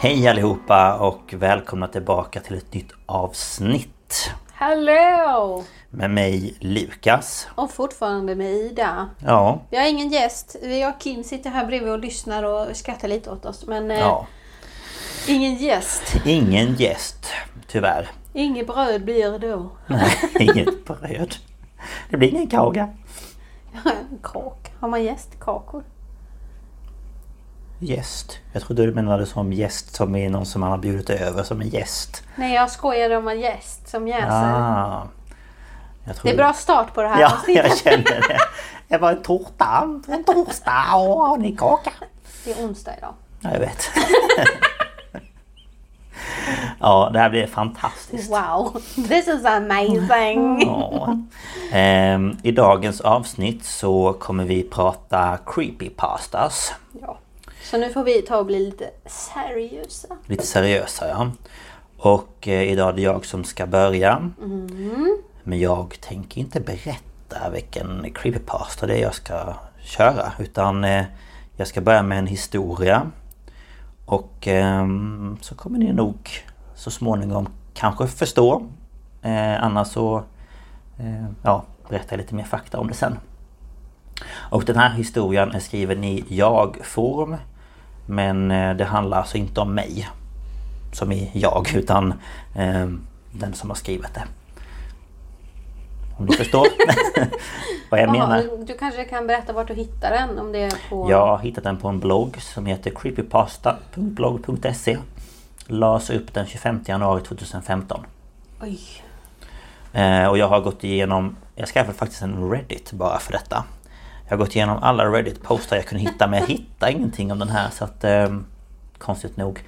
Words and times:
Hej 0.00 0.28
allihopa 0.28 0.98
och 0.98 1.34
välkomna 1.36 1.88
tillbaka 1.88 2.40
till 2.40 2.56
ett 2.56 2.74
nytt 2.74 2.92
avsnitt. 3.06 4.30
Hallå! 4.52 5.64
Med 5.90 6.10
mig 6.10 6.54
Lukas. 6.60 7.48
Och 7.54 7.70
fortfarande 7.70 8.34
med 8.34 8.52
Ida. 8.52 9.08
Ja, 9.24 9.60
Vi 9.70 9.76
har 9.76 9.88
ingen 9.88 10.08
gäst. 10.08 10.56
Vi 10.62 10.86
och 10.86 11.00
Kim 11.00 11.24
sitter 11.24 11.50
här 11.50 11.66
bredvid 11.66 11.92
och 11.92 11.98
lyssnar 11.98 12.42
och 12.42 12.76
skrattar 12.76 13.08
lite 13.08 13.30
åt 13.30 13.44
oss. 13.46 13.66
Men 13.66 13.90
eh, 13.90 13.98
ja. 13.98 14.26
ingen 15.28 15.54
gäst. 15.54 16.16
Ingen 16.26 16.74
gäst, 16.74 17.26
tyvärr. 17.68 18.08
Inget 18.32 18.66
bröd 18.66 19.04
blir 19.04 19.38
det 19.38 19.48
då. 19.48 19.70
Nej, 19.86 20.12
inget 20.40 20.84
bröd. 20.84 21.34
Det 22.10 22.16
blir 22.16 22.28
ingen 22.28 22.46
kaka. 22.50 22.88
En 23.84 24.18
kak. 24.22 24.72
Har 24.80 24.88
man 24.88 25.04
gästkakor? 25.04 25.84
Gäst. 27.78 28.38
Jag 28.52 28.62
trodde 28.62 28.86
du 28.86 28.94
menade 28.94 29.26
som 29.26 29.52
gäst 29.52 29.94
som 29.94 30.16
är 30.16 30.30
någon 30.30 30.46
som 30.46 30.60
man 30.60 30.70
har 30.70 30.78
bjudit 30.78 31.10
över 31.10 31.42
som 31.42 31.60
en 31.60 31.68
gäst. 31.68 32.22
Nej, 32.36 32.54
jag 32.54 32.70
skojade 32.70 33.16
om 33.16 33.28
en 33.28 33.40
gäst 33.40 33.88
som 33.88 34.08
jäser. 34.08 34.52
Ah. 34.60 35.08
Det 36.22 36.30
är 36.30 36.36
bra 36.36 36.52
start 36.52 36.94
på 36.94 37.02
det 37.02 37.08
här 37.08 37.20
Ja, 37.20 37.32
avsnittet. 37.32 37.66
jag 37.68 37.78
känner 37.78 38.28
det. 38.28 38.38
Det 38.88 38.98
var 38.98 39.12
en 39.12 39.22
tårta. 39.22 40.00
En 40.08 40.24
torsdag. 40.24 40.84
Och 40.94 41.26
har 41.26 41.36
ni 41.36 41.56
kaka? 41.56 41.90
Det 42.44 42.52
är 42.52 42.64
onsdag 42.66 42.92
idag. 42.98 43.14
Ja, 43.40 43.50
jag 43.52 43.60
vet. 43.60 43.90
Ja, 46.80 47.10
det 47.12 47.18
här 47.18 47.30
blir 47.30 47.46
fantastiskt. 47.46 48.30
Wow, 48.30 48.82
this 49.08 49.28
is 49.28 49.44
amazing! 49.44 50.62
Ja. 50.66 51.16
Ehm, 51.72 52.36
I 52.42 52.52
dagens 52.52 53.00
avsnitt 53.00 53.64
så 53.64 54.12
kommer 54.12 54.44
vi 54.44 54.62
prata 54.62 55.38
creepypastas. 55.46 56.72
Ja. 57.02 57.18
Så 57.70 57.78
nu 57.78 57.92
får 57.92 58.04
vi 58.04 58.22
ta 58.22 58.36
och 58.38 58.46
bli 58.46 58.64
lite 58.64 58.90
seriösa. 59.06 60.08
Lite 60.26 60.46
seriösa 60.46 61.08
ja. 61.08 61.30
Och 61.98 62.48
eh, 62.48 62.62
idag 62.62 62.88
är 62.88 62.92
det 62.92 63.02
jag 63.02 63.26
som 63.26 63.44
ska 63.44 63.66
börja. 63.66 64.30
Men 65.42 65.58
jag 65.58 65.96
tänker 66.00 66.40
inte 66.40 66.60
berätta 66.60 67.50
vilken 67.52 68.12
creepypasta 68.14 68.86
det 68.86 68.98
är 68.98 69.02
jag 69.02 69.14
ska 69.14 69.54
köra. 69.80 70.32
Utan 70.38 70.84
eh, 70.84 71.04
jag 71.56 71.68
ska 71.68 71.80
börja 71.80 72.02
med 72.02 72.18
en 72.18 72.26
historia. 72.26 73.10
Och 74.04 74.46
ehm, 74.46 75.36
så 75.40 75.54
kommer 75.54 75.78
ni 75.78 75.92
nog 75.92 76.30
så 76.74 76.90
småningom 76.90 77.48
kanske 77.74 78.06
förstå. 78.06 78.62
Eh, 79.22 79.64
annars 79.64 79.88
så 79.88 80.16
eh, 80.98 81.26
ja, 81.42 81.64
berättar 81.88 82.16
jag 82.16 82.18
lite 82.18 82.34
mer 82.34 82.44
fakta 82.44 82.78
om 82.78 82.88
det 82.88 82.94
sen. 82.94 83.18
Och 84.30 84.64
den 84.64 84.76
här 84.76 84.90
historien 84.90 85.52
är 85.52 85.60
skriven 85.60 86.04
i 86.04 86.24
jag-form. 86.28 87.36
Men 88.08 88.50
eh, 88.50 88.76
det 88.76 88.84
handlar 88.84 89.18
alltså 89.18 89.36
inte 89.36 89.60
om 89.60 89.74
mig. 89.74 90.08
Som 90.92 91.12
i 91.12 91.30
jag, 91.34 91.72
utan 91.74 92.12
eh, 92.54 92.86
den 93.32 93.54
som 93.54 93.70
har 93.70 93.74
skrivit 93.76 94.14
det. 94.14 94.24
Om 96.18 96.26
du 96.26 96.36
förstår 96.36 96.66
vad 97.90 98.00
jag 98.00 98.10
menar. 98.12 98.36
Jaha, 98.42 98.56
Du 98.66 98.78
kanske 98.78 99.04
kan 99.04 99.26
berätta 99.26 99.52
vart 99.52 99.68
du 99.68 99.74
hittar 99.74 100.10
den? 100.10 100.38
Om 100.38 100.52
det 100.52 100.58
är 100.62 100.72
på... 100.90 101.10
Jag 101.10 101.26
har 101.26 101.38
hittat 101.38 101.64
den 101.64 101.76
på 101.76 101.88
en 101.88 102.00
blogg 102.00 102.36
som 102.40 102.66
heter 102.66 102.90
creepypasta.blogg.se 102.90 104.98
Lades 105.66 106.10
upp 106.10 106.34
den 106.34 106.46
25 106.46 106.80
januari 106.86 107.22
2015 107.22 108.00
Oj. 108.62 108.80
eh, 109.92 110.26
Och 110.26 110.38
jag 110.38 110.48
har 110.48 110.60
gått 110.60 110.84
igenom 110.84 111.36
Jag 111.54 111.68
skaffade 111.68 111.98
faktiskt 111.98 112.22
en 112.22 112.50
Reddit 112.50 112.92
bara 112.92 113.18
för 113.18 113.32
detta 113.32 113.64
Jag 114.28 114.36
har 114.36 114.44
gått 114.44 114.56
igenom 114.56 114.78
alla 114.82 115.04
Reddit-poster 115.04 115.76
jag 115.76 115.86
kunde 115.86 116.04
hitta 116.04 116.26
men 116.26 116.40
jag 116.40 116.46
hittade 116.46 116.92
ingenting 116.92 117.32
om 117.32 117.38
den 117.38 117.48
här 117.48 117.70
så 117.70 117.84
att 117.84 118.04
eh, 118.04 118.36
Konstigt 118.98 119.36
nog. 119.36 119.64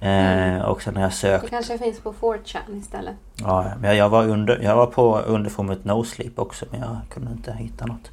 Eh, 0.00 0.60
Och 0.60 0.82
sen 0.82 0.94
har 0.96 1.02
jag 1.02 1.10
Det 1.10 1.14
sökt 1.14 1.50
kanske 1.50 1.78
finns 1.78 2.00
på 2.00 2.12
4chan 2.12 2.78
istället. 2.78 3.14
Ja, 3.36 3.64
men 3.80 3.96
jag 3.96 4.08
var, 4.08 4.28
under, 4.28 4.58
jag 4.62 4.76
var 4.76 4.86
på 4.86 5.18
underformet 5.18 5.84
No 5.84 6.04
Sleep 6.04 6.38
också 6.38 6.66
men 6.70 6.80
jag 6.80 6.96
kunde 7.10 7.30
inte 7.32 7.52
hitta 7.52 7.86
något 7.86 8.10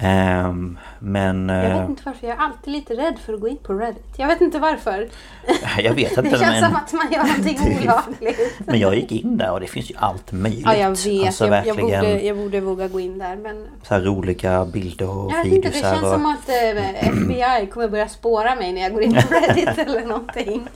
Ehm, 0.00 0.78
Men... 0.98 1.48
Jag 1.48 1.64
eh, 1.64 1.80
vet 1.80 1.88
inte 1.88 2.02
varför. 2.04 2.26
Jag 2.26 2.36
är 2.36 2.40
alltid 2.40 2.72
lite 2.72 2.94
rädd 2.94 3.18
för 3.26 3.34
att 3.34 3.40
gå 3.40 3.48
in 3.48 3.56
på 3.56 3.72
Reddit. 3.72 4.14
Jag 4.16 4.26
vet 4.26 4.40
inte 4.40 4.58
varför. 4.58 5.08
Jag 5.78 5.94
vet 5.94 6.10
inte 6.10 6.22
Det 6.22 6.30
känns 6.30 6.42
men, 6.42 6.64
som 6.64 6.76
att 6.76 6.92
man 6.92 7.12
gör 7.12 7.22
någonting 7.28 7.78
olagligt. 7.82 8.58
men 8.58 8.78
jag 8.78 8.94
gick 8.94 9.12
in 9.12 9.38
där 9.38 9.52
och 9.52 9.60
det 9.60 9.66
finns 9.66 9.90
ju 9.90 9.94
allt 9.98 10.32
möjligt. 10.32 10.62
Ja, 10.64 10.74
jag 10.74 10.90
vet. 10.90 11.26
Alltså 11.26 11.46
jag, 11.46 11.66
jag, 11.66 11.76
borde, 11.76 12.20
jag 12.22 12.36
borde 12.36 12.60
våga 12.60 12.88
gå 12.88 13.00
in 13.00 13.18
där. 13.18 13.36
Men 13.36 13.66
så 13.82 13.94
här 13.94 14.00
roliga 14.00 14.64
bilder 14.64 15.10
och 15.10 15.32
jag 15.32 15.44
vet 15.44 15.52
inte. 15.52 15.68
Det 15.68 15.78
känns 15.78 16.02
och, 16.02 16.08
som 16.12 16.26
att 16.26 16.48
eh, 16.48 17.08
FBI 17.08 17.66
kommer 17.72 17.88
börja 17.88 18.08
spåra 18.08 18.54
mig 18.54 18.72
när 18.72 18.82
jag 18.82 18.92
går 18.92 19.02
in 19.02 19.14
på 19.14 19.34
Reddit 19.34 19.68
eller 19.78 20.06
någonting. 20.06 20.68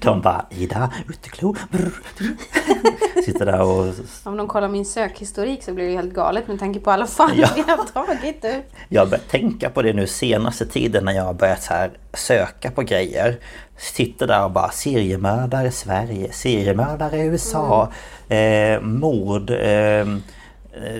De 0.00 0.20
bara 0.20 0.46
Ida, 0.50 0.92
uteklo. 1.08 1.52
brr, 1.70 1.92
brr." 2.18 2.36
Sitter 3.24 3.46
där 3.46 3.62
och... 3.62 3.94
Om 4.24 4.36
de 4.36 4.48
kollar 4.48 4.68
min 4.68 4.84
sökhistorik 4.84 5.62
så 5.62 5.72
blir 5.72 5.86
det 5.86 5.92
helt 5.92 6.14
galet 6.14 6.48
med 6.48 6.58
tanke 6.58 6.80
på 6.80 6.90
alla 6.90 7.06
fall 7.06 7.30
Ja. 7.34 7.48
vi 7.56 7.62
har 7.62 7.76
tagit 8.20 8.44
upp. 8.44 8.64
Jag 8.88 9.00
har 9.02 9.06
börjat 9.06 9.28
tänka 9.28 9.70
på 9.70 9.82
det 9.82 9.92
nu 9.92 10.06
senaste 10.06 10.66
tiden 10.66 11.04
när 11.04 11.12
jag 11.12 11.24
har 11.24 11.34
börjat 11.34 11.62
så 11.62 11.74
här 11.74 11.90
söka 12.14 12.70
på 12.70 12.82
grejer. 12.82 13.36
Sitter 13.76 14.26
där 14.26 14.44
och 14.44 14.50
bara 14.50 14.70
seriemördare 14.70 15.66
i 15.68 15.70
Sverige, 15.70 16.32
seriemördare 16.32 17.16
i 17.18 17.26
USA, 17.26 17.92
eh, 18.28 18.80
mord, 18.80 19.50
eh, 19.50 20.00
eh, 20.00 20.06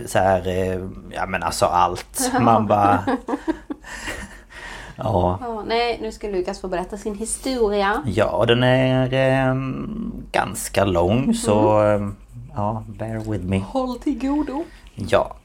så 0.06 0.18
här, 0.18 0.48
eh, 0.48 0.80
ja 1.10 1.26
men 1.26 1.42
alltså 1.42 1.66
allt. 1.66 2.30
Man 2.40 2.66
bara... 2.66 3.04
Ja, 4.96 5.38
Ja, 5.40 5.64
nej, 5.66 5.98
nu 6.02 6.12
ska 6.12 6.28
Lukas 6.28 6.60
få 6.60 6.68
berätta 6.68 6.96
sin 6.96 7.14
historia. 7.14 8.02
ja 8.06 8.44
den 8.48 8.62
är 8.62 9.12
eh, 9.14 9.54
ganska 10.32 10.84
lång 10.84 11.34
så 11.34 11.78
Mm. 11.78 12.08
eh, 12.08 12.12
ja, 12.54 12.84
bear 12.86 13.30
with 13.30 13.44
me. 13.44 13.58
Håll 13.58 13.98
till 13.98 14.18
godo. 14.18 14.64
Ja, 14.94 15.36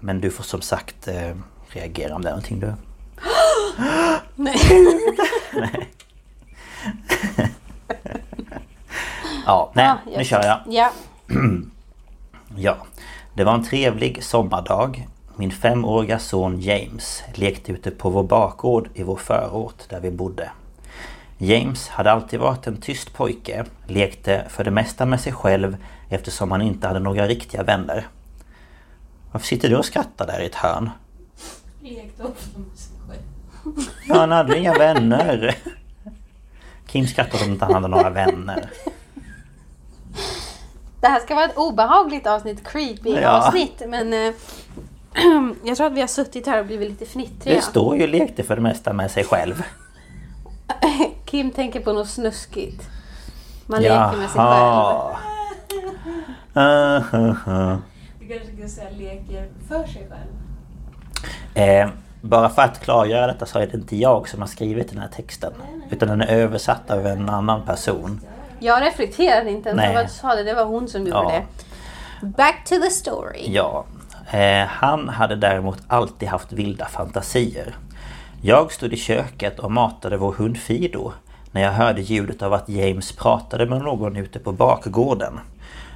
men 0.00 0.20
du 0.20 0.30
får 0.30 0.44
som 0.44 0.60
sagt 0.60 1.08
eh, 1.08 1.34
reagera 1.68 2.14
om 2.14 2.22
det 2.22 2.28
är 2.28 2.32
någonting 2.32 2.60
du... 2.60 2.74
Nej. 4.34 4.58
Ja, 9.46 9.70
nej, 9.74 9.94
Ja, 10.06 10.18
nu 10.18 10.24
kör 10.24 10.44
jag. 10.44 10.60
Ja. 10.66 10.90
Ja, 12.56 12.76
det 13.34 13.44
var 13.44 13.54
en 13.54 13.64
trevlig 13.64 14.24
sommardag. 14.24 15.08
Min 15.36 15.50
femåriga 15.50 16.18
son 16.18 16.60
James 16.60 17.22
lekte 17.34 17.72
ute 17.72 17.90
på 17.90 18.10
vår 18.10 18.22
bakgård 18.22 18.88
i 18.94 19.02
vår 19.02 19.16
förort 19.16 19.88
där 19.88 20.00
vi 20.00 20.10
bodde. 20.10 20.50
James 21.38 21.88
hade 21.88 22.12
alltid 22.12 22.40
varit 22.40 22.66
en 22.66 22.76
tyst 22.76 23.12
pojke, 23.12 23.64
lekte 23.86 24.44
för 24.48 24.64
det 24.64 24.70
mesta 24.70 25.06
med 25.06 25.20
sig 25.20 25.32
själv 25.32 25.76
eftersom 26.08 26.50
han 26.50 26.62
inte 26.62 26.86
hade 26.86 27.00
några 27.00 27.26
riktiga 27.26 27.62
vänner. 27.62 28.06
Varför 29.32 29.46
sitter 29.46 29.68
du 29.68 29.76
och 29.76 29.84
skrattar 29.84 30.26
där 30.26 30.40
i 30.40 30.46
ett 30.46 30.54
hörn? 30.54 30.90
Ja, 34.08 34.14
han 34.14 34.30
hade 34.30 34.58
inga 34.58 34.74
vänner. 34.74 35.56
Kim 36.86 37.06
skrattar 37.06 37.38
att 37.38 37.46
inte 37.46 37.64
han 37.64 37.74
hade 37.74 37.88
några 37.88 38.10
vänner. 38.10 38.70
Det 41.00 41.06
här 41.06 41.20
ska 41.20 41.34
vara 41.34 41.44
ett 41.44 41.56
obehagligt 41.56 42.26
avsnitt, 42.26 42.68
creepy 42.68 43.10
Ja. 43.10 43.28
avsnitt. 43.30 43.82
Men 43.88 44.12
eh, 44.12 44.32
Jag 45.64 45.76
tror 45.76 45.86
att 45.86 45.92
vi 45.92 46.00
har 46.00 46.08
suttit 46.08 46.46
här 46.46 46.60
och 46.60 46.66
blivit 46.66 46.90
lite 46.90 47.06
fnittriga. 47.06 47.56
Det 47.56 47.62
står 47.62 47.96
ju 47.96 48.06
lekte 48.06 48.42
för 48.42 48.56
det 48.56 48.62
mesta 48.62 48.92
med 48.92 49.10
sig 49.10 49.24
själv. 49.24 49.62
Kim 51.24 51.50
tänker 51.50 51.80
på 51.80 51.92
något 51.92 52.08
snuskigt. 52.08 52.88
Man 53.66 53.82
leker 53.82 54.16
med 54.16 54.30
sig 54.30 54.40
själv. 54.40 55.16
Jaha. 56.54 57.78
Du 57.82 57.89
kanske 58.30 58.56
ska 58.56 58.68
säga 58.68 58.90
leker 58.90 59.48
för 59.68 59.84
sig 59.86 60.08
själv. 60.10 60.30
Eh, 61.54 61.88
bara 62.20 62.48
för 62.48 62.62
att 62.62 62.80
klargöra 62.80 63.26
detta 63.26 63.46
så 63.46 63.58
är 63.58 63.66
det 63.66 63.74
inte 63.74 63.96
jag 63.96 64.28
som 64.28 64.40
har 64.40 64.48
skrivit 64.48 64.90
den 64.90 64.98
här 64.98 65.08
texten. 65.08 65.52
Utan 65.90 66.08
den 66.08 66.20
är 66.20 66.26
översatt 66.26 66.90
av 66.90 67.06
en 67.06 67.28
annan 67.28 67.62
person. 67.66 68.20
Jag 68.58 68.82
reflekterade 68.82 69.50
inte 69.50 69.68
ens 69.68 69.76
Nej. 69.76 69.90
över 69.90 70.00
att 70.04 70.08
du 70.08 70.14
sa 70.14 70.34
det. 70.34 70.42
Det 70.42 70.54
var 70.54 70.64
hon 70.64 70.88
som 70.88 71.00
gjorde 71.00 71.10
Ja. 71.10 71.32
det. 72.20 72.26
Back 72.26 72.64
to 72.68 72.74
the 72.74 72.90
story. 72.90 73.44
Ja. 73.46 73.84
Eh, 74.30 74.66
han 74.66 75.08
hade 75.08 75.36
däremot 75.36 75.78
alltid 75.86 76.28
haft 76.28 76.52
vilda 76.52 76.86
fantasier. 76.86 77.74
Jag 78.42 78.72
stod 78.72 78.92
i 78.92 78.96
köket 78.96 79.58
och 79.58 79.70
matade 79.72 80.16
vår 80.16 80.32
hund 80.32 80.56
Fido 80.58 81.12
när 81.52 81.62
jag 81.62 81.72
hörde 81.72 82.00
ljudet 82.00 82.42
av 82.42 82.52
att 82.52 82.68
James 82.68 83.12
pratade 83.12 83.66
med 83.66 83.82
någon 83.82 84.16
ute 84.16 84.38
på 84.38 84.52
bakgården. 84.52 85.40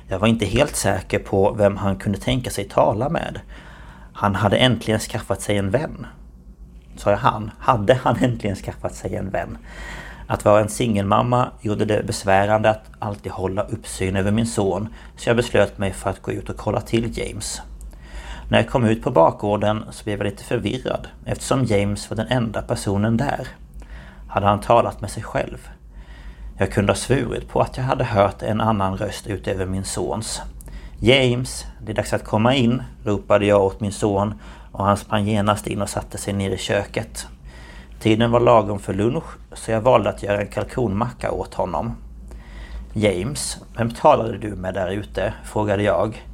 Jag 0.08 0.18
var 0.18 0.28
inte 0.28 0.46
helt 0.46 0.76
säker 0.76 1.18
på 1.18 1.52
vem 1.52 1.76
han 1.76 1.96
kunde 1.96 2.18
tänka 2.18 2.50
sig 2.50 2.64
tala 2.64 3.08
med. 3.08 3.40
Han 4.12 4.34
hade 4.34 4.56
äntligen 4.56 5.00
skaffat 5.00 5.42
sig 5.42 5.56
en 5.56 5.70
vän. 5.70 6.06
Sa 6.96 7.10
jag 7.10 7.18
han? 7.18 7.50
Hade 7.58 7.94
han 7.94 8.16
äntligen 8.16 8.56
skaffat 8.56 8.94
sig 8.94 9.16
en 9.16 9.30
vän? 9.30 9.58
Att 10.26 10.44
vara 10.44 10.60
en 10.60 10.68
singelmamma 10.68 11.48
gjorde 11.60 11.84
det 11.84 12.06
besvärande 12.06 12.70
att 12.70 12.90
alltid 12.98 13.32
hålla 13.32 13.62
uppsyn 13.62 14.16
över 14.16 14.30
min 14.30 14.46
son 14.46 14.88
så 15.16 15.28
jag 15.28 15.36
beslöt 15.36 15.78
mig 15.78 15.92
för 15.92 16.10
att 16.10 16.22
gå 16.22 16.32
ut 16.32 16.50
och 16.50 16.56
kolla 16.56 16.80
till 16.80 17.18
James. 17.18 17.62
När 18.48 18.58
jag 18.58 18.68
kom 18.68 18.84
ut 18.84 19.02
på 19.02 19.10
bakgården 19.10 19.84
så 19.90 20.04
blev 20.04 20.18
jag 20.18 20.24
lite 20.24 20.44
förvirrad 20.44 21.08
eftersom 21.24 21.64
James 21.64 22.10
var 22.10 22.16
den 22.16 22.28
enda 22.28 22.62
personen 22.62 23.16
där. 23.16 23.48
Hade 24.28 24.46
han 24.46 24.60
talat 24.60 25.00
med 25.00 25.10
sig 25.10 25.22
själv? 25.22 25.68
Jag 26.56 26.72
kunde 26.72 26.92
ha 26.92 26.96
svurit 26.96 27.48
på 27.48 27.60
att 27.60 27.76
jag 27.76 27.84
hade 27.84 28.04
hört 28.04 28.42
en 28.42 28.60
annan 28.60 28.96
röst 28.96 29.26
utöver 29.26 29.66
min 29.66 29.84
sons. 29.84 30.42
James, 30.98 31.66
det 31.82 31.92
är 31.92 31.96
dags 31.96 32.12
att 32.12 32.24
komma 32.24 32.54
in, 32.54 32.82
ropade 33.04 33.46
jag 33.46 33.64
åt 33.64 33.80
min 33.80 33.92
son 33.92 34.34
och 34.72 34.84
han 34.84 34.96
sprang 34.96 35.24
genast 35.24 35.66
in 35.66 35.82
och 35.82 35.88
satte 35.88 36.18
sig 36.18 36.34
ner 36.34 36.50
i 36.50 36.58
köket. 36.58 37.26
Tiden 38.00 38.30
var 38.30 38.40
lagom 38.40 38.78
för 38.78 38.94
lunch 38.94 39.24
så 39.52 39.70
jag 39.70 39.80
valde 39.80 40.10
att 40.10 40.22
göra 40.22 40.40
en 40.40 40.46
kalkonmacka 40.46 41.30
åt 41.30 41.54
honom. 41.54 41.96
James, 42.92 43.58
vem 43.76 43.90
talade 43.90 44.38
du 44.38 44.54
med 44.54 44.74
där 44.74 44.90
ute? 44.90 45.34
frågade 45.44 45.82
jag. 45.82 46.26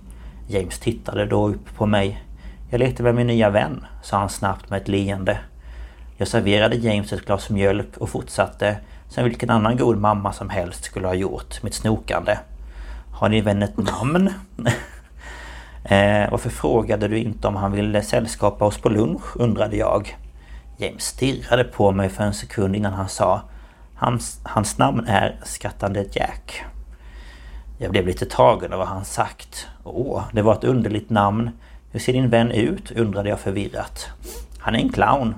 James 0.48 0.78
tittade 0.78 1.26
då 1.26 1.48
upp 1.48 1.74
på 1.76 1.86
mig. 1.86 2.24
Jag 2.70 2.78
lekte 2.78 3.02
med 3.02 3.14
min 3.14 3.26
nya 3.26 3.50
vän, 3.50 3.84
sa 4.02 4.18
han 4.18 4.28
snabbt 4.28 4.70
med 4.70 4.82
ett 4.82 4.88
leende. 4.88 5.38
Jag 6.16 6.28
serverade 6.28 6.76
James 6.76 7.12
ett 7.12 7.26
glas 7.26 7.50
mjölk 7.50 7.96
och 7.96 8.08
fortsatte, 8.08 8.76
som 9.10 9.24
vilken 9.24 9.50
annan 9.50 9.76
god 9.76 9.98
mamma 9.98 10.32
som 10.32 10.50
helst 10.50 10.84
skulle 10.84 11.06
ha 11.06 11.14
gjort, 11.14 11.62
mitt 11.62 11.74
snokande. 11.74 12.38
Har 13.12 13.28
din 13.28 13.44
vän 13.44 13.62
ett 13.62 13.76
namn? 13.76 14.30
eh, 15.84 16.30
varför 16.30 16.50
frågade 16.50 17.08
du 17.08 17.18
inte 17.18 17.48
om 17.48 17.56
han 17.56 17.72
ville 17.72 18.02
sällskapa 18.02 18.64
oss 18.64 18.78
på 18.78 18.88
lunch? 18.88 19.36
undrade 19.36 19.76
jag. 19.76 20.16
James 20.76 21.02
stirrade 21.02 21.64
på 21.64 21.92
mig 21.92 22.08
för 22.08 22.24
en 22.24 22.34
sekund 22.34 22.76
innan 22.76 22.92
han 22.92 23.08
sa 23.08 23.42
Hans, 23.94 24.40
hans 24.42 24.78
namn 24.78 25.04
är 25.06 25.40
Skattande 25.44 26.04
Jack. 26.12 26.64
Jag 27.78 27.90
blev 27.90 28.06
lite 28.06 28.26
tagen 28.26 28.72
av 28.72 28.78
vad 28.78 28.88
han 28.88 29.04
sagt. 29.04 29.66
Åh, 29.84 30.22
det 30.32 30.42
var 30.42 30.54
ett 30.54 30.64
underligt 30.64 31.10
namn. 31.10 31.50
Hur 31.90 32.00
ser 32.00 32.12
din 32.12 32.30
vän 32.30 32.50
ut? 32.50 32.90
undrade 32.90 33.28
jag 33.28 33.40
förvirrat. 33.40 34.08
Han 34.58 34.74
är 34.74 34.78
en 34.78 34.92
clown. 34.92 35.34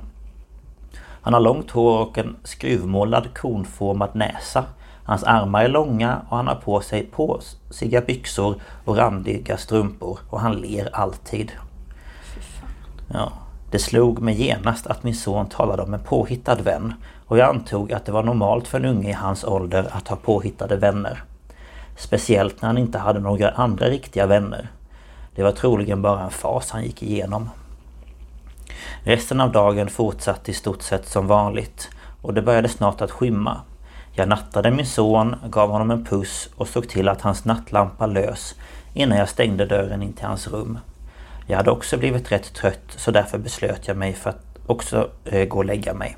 Han 1.22 1.34
har 1.34 1.40
långt 1.40 1.70
hår 1.70 1.98
och 1.98 2.18
en 2.18 2.36
skruvmålad 2.44 3.34
konformad 3.34 4.10
näsa. 4.12 4.64
Hans 5.04 5.24
armar 5.24 5.64
är 5.64 5.68
långa 5.68 6.20
och 6.28 6.36
han 6.36 6.46
har 6.46 6.54
på 6.54 6.80
sig 6.80 7.06
påsiga 7.06 8.00
byxor 8.00 8.54
och 8.84 8.96
randiga 8.96 9.56
strumpor 9.56 10.18
och 10.30 10.40
han 10.40 10.54
ler 10.54 10.88
alltid. 10.92 11.52
Ja, 13.12 13.32
det 13.70 13.78
slog 13.78 14.22
mig 14.22 14.42
genast 14.42 14.86
att 14.86 15.02
min 15.02 15.14
son 15.14 15.48
talade 15.48 15.82
om 15.82 15.94
en 15.94 16.00
påhittad 16.00 16.54
vän 16.54 16.94
och 17.26 17.38
jag 17.38 17.48
antog 17.48 17.92
att 17.92 18.04
det 18.04 18.12
var 18.12 18.22
normalt 18.22 18.68
för 18.68 18.78
en 18.78 18.84
unge 18.84 19.10
i 19.10 19.12
hans 19.12 19.44
ålder 19.44 19.86
att 19.90 20.08
ha 20.08 20.16
påhittade 20.16 20.76
vänner. 20.76 21.22
Speciellt 21.96 22.62
när 22.62 22.66
han 22.66 22.78
inte 22.78 22.98
hade 22.98 23.20
några 23.20 23.50
andra 23.50 23.86
riktiga 23.86 24.26
vänner. 24.26 24.70
Det 25.34 25.42
var 25.42 25.52
troligen 25.52 26.02
bara 26.02 26.20
en 26.20 26.30
fas 26.30 26.70
han 26.70 26.82
gick 26.82 27.02
igenom. 27.02 27.50
Resten 29.04 29.40
av 29.40 29.52
dagen 29.52 29.88
fortsatte 29.88 30.50
i 30.50 30.54
stort 30.54 30.82
sett 30.82 31.08
som 31.08 31.26
vanligt 31.26 31.90
och 32.22 32.34
det 32.34 32.42
började 32.42 32.68
snart 32.68 33.00
att 33.00 33.10
skymma. 33.10 33.60
Jag 34.12 34.28
nattade 34.28 34.70
min 34.70 34.86
son, 34.86 35.36
gav 35.50 35.70
honom 35.70 35.90
en 35.90 36.04
puss 36.04 36.48
och 36.56 36.68
såg 36.68 36.88
till 36.88 37.08
att 37.08 37.20
hans 37.20 37.44
nattlampa 37.44 38.06
lös 38.06 38.54
innan 38.94 39.18
jag 39.18 39.28
stängde 39.28 39.66
dörren 39.66 40.02
in 40.02 40.12
till 40.12 40.26
hans 40.26 40.48
rum. 40.48 40.78
Jag 41.46 41.56
hade 41.56 41.70
också 41.70 41.98
blivit 41.98 42.32
rätt 42.32 42.54
trött 42.54 42.84
så 42.96 43.10
därför 43.10 43.38
beslöt 43.38 43.88
jag 43.88 43.96
mig 43.96 44.12
för 44.12 44.30
att 44.30 44.44
också 44.66 45.10
eh, 45.24 45.48
gå 45.48 45.58
och 45.58 45.64
lägga 45.64 45.94
mig. 45.94 46.16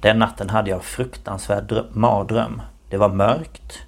Den 0.00 0.18
natten 0.18 0.50
hade 0.50 0.70
jag 0.70 0.76
en 0.76 0.84
fruktansvärd 0.84 1.84
mardröm. 1.92 2.62
Det 2.88 2.96
var 2.96 3.08
mörkt. 3.08 3.78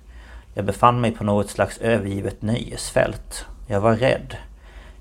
Jag 0.55 0.65
befann 0.65 1.01
mig 1.01 1.11
på 1.13 1.25
något 1.25 1.51
slags 1.51 1.79
övergivet 1.79 2.43
nöjesfält. 2.43 3.47
Jag 3.67 3.81
var 3.81 3.95
rädd. 3.95 4.37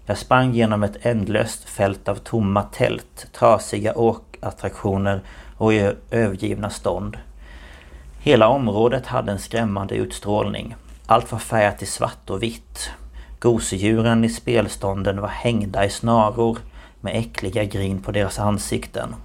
Jag 0.08 0.18
sprang 0.18 0.54
genom 0.54 0.84
ett 0.84 1.06
ändlöst 1.06 1.70
fält 1.70 2.08
av 2.10 2.16
tomma 2.16 2.64
tält, 2.64 3.28
trasiga 3.34 3.96
åkattraktioner 3.96 5.22
och 5.58 5.74
övergivna 6.12 6.70
stånd. 6.70 7.18
Hela 8.20 8.48
området 8.48 9.06
hade 9.06 9.32
en 9.32 9.40
skrämmande 9.40 9.96
utstrålning. 9.96 10.76
Allt 11.06 11.32
var 11.32 11.40
färgat 11.40 11.82
i 11.82 11.86
svart 11.86 12.30
och 12.30 12.44
vitt. 12.44 12.90
Gosedjuren 13.40 14.24
i 14.24 14.30
spelstånden 14.30 15.22
var 15.22 15.28
hängda 15.28 15.86
i 15.86 15.90
snaror 15.90 16.58
med 17.02 17.16
äckliga 17.16 17.64
grin 17.64 18.02
på 18.02 18.12
deras 18.12 18.40
ansikten. 18.40 19.16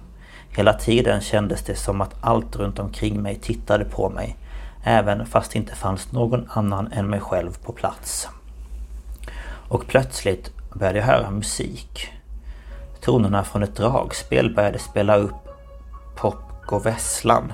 Hela 0.49 0.73
tiden 0.73 1.21
kändes 1.21 1.63
det 1.63 1.75
som 1.75 2.01
att 2.01 2.15
allt 2.21 2.55
runt 2.55 2.79
omkring 2.79 3.21
mig 3.21 3.35
tittade 3.35 3.85
på 3.85 4.09
mig. 4.09 4.37
Även 4.83 5.25
fast 5.25 5.51
det 5.51 5.59
inte 5.59 5.75
fanns 5.75 6.11
någon 6.11 6.49
annan 6.49 6.91
än 6.91 7.09
mig 7.09 7.19
själv 7.19 7.57
på 7.63 7.71
plats. 7.71 8.27
Och 9.67 9.87
plötsligt 9.87 10.51
började 10.73 10.99
jag 10.99 11.05
höra 11.05 11.29
musik. 11.29 12.13
Tonerna 13.01 13.43
från 13.43 13.63
ett 13.63 13.75
dragspel 13.75 14.55
började 14.55 14.79
spela 14.79 15.15
upp 15.15 15.47
Pop 16.15 16.35
Go 16.67 16.79
Vesslan. 16.79 17.53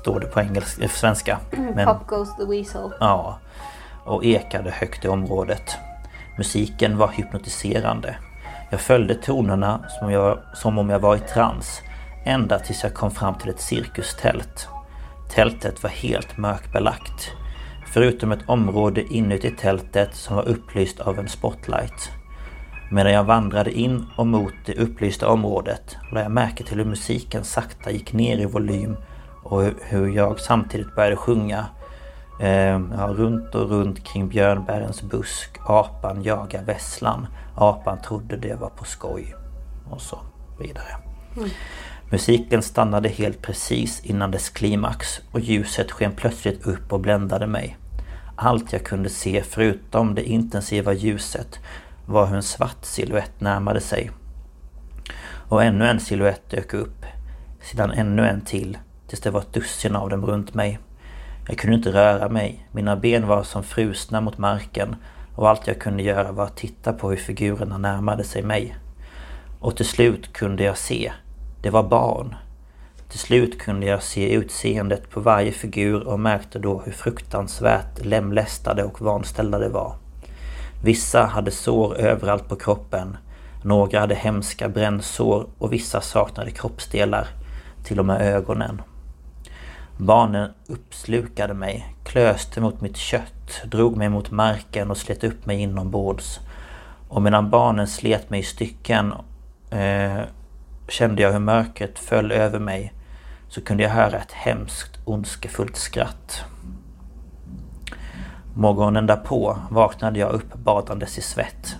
Står 0.00 0.20
det 0.20 0.26
på 0.26 0.40
engelska, 0.40 0.88
svenska. 0.88 1.38
Men, 1.74 1.86
Pop 1.86 2.06
goes 2.06 2.36
the 2.36 2.44
weasel. 2.44 2.92
Ja, 3.00 3.38
och 4.04 4.24
ekade 4.24 4.70
högt 4.70 5.04
i 5.04 5.08
området. 5.08 5.76
Musiken 6.38 6.98
var 6.98 7.08
hypnotiserande. 7.08 8.16
Jag 8.70 8.80
följde 8.80 9.14
tonerna 9.14 9.84
som, 9.88 10.10
jag, 10.10 10.38
som 10.54 10.78
om 10.78 10.90
jag 10.90 10.98
var 10.98 11.16
i 11.16 11.20
trans. 11.20 11.80
Ända 12.24 12.58
tills 12.58 12.82
jag 12.82 12.94
kom 12.94 13.10
fram 13.10 13.34
till 13.34 13.50
ett 13.50 13.60
cirkustält. 13.60 14.68
Tältet 15.34 15.82
var 15.82 15.90
helt 15.90 16.36
mörkbelagt. 16.36 17.32
Förutom 17.92 18.32
ett 18.32 18.48
område 18.48 19.14
inuti 19.14 19.50
tältet 19.50 20.14
som 20.14 20.36
var 20.36 20.48
upplyst 20.48 21.00
av 21.00 21.18
en 21.18 21.28
spotlight. 21.28 22.10
Medan 22.90 23.12
jag 23.12 23.24
vandrade 23.24 23.72
in 23.72 24.06
och 24.16 24.26
mot 24.26 24.54
det 24.66 24.74
upplysta 24.74 25.28
området 25.28 25.96
lade 26.12 26.22
jag 26.24 26.32
märke 26.32 26.64
till 26.64 26.78
hur 26.78 26.84
musiken 26.84 27.44
sakta 27.44 27.90
gick 27.90 28.12
ner 28.12 28.38
i 28.38 28.44
volym 28.44 28.96
och 29.42 29.62
hur- 29.80 30.16
jag 30.16 30.40
samtidigt 30.40 30.94
började 30.94 31.16
sjunga 31.16 31.66
Eh, 32.40 32.78
runt 33.08 33.54
och 33.54 33.70
runt 33.70 34.04
kring 34.04 34.28
björnbärens 34.28 35.02
busk. 35.02 35.58
Apan 35.66 36.22
jagar 36.22 36.64
vesslan. 36.64 37.26
Apan 37.54 37.98
trodde 38.02 38.36
det 38.36 38.54
var 38.54 38.68
på 38.68 38.84
skoj. 38.84 39.34
Och 39.90 40.00
så 40.00 40.18
vidare. 40.60 40.96
Musiken 42.10 42.62
stannade 42.62 43.08
helt 43.08 43.42
precis 43.42 44.04
innan 44.04 44.30
dess 44.30 44.48
klimax 44.48 45.20
och 45.32 45.40
ljuset 45.40 45.90
sken 45.90 46.12
plötsligt 46.12 46.66
upp 46.66 46.92
och 46.92 47.00
bländade 47.00 47.46
mig. 47.46 47.76
Allt 48.36 48.72
jag 48.72 48.84
kunde 48.84 49.08
se 49.08 49.42
förutom 49.42 50.14
det 50.14 50.24
intensiva 50.24 50.92
ljuset 50.92 51.58
var 52.06 52.26
hur 52.26 52.36
en 52.36 52.42
svart 52.42 52.84
silhuett 52.84 53.40
närmade 53.40 53.80
sig. 53.80 54.10
Och 55.48 55.64
ännu 55.64 55.86
en 55.86 56.00
silhuett 56.00 56.50
dök 56.50 56.74
upp. 56.74 57.06
Sedan 57.60 57.90
ännu 57.90 58.28
en 58.28 58.40
till. 58.40 58.78
Tills 59.08 59.20
det 59.20 59.30
var 59.30 59.40
ett 59.40 59.52
dussin 59.52 59.96
av 59.96 60.08
dem 60.08 60.26
runt 60.26 60.54
mig. 60.54 60.78
Jag 61.48 61.58
kunde 61.58 61.76
inte 61.76 61.92
röra 61.92 62.28
mig. 62.28 62.68
Mina 62.72 62.96
ben 62.96 63.26
var 63.26 63.42
som 63.42 63.62
frusna 63.62 64.20
mot 64.20 64.38
marken 64.38 64.96
och 65.34 65.48
allt 65.48 65.66
jag 65.66 65.80
kunde 65.80 66.02
göra 66.02 66.32
var 66.32 66.44
att 66.44 66.56
titta 66.56 66.92
på 66.92 67.10
hur 67.10 67.16
figurerna 67.16 67.78
närmade 67.78 68.24
sig 68.24 68.42
mig. 68.42 68.76
Och 69.60 69.76
till 69.76 69.86
slut 69.86 70.32
kunde 70.32 70.64
jag 70.64 70.78
se. 70.78 71.12
Det 71.62 71.70
var 71.70 71.82
barn. 71.82 72.34
Till 73.12 73.20
slut 73.20 73.58
kunde 73.58 73.86
jag 73.86 74.02
se 74.02 74.32
utseendet 74.32 75.10
på 75.10 75.20
varje 75.20 75.52
figur 75.52 76.08
och 76.08 76.20
märkte 76.20 76.58
då 76.58 76.82
hur 76.84 76.92
fruktansvärt 76.92 78.04
lemlästade 78.04 78.84
och 78.84 79.00
vanställda 79.00 79.58
de 79.58 79.68
var. 79.68 79.96
Vissa 80.84 81.24
hade 81.24 81.50
sår 81.50 81.96
överallt 81.96 82.48
på 82.48 82.56
kroppen. 82.56 83.16
Några 83.64 84.00
hade 84.00 84.14
hemska 84.14 84.68
brännsår 84.68 85.46
och 85.58 85.72
vissa 85.72 86.00
saknade 86.00 86.50
kroppsdelar. 86.50 87.28
Till 87.84 87.98
och 87.98 88.04
med 88.04 88.20
ögonen. 88.20 88.82
Barnen 89.96 90.50
uppslukade 90.66 91.54
mig, 91.54 91.94
klöste 92.04 92.60
mot 92.60 92.80
mitt 92.80 92.96
kött, 92.96 93.62
drog 93.64 93.96
mig 93.96 94.08
mot 94.08 94.30
marken 94.30 94.90
och 94.90 94.96
slet 94.96 95.24
upp 95.24 95.46
mig 95.46 95.60
inombords. 95.60 96.40
Och 97.08 97.22
medan 97.22 97.50
barnen 97.50 97.86
slet 97.86 98.30
mig 98.30 98.40
i 98.40 98.44
stycken 98.44 99.14
eh, 99.70 100.20
kände 100.88 101.22
jag 101.22 101.32
hur 101.32 101.38
mörkret 101.38 101.98
föll 101.98 102.32
över 102.32 102.58
mig 102.58 102.92
så 103.52 103.60
kunde 103.60 103.82
jag 103.82 103.90
höra 103.90 104.18
ett 104.18 104.32
hemskt 104.32 104.98
ondskefullt 105.04 105.76
skratt. 105.76 106.44
Morgonen 108.54 109.06
därpå 109.06 109.58
vaknade 109.70 110.18
jag 110.18 110.32
upp 110.32 110.54
badandes 110.54 111.18
i 111.18 111.22
svett. 111.22 111.76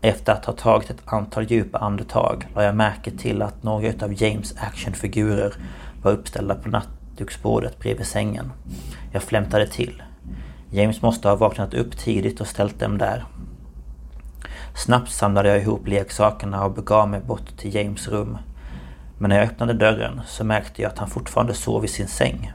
Efter 0.00 0.32
att 0.32 0.44
ha 0.44 0.52
tagit 0.52 0.90
ett 0.90 1.02
antal 1.04 1.50
djupa 1.50 1.78
andetag 1.78 2.46
la 2.54 2.64
jag 2.64 2.74
märke 2.74 3.10
till 3.10 3.42
att 3.42 3.62
några 3.62 4.04
av 4.04 4.22
James 4.22 4.54
actionfigurer 4.56 5.54
var 6.02 6.12
uppställda 6.12 6.54
på 6.54 6.68
nattduksbordet 6.68 7.78
bredvid 7.78 8.06
sängen. 8.06 8.52
Jag 9.12 9.22
flämtade 9.22 9.66
till. 9.66 10.02
James 10.70 11.02
måste 11.02 11.28
ha 11.28 11.36
vaknat 11.36 11.74
upp 11.74 11.98
tidigt 11.98 12.40
och 12.40 12.46
ställt 12.46 12.80
dem 12.80 12.98
där. 12.98 13.24
Snabbt 14.74 15.10
samlade 15.10 15.48
jag 15.48 15.58
ihop 15.58 15.88
leksakerna 15.88 16.64
och 16.64 16.72
begav 16.72 17.08
mig 17.08 17.20
bort 17.20 17.56
till 17.56 17.74
James 17.74 18.08
rum. 18.08 18.38
Men 19.18 19.28
när 19.28 19.36
jag 19.36 19.48
öppnade 19.48 19.72
dörren 19.72 20.20
så 20.26 20.44
märkte 20.44 20.82
jag 20.82 20.92
att 20.92 20.98
han 20.98 21.10
fortfarande 21.10 21.54
sov 21.54 21.84
i 21.84 21.88
sin 21.88 22.08
säng. 22.08 22.52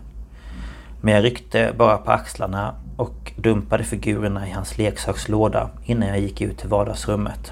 Men 1.01 1.13
jag 1.13 1.23
ryckte 1.23 1.73
bara 1.77 1.97
på 1.97 2.11
axlarna 2.11 2.75
och 2.97 3.31
dumpade 3.35 3.83
figurerna 3.83 4.47
i 4.47 4.51
hans 4.51 4.77
leksakslåda 4.77 5.69
innan 5.85 6.09
jag 6.09 6.19
gick 6.19 6.41
ut 6.41 6.57
till 6.57 6.69
vardagsrummet. 6.69 7.51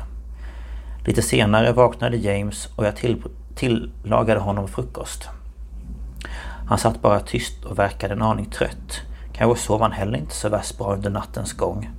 Lite 1.05 1.21
senare 1.21 1.71
vaknade 1.71 2.17
James 2.17 2.69
och 2.75 2.85
jag 2.85 2.95
till, 2.95 3.23
tillagade 3.55 4.39
honom 4.39 4.67
frukost. 4.67 5.29
Han 6.67 6.77
satt 6.77 7.01
bara 7.01 7.19
tyst 7.19 7.65
och 7.65 7.79
verkade 7.79 8.13
en 8.13 8.21
aning 8.21 8.45
trött. 8.45 9.01
Kanske 9.33 9.63
sov 9.63 9.81
han 9.81 9.91
heller 9.91 10.17
inte 10.17 10.35
så 10.35 10.49
värst 10.49 10.77
bra 10.77 10.93
under 10.93 11.09
nattens 11.09 11.53
gång. 11.53 11.89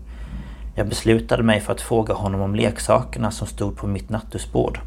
Jag 0.74 0.88
beslutade 0.88 1.42
mig 1.42 1.60
för 1.60 1.72
att 1.72 1.80
fråga 1.80 2.14
honom 2.14 2.40
om 2.40 2.54
leksakerna 2.54 3.30
som 3.30 3.46
stod 3.46 3.76
på 3.76 3.86
mitt 3.86 4.10
nattduksbord. 4.10 4.80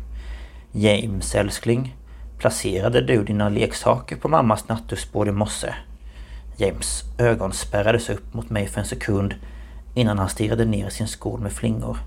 James 0.72 1.36
älskling, 1.36 1.96
placerade 2.38 3.02
du 3.02 3.24
dina 3.24 3.50
leksaker 3.50 4.16
på 4.16 4.28
mammas 4.28 4.68
nattduksbord 4.70 5.28
i 5.28 5.32
morse? 5.32 5.74
James 6.58 7.04
ögon 7.18 7.54
spärrades 7.54 8.10
upp 8.10 8.34
mot 8.34 8.50
mig 8.50 8.68
för 8.68 8.80
en 8.80 8.88
sekund 8.88 9.36
innan 9.94 10.20
han 10.20 10.30
stirrade 10.30 10.66
ner 10.66 10.88
i 10.88 10.92
sin 10.92 11.08
skål 11.08 11.40
med 11.40 11.52
flingor. 11.52 11.98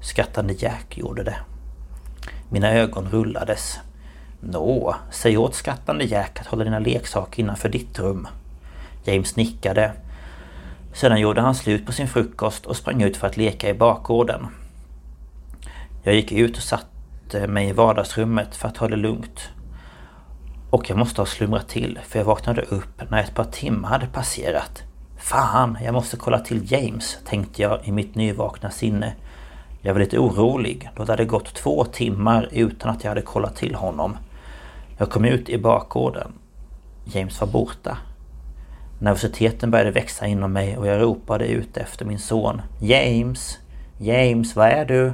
Skrattande 0.00 0.54
Jack 0.58 0.98
gjorde 0.98 1.22
det. 1.22 1.36
Mina 2.48 2.72
ögon 2.72 3.08
rullades. 3.10 3.78
Nå, 4.40 4.94
säg 5.10 5.36
åt 5.36 5.54
skrattande 5.54 6.04
Jack 6.04 6.40
att 6.40 6.46
hålla 6.46 6.64
dina 6.64 6.78
leksaker 6.78 7.42
innanför 7.42 7.68
ditt 7.68 7.98
rum. 7.98 8.28
James 9.04 9.36
nickade. 9.36 9.92
Sedan 10.92 11.20
gjorde 11.20 11.40
han 11.40 11.54
slut 11.54 11.86
på 11.86 11.92
sin 11.92 12.08
frukost 12.08 12.66
och 12.66 12.76
sprang 12.76 13.02
ut 13.02 13.16
för 13.16 13.26
att 13.26 13.36
leka 13.36 13.68
i 13.68 13.74
bakgården. 13.74 14.46
Jag 16.02 16.14
gick 16.14 16.32
ut 16.32 16.56
och 16.56 16.62
satte 16.62 17.46
mig 17.46 17.68
i 17.68 17.72
vardagsrummet 17.72 18.56
för 18.56 18.68
att 18.68 18.74
ta 18.74 18.88
det 18.88 18.96
lugnt. 18.96 19.48
Och 20.70 20.90
jag 20.90 20.98
måste 20.98 21.20
ha 21.20 21.26
slumrat 21.26 21.68
till 21.68 21.98
för 22.08 22.18
jag 22.18 22.26
vaknade 22.26 22.62
upp 22.62 23.10
när 23.10 23.22
ett 23.22 23.34
par 23.34 23.44
timmar 23.44 23.88
hade 23.88 24.06
passerat. 24.06 24.82
Fan, 25.16 25.78
jag 25.84 25.94
måste 25.94 26.16
kolla 26.16 26.38
till 26.38 26.72
James, 26.72 27.18
tänkte 27.24 27.62
jag 27.62 27.80
i 27.84 27.92
mitt 27.92 28.14
nyvakna 28.14 28.70
sinne. 28.70 29.14
Jag 29.80 29.94
var 29.94 30.00
lite 30.00 30.18
orolig 30.18 30.90
då 30.96 31.04
det 31.04 31.12
hade 31.12 31.24
gått 31.24 31.54
två 31.54 31.84
timmar 31.84 32.48
utan 32.52 32.90
att 32.90 33.04
jag 33.04 33.10
hade 33.10 33.22
kollat 33.22 33.56
till 33.56 33.74
honom. 33.74 34.16
Jag 34.98 35.10
kom 35.10 35.24
ut 35.24 35.48
i 35.48 35.58
bakgården. 35.58 36.32
James 37.04 37.40
var 37.40 37.48
borta. 37.48 37.98
Nervositeten 39.00 39.70
började 39.70 39.90
växa 39.90 40.26
inom 40.26 40.52
mig 40.52 40.78
och 40.78 40.86
jag 40.86 41.02
ropade 41.02 41.46
ut 41.46 41.76
efter 41.76 42.04
min 42.04 42.18
son. 42.18 42.62
James! 42.80 43.58
James, 43.98 44.56
var 44.56 44.66
är 44.66 44.84
du? 44.84 45.12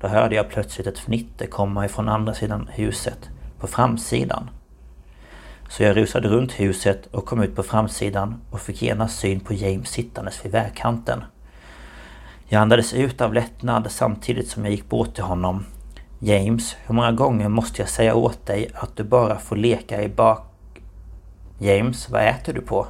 Då 0.00 0.08
hörde 0.08 0.34
jag 0.34 0.48
plötsligt 0.48 0.86
ett 0.86 0.98
fnitter 0.98 1.46
komma 1.46 1.84
ifrån 1.84 2.08
andra 2.08 2.34
sidan 2.34 2.70
huset. 2.72 3.30
På 3.60 3.66
framsidan. 3.66 4.50
Så 5.68 5.82
jag 5.82 5.96
rusade 5.96 6.28
runt 6.28 6.52
huset 6.52 7.06
och 7.06 7.26
kom 7.26 7.42
ut 7.42 7.56
på 7.56 7.62
framsidan 7.62 8.40
och 8.50 8.60
fick 8.60 8.82
genast 8.82 9.18
syn 9.18 9.40
på 9.40 9.54
James 9.54 9.88
sittandes 9.88 10.44
vid 10.44 10.52
vägkanten. 10.52 11.24
Jag 12.48 12.62
andades 12.62 12.92
ut 12.92 13.20
av 13.20 13.34
lättnad 13.34 13.86
samtidigt 13.90 14.48
som 14.48 14.64
jag 14.64 14.70
gick 14.70 14.88
bort 14.88 15.14
till 15.14 15.24
honom. 15.24 15.64
James, 16.18 16.76
hur 16.86 16.94
många 16.94 17.12
gånger 17.12 17.48
måste 17.48 17.82
jag 17.82 17.88
säga 17.88 18.14
åt 18.14 18.46
dig 18.46 18.70
att 18.74 18.96
du 18.96 19.04
bara 19.04 19.38
får 19.38 19.56
leka 19.56 20.02
i 20.02 20.08
bak... 20.08 20.44
James, 21.58 22.10
vad 22.10 22.22
äter 22.22 22.52
du 22.52 22.60
på? 22.60 22.86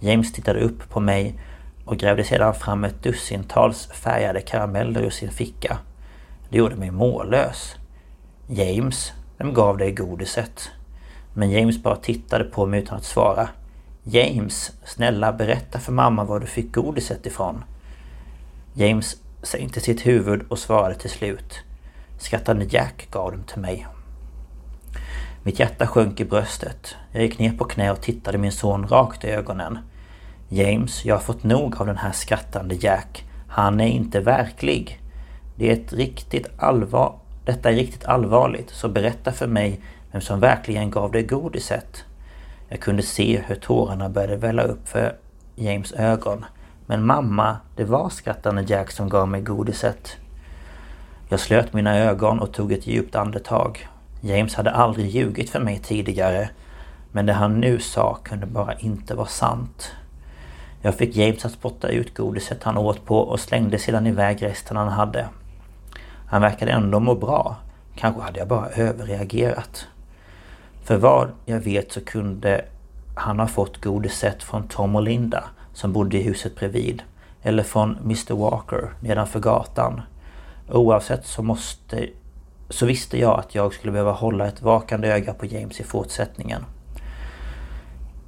James 0.00 0.32
tittade 0.32 0.60
upp 0.60 0.90
på 0.90 1.00
mig 1.00 1.40
och 1.84 1.96
grävde 1.96 2.24
sedan 2.24 2.54
fram 2.54 2.84
ett 2.84 3.02
dussintals 3.02 3.86
färgade 3.86 4.40
karameller 4.40 5.00
ur 5.00 5.10
sin 5.10 5.30
ficka. 5.30 5.78
Det 6.50 6.58
gjorde 6.58 6.76
mig 6.76 6.90
mållös. 6.90 7.76
James, 8.46 9.12
vem 9.38 9.54
gav 9.54 9.78
dig 9.78 9.92
godiset? 9.92 10.70
Men 11.34 11.50
James 11.50 11.82
bara 11.82 11.96
tittade 11.96 12.44
på 12.44 12.66
mig 12.66 12.80
utan 12.80 12.98
att 12.98 13.04
svara. 13.04 13.48
James, 14.02 14.72
snälla 14.84 15.32
berätta 15.32 15.78
för 15.78 15.92
mamma 15.92 16.24
var 16.24 16.40
du 16.40 16.46
fick 16.46 16.72
godiset 16.72 17.26
ifrån. 17.26 17.64
James 18.74 19.16
sänkte 19.42 19.80
sitt 19.80 20.06
huvud 20.06 20.42
och 20.48 20.58
svarade 20.58 20.94
till 20.94 21.10
slut. 21.10 21.60
Skrattande 22.18 22.64
Jack 22.64 23.08
gav 23.10 23.32
dem 23.32 23.42
till 23.42 23.60
mig. 23.60 23.86
Mitt 25.42 25.58
hjärta 25.58 25.86
sjönk 25.86 26.20
i 26.20 26.24
bröstet. 26.24 26.94
Jag 27.12 27.22
gick 27.22 27.38
ner 27.38 27.52
på 27.52 27.64
knä 27.64 27.90
och 27.90 28.00
tittade 28.00 28.38
min 28.38 28.52
son 28.52 28.88
rakt 28.88 29.24
i 29.24 29.28
ögonen. 29.28 29.78
James, 30.48 31.04
jag 31.04 31.14
har 31.14 31.20
fått 31.20 31.42
nog 31.42 31.80
av 31.80 31.86
den 31.86 31.96
här 31.96 32.12
skrattande 32.12 32.74
Jack. 32.74 33.24
Han 33.48 33.80
är 33.80 33.86
inte 33.86 34.20
verklig. 34.20 35.00
Det 35.56 35.68
är 35.68 35.72
ett 35.72 35.92
riktigt 35.92 36.46
allvar... 36.56 37.14
Detta 37.44 37.70
är 37.70 37.74
riktigt 37.74 38.04
allvarligt, 38.04 38.70
så 38.70 38.88
berätta 38.88 39.32
för 39.32 39.46
mig 39.46 39.80
vem 40.12 40.20
som 40.20 40.40
verkligen 40.40 40.90
gav 40.90 41.12
dig 41.12 41.22
godiset. 41.22 42.04
Jag 42.68 42.80
kunde 42.80 43.02
se 43.02 43.42
hur 43.46 43.54
tårarna 43.54 44.08
började 44.08 44.36
välla 44.36 44.62
upp 44.62 44.88
för 44.88 45.16
James 45.54 45.92
ögon. 45.92 46.44
Men 46.86 47.06
mamma, 47.06 47.56
det 47.76 47.84
var 47.84 48.08
skrattande 48.08 48.64
Jack 48.68 48.90
som 48.90 49.08
gav 49.08 49.28
mig 49.28 49.40
godiset. 49.40 50.16
Jag 51.28 51.40
slöt 51.40 51.72
mina 51.72 51.98
ögon 51.98 52.40
och 52.40 52.52
tog 52.52 52.72
ett 52.72 52.86
djupt 52.86 53.14
andetag. 53.14 53.88
James 54.20 54.54
hade 54.54 54.70
aldrig 54.70 55.06
ljugit 55.06 55.50
för 55.50 55.60
mig 55.60 55.78
tidigare. 55.78 56.50
Men 57.12 57.26
det 57.26 57.32
han 57.32 57.60
nu 57.60 57.78
sa 57.78 58.18
kunde 58.22 58.46
bara 58.46 58.74
inte 58.74 59.14
vara 59.14 59.26
sant. 59.26 59.92
Jag 60.82 60.94
fick 60.94 61.16
James 61.16 61.44
att 61.44 61.52
spotta 61.52 61.88
ut 61.88 62.14
godiset 62.14 62.62
han 62.62 62.76
åt 62.76 63.04
på 63.04 63.18
och 63.18 63.40
slängde 63.40 63.78
sedan 63.78 64.06
iväg 64.06 64.42
resten 64.42 64.76
han 64.76 64.88
hade. 64.88 65.28
Han 66.26 66.42
verkade 66.42 66.72
ändå 66.72 67.00
må 67.00 67.14
bra. 67.14 67.56
Kanske 67.96 68.22
hade 68.22 68.38
jag 68.38 68.48
bara 68.48 68.68
överreagerat. 68.68 69.86
För 70.90 70.96
vad 70.96 71.28
jag 71.46 71.60
vet 71.60 71.92
så 71.92 72.00
kunde 72.00 72.64
han 73.14 73.40
ha 73.40 73.46
fått 73.46 73.80
godiset 73.80 74.42
från 74.42 74.68
Tom 74.68 74.96
och 74.96 75.02
Linda 75.02 75.44
som 75.72 75.92
bodde 75.92 76.18
i 76.18 76.22
huset 76.22 76.56
bredvid. 76.56 77.02
Eller 77.42 77.62
från 77.62 77.96
Mr 77.96 78.34
Walker 78.34 78.90
nedanför 79.00 79.40
gatan. 79.40 80.00
Oavsett 80.68 81.26
så 81.26 81.42
måste 81.42 82.08
så 82.68 82.86
visste 82.86 83.18
jag 83.18 83.38
att 83.38 83.54
jag 83.54 83.74
skulle 83.74 83.92
behöva 83.92 84.12
hålla 84.12 84.46
ett 84.46 84.62
vakande 84.62 85.08
öga 85.08 85.34
på 85.34 85.46
James 85.46 85.80
i 85.80 85.84
fortsättningen. 85.84 86.64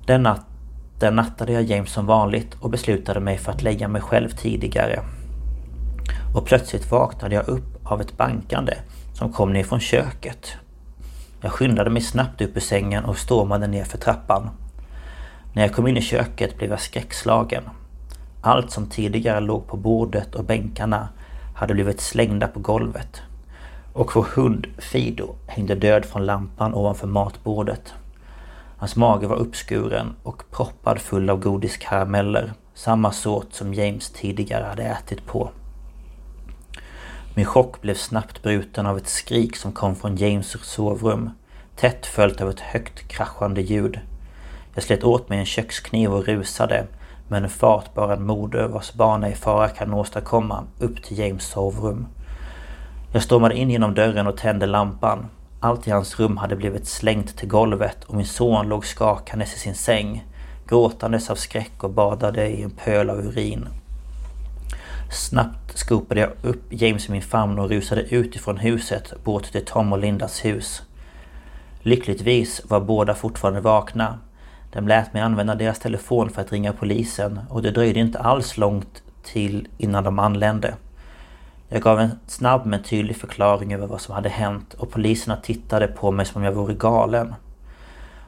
Den 0.06 0.22
natten 0.22 1.16
nattade 1.16 1.52
jag 1.52 1.62
James 1.62 1.92
som 1.92 2.06
vanligt 2.06 2.56
och 2.60 2.70
beslutade 2.70 3.20
mig 3.20 3.38
för 3.38 3.52
att 3.52 3.62
lägga 3.62 3.88
mig 3.88 4.02
själv 4.02 4.28
tidigare. 4.28 5.00
Och 6.34 6.46
plötsligt 6.46 6.90
vaknade 6.90 7.34
jag 7.34 7.48
upp 7.48 7.86
av 7.86 8.00
ett 8.00 8.16
bankande 8.16 8.74
som 9.14 9.32
kom 9.32 9.52
ner 9.52 9.64
från 9.64 9.80
köket 9.80 10.56
jag 11.42 11.52
skyndade 11.52 11.90
mig 11.90 12.02
snabbt 12.02 12.40
upp 12.40 12.56
ur 12.56 12.60
sängen 12.60 13.04
och 13.04 13.18
stormade 13.18 13.66
ner 13.66 13.84
för 13.84 13.98
trappan. 13.98 14.50
När 15.52 15.62
jag 15.62 15.72
kom 15.72 15.86
in 15.86 15.96
i 15.96 16.02
köket 16.02 16.58
blev 16.58 16.70
jag 16.70 16.80
skräckslagen. 16.80 17.64
Allt 18.40 18.70
som 18.70 18.86
tidigare 18.86 19.40
låg 19.40 19.66
på 19.66 19.76
bordet 19.76 20.34
och 20.34 20.44
bänkarna 20.44 21.08
hade 21.54 21.74
blivit 21.74 22.00
slängda 22.00 22.48
på 22.48 22.60
golvet. 22.60 23.22
Och 23.92 24.16
vår 24.16 24.26
hund 24.34 24.66
Fido 24.78 25.34
hängde 25.46 25.74
död 25.74 26.04
från 26.04 26.26
lampan 26.26 26.74
ovanför 26.74 27.06
matbordet. 27.06 27.94
Hans 28.76 28.96
mage 28.96 29.26
var 29.26 29.36
uppskuren 29.36 30.14
och 30.22 30.42
proppad 30.50 30.98
full 30.98 31.30
av 31.30 31.40
godiskarameller, 31.40 32.52
samma 32.74 33.12
sort 33.12 33.52
som 33.52 33.74
James 33.74 34.10
tidigare 34.10 34.64
hade 34.64 34.82
ätit 34.82 35.26
på. 35.26 35.50
Min 37.34 37.44
chock 37.44 37.80
blev 37.80 37.94
snabbt 37.94 38.42
bruten 38.42 38.86
av 38.86 38.96
ett 38.96 39.08
skrik 39.08 39.56
som 39.56 39.72
kom 39.72 39.96
från 39.96 40.16
James 40.16 40.56
sovrum. 40.62 41.30
Tätt 41.76 42.06
följt 42.06 42.40
av 42.40 42.50
ett 42.50 42.60
högt 42.60 43.08
kraschande 43.08 43.60
ljud. 43.60 44.00
Jag 44.74 44.84
slet 44.84 45.04
åt 45.04 45.28
mig 45.28 45.38
en 45.38 45.46
kökskniv 45.46 46.12
och 46.12 46.24
rusade. 46.24 46.86
med 47.28 47.42
en 47.42 47.50
fart 47.50 47.94
bara 47.94 48.12
en 48.12 48.26
moder 48.26 48.68
vars 48.68 48.92
barn 48.92 49.24
är 49.24 49.28
i 49.28 49.34
fara 49.34 49.68
kan 49.68 49.94
åstadkomma 49.94 50.64
upp 50.78 51.02
till 51.02 51.18
James 51.18 51.44
sovrum. 51.44 52.06
Jag 53.12 53.22
stormade 53.22 53.56
in 53.56 53.70
genom 53.70 53.94
dörren 53.94 54.26
och 54.26 54.36
tände 54.36 54.66
lampan. 54.66 55.26
Allt 55.60 55.88
i 55.88 55.90
hans 55.90 56.20
rum 56.20 56.36
hade 56.36 56.56
blivit 56.56 56.88
slängt 56.88 57.36
till 57.36 57.48
golvet 57.48 58.04
och 58.04 58.14
min 58.14 58.26
son 58.26 58.68
låg 58.68 58.86
skakandes 58.86 59.54
i 59.54 59.58
sin 59.58 59.74
säng, 59.74 60.26
gråtandes 60.68 61.30
av 61.30 61.34
skräck 61.34 61.84
och 61.84 61.90
badade 61.90 62.48
i 62.48 62.62
en 62.62 62.70
pöl 62.70 63.10
av 63.10 63.18
urin. 63.18 63.68
Snabbt 65.10 65.61
skopade 65.78 66.20
jag 66.20 66.30
upp 66.42 66.62
James 66.70 67.08
i 67.08 67.12
min 67.12 67.22
famn 67.22 67.58
och 67.58 67.68
rusade 67.68 68.02
ut 68.02 68.36
ifrån 68.36 68.56
huset 68.56 69.24
bort 69.24 69.44
till 69.44 69.64
Tom 69.64 69.92
och 69.92 69.98
Lindas 69.98 70.44
hus. 70.44 70.82
Lyckligtvis 71.82 72.62
var 72.64 72.80
båda 72.80 73.14
fortfarande 73.14 73.60
vakna. 73.60 74.18
De 74.72 74.88
lät 74.88 75.12
mig 75.12 75.22
använda 75.22 75.54
deras 75.54 75.78
telefon 75.78 76.30
för 76.30 76.42
att 76.42 76.52
ringa 76.52 76.72
polisen 76.72 77.40
och 77.50 77.62
det 77.62 77.70
dröjde 77.70 78.00
inte 78.00 78.18
alls 78.18 78.56
långt 78.56 79.02
till 79.22 79.68
innan 79.78 80.04
de 80.04 80.18
anlände. 80.18 80.74
Jag 81.68 81.82
gav 81.82 82.00
en 82.00 82.18
snabb 82.26 82.66
men 82.66 82.82
tydlig 82.82 83.16
förklaring 83.16 83.74
över 83.74 83.86
vad 83.86 84.00
som 84.00 84.14
hade 84.14 84.28
hänt 84.28 84.74
och 84.74 84.90
poliserna 84.90 85.36
tittade 85.36 85.86
på 85.86 86.10
mig 86.10 86.26
som 86.26 86.40
om 86.40 86.44
jag 86.44 86.52
vore 86.52 86.74
galen. 86.74 87.34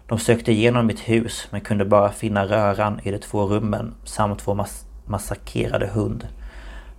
De 0.07 0.19
sökte 0.19 0.53
igenom 0.53 0.87
mitt 0.87 1.01
hus 1.01 1.47
men 1.51 1.61
kunde 1.61 1.85
bara 1.85 2.13
finna 2.13 2.47
röran 2.47 3.01
i 3.03 3.11
de 3.11 3.19
två 3.19 3.47
rummen 3.47 3.95
samt 4.05 4.49
vår 4.49 4.55
mas 4.55 4.87
massakrerade 5.07 5.87
hund. 5.87 6.27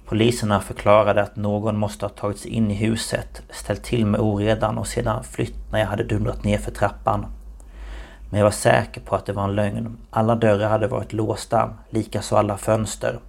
Poliserna 0.05 0.59
förklarade 0.59 1.21
att 1.21 1.35
någon 1.35 1.77
måste 1.77 2.05
ha 2.05 2.09
tagit 2.09 2.39
sig 2.39 2.51
in 2.51 2.71
i 2.71 2.73
huset, 2.73 3.41
ställt 3.49 3.83
till 3.83 4.05
med 4.05 4.21
oredan 4.21 4.77
och 4.77 4.87
sedan 4.87 5.23
flytt 5.23 5.71
när 5.71 5.79
jag 5.79 5.87
hade 5.87 6.03
dundrat 6.03 6.43
ner 6.43 6.57
för 6.57 6.71
trappan. 6.71 7.25
Men 8.29 8.39
jag 8.39 8.45
var 8.45 8.51
säker 8.51 9.01
på 9.01 9.15
att 9.15 9.25
det 9.25 9.33
var 9.33 9.43
en 9.43 9.55
lögn. 9.55 9.97
Alla 10.09 10.35
dörrar 10.35 10.69
hade 10.69 10.87
varit 10.87 11.13
låsta, 11.13 11.69
likaså 11.89 12.35
alla 12.35 12.57
fönster. 12.57 13.19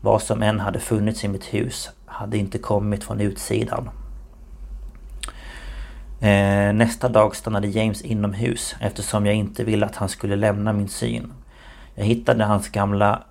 Vad 0.00 0.22
som 0.22 0.42
än 0.42 0.60
hade 0.60 0.80
funnits 0.80 1.24
i 1.24 1.28
mitt 1.28 1.54
hus 1.54 1.90
hade 2.06 2.38
inte 2.38 2.58
kommit 2.58 3.04
från 3.04 3.20
utsidan. 3.20 3.90
Eh, 6.20 6.72
nästa 6.72 7.08
dag 7.08 7.36
stannade 7.36 7.68
James 7.68 8.02
inomhus 8.02 8.76
eftersom 8.80 9.26
jag 9.26 9.34
inte 9.34 9.64
ville 9.64 9.86
att 9.86 9.96
han 9.96 10.08
skulle 10.08 10.36
lämna 10.36 10.72
min 10.72 10.88
syn. 10.88 11.32
Jag 11.94 12.04
hittade 12.04 12.44
hans 12.44 12.68
gamla 12.68 13.22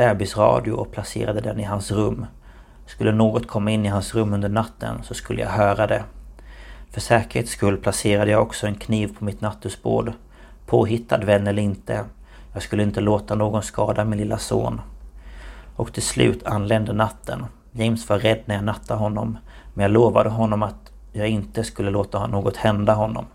bebisradio 0.00 0.72
och 0.72 0.92
placerade 0.92 1.40
den 1.40 1.60
i 1.60 1.62
hans 1.62 1.90
rum. 1.90 2.26
Skulle 2.86 3.12
något 3.12 3.48
komma 3.48 3.70
in 3.70 3.86
i 3.86 3.88
hans 3.88 4.14
rum 4.14 4.32
under 4.32 4.48
natten 4.48 5.02
så 5.02 5.14
skulle 5.14 5.40
jag 5.40 5.48
höra 5.48 5.86
det. 5.86 6.04
För 6.90 7.00
säkerhets 7.00 7.50
skull 7.50 7.76
placerade 7.76 8.30
jag 8.30 8.42
också 8.42 8.66
en 8.66 8.74
kniv 8.74 9.16
på 9.18 9.24
mitt 9.24 9.40
nattduksbord. 9.40 10.12
Påhittad 10.66 11.18
vän 11.18 11.46
eller 11.46 11.62
inte, 11.62 12.04
jag 12.52 12.62
skulle 12.62 12.82
inte 12.82 13.00
låta 13.00 13.34
någon 13.34 13.62
skada 13.62 14.04
min 14.04 14.18
lilla 14.18 14.38
son. 14.38 14.80
Och 15.76 15.92
till 15.92 16.02
slut 16.02 16.46
anlände 16.46 16.92
natten. 16.92 17.46
James 17.72 18.08
var 18.08 18.18
rädd 18.18 18.40
när 18.44 18.54
jag 18.54 18.64
nattade 18.64 19.00
honom, 19.00 19.38
men 19.74 19.82
jag 19.82 19.92
lovade 19.92 20.30
honom 20.30 20.62
att 20.62 20.92
jag 21.12 21.28
inte 21.28 21.64
skulle 21.64 21.90
låta 21.90 22.26
något 22.26 22.56
hända 22.56 22.94
honom. 22.94 23.26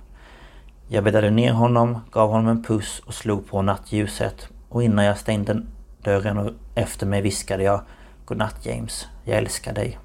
Jag 0.88 1.04
bäddade 1.04 1.30
ner 1.30 1.54
honom, 1.54 2.00
gav 2.12 2.30
honom 2.30 2.48
en 2.48 2.64
puss 2.64 3.02
och 3.06 3.14
slog 3.14 3.48
på 3.50 3.62
nattljuset 3.62 4.50
och 4.70 4.84
innan 4.84 5.06
jag 5.06 5.18
stängde 5.18 5.62
dörren 6.06 6.38
och 6.38 6.52
efter 6.76 7.06
mig 7.06 7.22
viskade 7.22 7.64
jag 7.64 7.82
Godnatt 8.26 8.66
James, 8.66 9.08
jag 9.24 9.38
älskar 9.38 9.74
dig. 9.74 10.00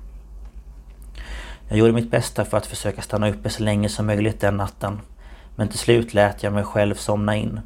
Jag 1.69 1.79
gjorde 1.79 1.93
mitt 1.93 2.11
bästa 2.11 2.45
för 2.45 2.57
att 2.57 2.67
försöka 2.67 3.03
stanna 3.03 3.31
uppe 3.31 3.51
så 3.51 3.63
länge 3.63 3.89
som 3.89 4.07
möjligt 4.07 4.41
den 4.41 4.57
natten. 4.57 5.01
Men 5.57 5.69
till 5.69 5.79
slut 5.79 6.15
lät 6.15 6.43
jag 6.43 6.53
mig 6.53 6.65
själv 6.65 6.95
somna 6.95 7.37
in. 7.37 7.61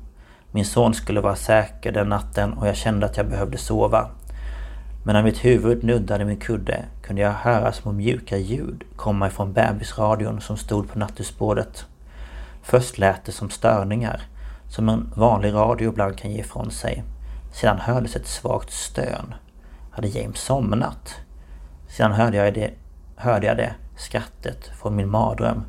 Min 0.50 0.64
son 0.64 0.94
skulle 0.94 1.20
vara 1.20 1.36
säker 1.36 1.92
den 1.92 2.08
natten 2.08 2.52
och 2.52 2.68
jag 2.68 2.76
kände 2.76 3.06
att 3.06 3.16
jag 3.16 3.28
behövde 3.28 3.58
sova. 3.58 4.10
Men 5.04 5.14
när 5.14 5.22
mitt 5.22 5.44
huvud 5.44 5.84
nuddade 5.84 6.24
min 6.24 6.36
kudde 6.36 6.84
kunde 7.02 7.22
jag 7.22 7.32
höra 7.32 7.72
små 7.72 7.92
mjuka 7.92 8.36
ljud 8.36 8.84
komma 8.96 9.26
ifrån 9.26 9.52
bebisradion 9.52 10.40
som 10.40 10.56
stod 10.56 10.92
på 10.92 10.98
nattduksbordet. 10.98 11.86
Först 12.62 12.98
lät 12.98 13.24
det 13.24 13.32
som 13.32 13.50
störningar, 13.50 14.22
som 14.68 14.88
en 14.88 15.12
vanlig 15.16 15.52
radio 15.52 15.88
ibland 15.88 16.18
kan 16.18 16.30
ge 16.30 16.40
ifrån 16.40 16.70
sig. 16.70 17.04
Sedan 17.54 17.78
hördes 17.78 18.16
ett 18.16 18.26
svagt 18.26 18.72
stön. 18.72 19.34
Hade 19.90 20.08
James 20.08 20.38
somnat? 20.38 21.14
Sedan 21.88 22.12
hörde 22.12 22.36
jag 22.36 22.54
det, 22.54 22.70
hörde 23.16 23.46
jag 23.46 23.56
det 23.56 23.74
skrattet 23.96 24.66
från 24.66 24.96
min 24.96 25.10
mardröm. 25.10 25.64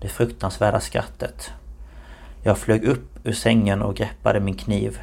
Det 0.00 0.08
fruktansvärda 0.08 0.80
skrattet. 0.80 1.50
Jag 2.42 2.58
flög 2.58 2.84
upp 2.84 3.18
ur 3.24 3.32
sängen 3.32 3.82
och 3.82 3.96
greppade 3.96 4.40
min 4.40 4.56
kniv. 4.56 4.98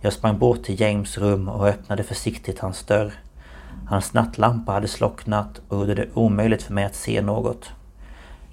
Jag 0.00 0.12
sprang 0.12 0.38
bort 0.38 0.62
till 0.62 0.80
James 0.80 1.18
rum 1.18 1.48
och 1.48 1.68
öppnade 1.68 2.02
försiktigt 2.02 2.58
hans 2.58 2.84
dörr. 2.84 3.12
Hans 3.88 4.12
nattlampa 4.12 4.72
hade 4.72 4.88
slocknat 4.88 5.60
och 5.68 5.78
gjorde 5.78 5.94
det 5.94 6.08
omöjligt 6.14 6.62
för 6.62 6.74
mig 6.74 6.84
att 6.84 6.94
se 6.94 7.22
något. 7.22 7.70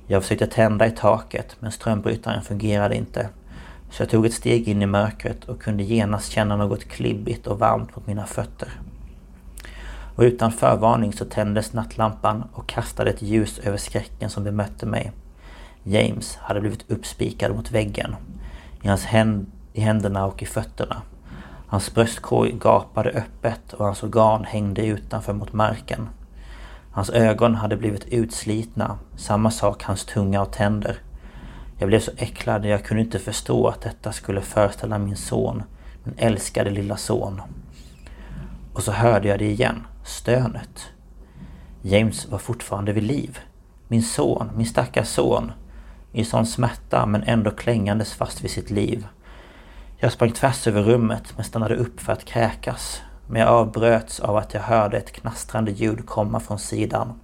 Jag 0.08 0.24
försökte 0.24 0.48
tända 0.48 0.88
i 0.88 0.92
taket 0.92 1.56
men 1.60 1.72
strömbrytaren 1.72 2.42
fungerade 2.42 2.96
inte. 2.96 3.30
Så 3.96 4.02
jag 4.02 4.10
tog 4.10 4.26
ett 4.26 4.34
steg 4.34 4.68
in 4.68 4.82
i 4.82 4.86
mörkret 4.86 5.46
och 5.46 5.62
kunde 5.62 5.84
genast 5.84 6.32
känna 6.32 6.56
något 6.56 6.84
klibbigt 6.84 7.48
och 7.48 7.60
varmt 7.60 7.96
mot 7.96 8.08
mina 8.08 8.26
fötter. 8.26 8.70
Och 10.16 10.24
utan 10.24 10.52
förvarning 10.52 11.14
så 11.14 11.26
tändes 11.26 11.74
nattlampan 11.74 12.44
och 12.54 12.68
kastade 12.68 13.10
ett 13.10 13.22
ljus 13.22 13.60
över 13.60 13.78
skräcken 13.78 14.30
som 14.30 14.44
bemötte 14.44 14.86
mig. 14.86 15.12
James 15.84 16.36
hade 16.36 16.62
blivit 16.62 16.92
uppspikad 16.92 17.56
mot 17.56 17.72
väggen. 17.72 18.16
I 18.82 18.88
hans 18.88 19.06
händ, 19.06 19.46
i 19.74 19.82
händerna 19.82 20.26
och 20.26 20.44
i 20.44 20.46
fötterna. 20.46 21.02
Hans 21.68 21.94
bröstkorg 21.94 22.52
gapade 22.52 23.10
öppet 23.10 23.74
och 23.74 23.86
hans 23.86 24.04
organ 24.04 24.44
hängde 24.44 24.86
utanför 24.86 25.34
mot 25.34 25.54
marken. 25.54 26.10
Hans 26.92 27.10
ögon 27.10 27.56
hade 27.56 27.78
blivit 27.78 28.06
utslitna, 28.06 28.98
samma 29.16 29.52
sak 29.52 29.84
hans 29.84 30.06
tunga 30.06 30.42
och 30.42 30.52
tänder. 30.52 30.98
Jag 31.78 31.88
blev 31.88 32.00
så 32.00 32.12
äcklad 32.18 32.66
jag 32.66 32.84
kunde 32.84 33.04
inte 33.04 33.20
förstå 33.20 33.68
att 33.68 33.82
detta 33.82 34.12
skulle 34.12 34.42
föreställa 34.42 34.98
min 34.98 35.16
son, 35.16 35.64
min 36.04 36.16
älskade 36.18 36.70
lilla 36.70 36.98
son. 36.98 37.42
Och 38.74 38.84
så 38.84 38.92
hörde 38.92 39.28
jag 39.28 39.40
det 39.40 39.52
igen, 39.52 39.88
stönet. 40.04 40.92
James 41.82 42.28
var 42.28 42.38
fortfarande 42.38 42.94
vid 42.94 43.04
liv. 43.04 43.40
Min 43.88 44.04
son, 44.04 44.50
min 44.56 44.66
stackars 44.66 45.08
son. 45.08 45.52
I 46.12 46.26
sån 46.26 46.46
smärta 46.46 47.06
men 47.06 47.24
ändå 47.24 47.52
klängandes 47.52 48.14
fast 48.14 48.44
vid 48.44 48.52
sitt 48.52 48.70
liv. 48.70 49.08
Jag 49.98 50.12
sprang 50.12 50.32
tvärs 50.32 50.68
över 50.68 50.84
rummet 50.84 51.34
men 51.36 51.46
stannade 51.46 51.76
upp 51.76 52.00
för 52.00 52.14
att 52.14 52.26
kräkas. 52.26 53.02
Men 53.28 53.42
jag 53.42 53.50
avbröts 53.50 54.20
av 54.20 54.38
att 54.38 54.54
jag 54.54 54.62
hörde 54.62 54.98
ett 54.98 55.12
knastrande 55.12 55.72
ljud 55.72 56.06
komma 56.06 56.40
från 56.40 56.60
sidan. 56.60 57.20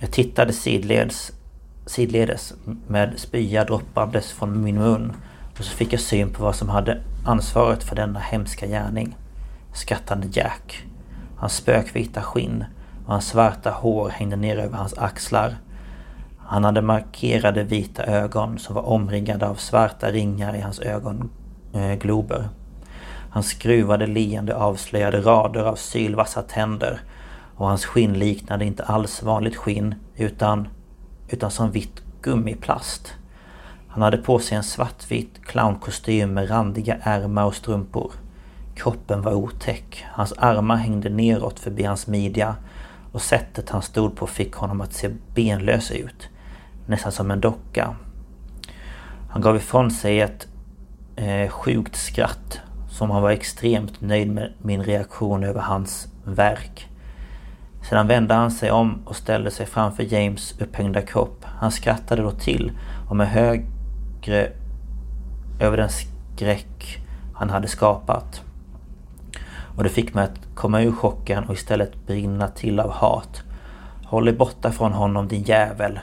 Jag 0.00 0.10
tittade 0.10 0.52
sidleds, 0.52 1.32
sidledes 1.90 2.54
med 2.86 3.12
spya 3.16 3.64
droppandes 3.64 4.32
från 4.32 4.62
min 4.62 4.78
mun 4.78 5.12
och 5.58 5.64
så 5.64 5.76
fick 5.76 5.92
jag 5.92 6.00
syn 6.00 6.30
på 6.30 6.42
vad 6.42 6.56
som 6.56 6.68
hade 6.68 7.00
ansvaret 7.26 7.82
för 7.82 7.96
denna 7.96 8.20
hemska 8.20 8.66
gärning. 8.66 9.16
Skrattande 9.72 10.26
Jack. 10.32 10.84
Hans 11.36 11.56
spökvita 11.56 12.22
skinn 12.22 12.64
och 13.06 13.12
hans 13.12 13.26
svarta 13.26 13.70
hår 13.70 14.08
hängde 14.08 14.36
ner 14.36 14.58
över 14.58 14.76
hans 14.76 14.98
axlar. 14.98 15.56
Han 16.38 16.64
hade 16.64 16.82
markerade 16.82 17.62
vita 17.62 18.04
ögon 18.04 18.58
som 18.58 18.74
var 18.74 18.88
omringade 18.88 19.48
av 19.48 19.54
svarta 19.54 20.10
ringar 20.10 20.56
i 20.56 20.60
hans 20.60 20.80
ögonglober. 20.80 22.38
Eh, 22.38 22.46
hans 23.30 23.46
skruvade 23.46 24.06
leende 24.06 24.56
avslöjade 24.56 25.20
rader 25.20 25.62
av 25.62 25.74
sylvassa 25.74 26.42
tänder 26.42 27.00
och 27.56 27.68
hans 27.68 27.84
skinn 27.84 28.12
liknade 28.12 28.64
inte 28.64 28.84
alls 28.84 29.22
vanligt 29.22 29.56
skinn 29.56 29.94
utan, 30.16 30.68
utan 31.30 31.50
som 31.50 31.70
vitt 31.70 32.02
gummiplast. 32.22 33.14
Han 33.88 34.02
hade 34.02 34.16
på 34.16 34.38
sig 34.38 34.56
en 34.56 34.62
svartvit 34.62 35.40
clownkostym 35.44 36.34
med 36.34 36.50
randiga 36.50 36.96
ärmar 37.02 37.44
och 37.44 37.54
strumpor. 37.54 38.12
Kroppen 38.74 39.22
var 39.22 39.32
otäck. 39.32 40.04
Hans 40.12 40.32
armar 40.32 40.76
hängde 40.76 41.08
neråt 41.08 41.60
förbi 41.60 41.82
hans 41.82 42.06
midja 42.06 42.56
och 43.12 43.22
sättet 43.22 43.70
han 43.70 43.82
stod 43.82 44.16
på 44.16 44.26
fick 44.26 44.54
honom 44.54 44.80
att 44.80 44.92
se 44.92 45.10
benlös 45.34 45.90
ut. 45.90 46.28
Nästan 46.86 47.12
som 47.12 47.30
en 47.30 47.40
docka. 47.40 47.94
Han 49.30 49.42
gav 49.42 49.56
ifrån 49.56 49.90
sig 49.90 50.20
ett 50.20 50.48
eh, 51.16 51.48
sjukt 51.48 51.96
skratt 51.96 52.60
som 52.90 53.10
han 53.10 53.22
var 53.22 53.30
extremt 53.30 54.00
nöjd 54.00 54.30
med 54.30 54.52
min 54.62 54.82
reaktion 54.84 55.44
över 55.44 55.60
hans 55.60 56.08
verk. 56.24 56.89
Sedan 57.88 58.06
vände 58.06 58.34
han 58.34 58.50
sig 58.50 58.70
om 58.70 59.02
och 59.04 59.16
ställde 59.16 59.50
sig 59.50 59.66
framför 59.66 60.02
James 60.02 60.54
upphängda 60.60 61.02
kropp. 61.02 61.44
Han 61.44 61.70
skrattade 61.70 62.22
då 62.22 62.30
till 62.30 62.72
och 63.08 63.16
med 63.16 63.28
högre 63.28 64.52
över 65.60 65.76
den 65.76 65.88
skräck 65.88 66.98
han 67.34 67.50
hade 67.50 67.68
skapat. 67.68 68.42
Och 69.76 69.82
det 69.82 69.90
fick 69.90 70.14
mig 70.14 70.24
att 70.24 70.54
komma 70.54 70.82
ur 70.82 70.92
chocken 70.92 71.44
och 71.44 71.54
istället 71.54 72.06
brinna 72.06 72.48
till 72.48 72.80
av 72.80 72.90
hat. 72.90 73.42
Håll 74.04 74.24
dig 74.24 74.34
borta 74.34 74.72
från 74.72 74.92
honom 74.92 75.28
din 75.28 75.42
jävel. 75.42 76.00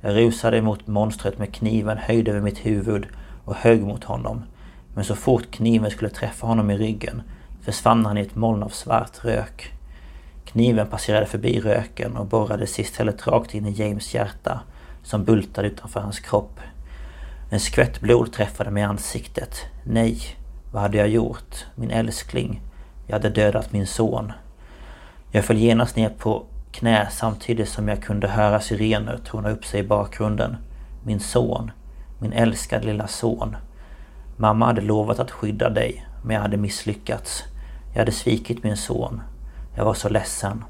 Jag 0.00 0.16
rusade 0.16 0.62
mot 0.62 0.86
monstret 0.86 1.38
med 1.38 1.54
kniven 1.54 1.98
höjd 1.98 2.28
över 2.28 2.40
mitt 2.40 2.66
huvud 2.66 3.06
och 3.44 3.54
högg 3.54 3.82
mot 3.82 4.04
honom. 4.04 4.42
Men 4.94 5.04
så 5.04 5.14
fort 5.14 5.50
kniven 5.50 5.90
skulle 5.90 6.10
träffa 6.10 6.46
honom 6.46 6.70
i 6.70 6.76
ryggen 6.76 7.22
försvann 7.60 8.06
han 8.06 8.18
i 8.18 8.20
ett 8.20 8.34
moln 8.34 8.62
av 8.62 8.68
svart 8.68 9.24
rök. 9.24 9.77
Kniven 10.52 10.86
passerade 10.86 11.26
förbi 11.26 11.60
röken 11.60 12.16
och 12.16 12.26
borrades 12.26 12.78
istället 12.78 13.26
rakt 13.26 13.54
in 13.54 13.66
i 13.66 13.70
James 13.70 14.14
hjärta 14.14 14.60
som 15.02 15.24
bultade 15.24 15.68
utanför 15.68 16.00
hans 16.00 16.20
kropp. 16.20 16.60
En 17.50 17.60
skvätt 17.60 18.00
blod 18.00 18.32
träffade 18.32 18.70
mig 18.70 18.80
i 18.80 18.86
ansiktet. 18.86 19.60
Nej, 19.84 20.20
vad 20.72 20.82
hade 20.82 20.98
jag 20.98 21.08
gjort? 21.08 21.66
Min 21.74 21.90
älskling. 21.90 22.60
Jag 23.06 23.14
hade 23.14 23.28
dödat 23.28 23.72
min 23.72 23.86
son. 23.86 24.32
Jag 25.30 25.44
föll 25.44 25.58
genast 25.58 25.96
ner 25.96 26.08
på 26.08 26.44
knä 26.72 27.08
samtidigt 27.10 27.68
som 27.68 27.88
jag 27.88 28.02
kunde 28.02 28.28
höra 28.28 28.60
sirener 28.60 29.20
torna 29.24 29.50
upp 29.50 29.64
sig 29.64 29.80
i 29.80 29.86
bakgrunden. 29.86 30.56
Min 31.04 31.20
son. 31.20 31.70
Min 32.18 32.32
älskade 32.32 32.86
lilla 32.86 33.06
son. 33.06 33.56
Mamma 34.36 34.66
hade 34.66 34.80
lovat 34.80 35.18
att 35.18 35.30
skydda 35.30 35.70
dig, 35.70 36.06
men 36.24 36.34
jag 36.34 36.42
hade 36.42 36.56
misslyckats. 36.56 37.44
Jag 37.92 37.98
hade 37.98 38.12
svikit 38.12 38.64
min 38.64 38.76
son. 38.76 39.22
Jag 39.78 39.84
var 39.84 39.94
så 39.94 40.08
ledsen. 40.08 40.64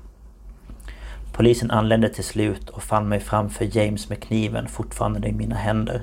Polisen 1.33 1.71
anlände 1.71 2.09
till 2.09 2.25
slut 2.25 2.69
och 2.69 2.83
fann 2.83 3.09
mig 3.09 3.21
framför 3.21 3.77
James 3.77 4.09
med 4.09 4.23
kniven 4.23 4.69
fortfarande 4.69 5.29
i 5.29 5.33
mina 5.33 5.55
händer. 5.55 6.03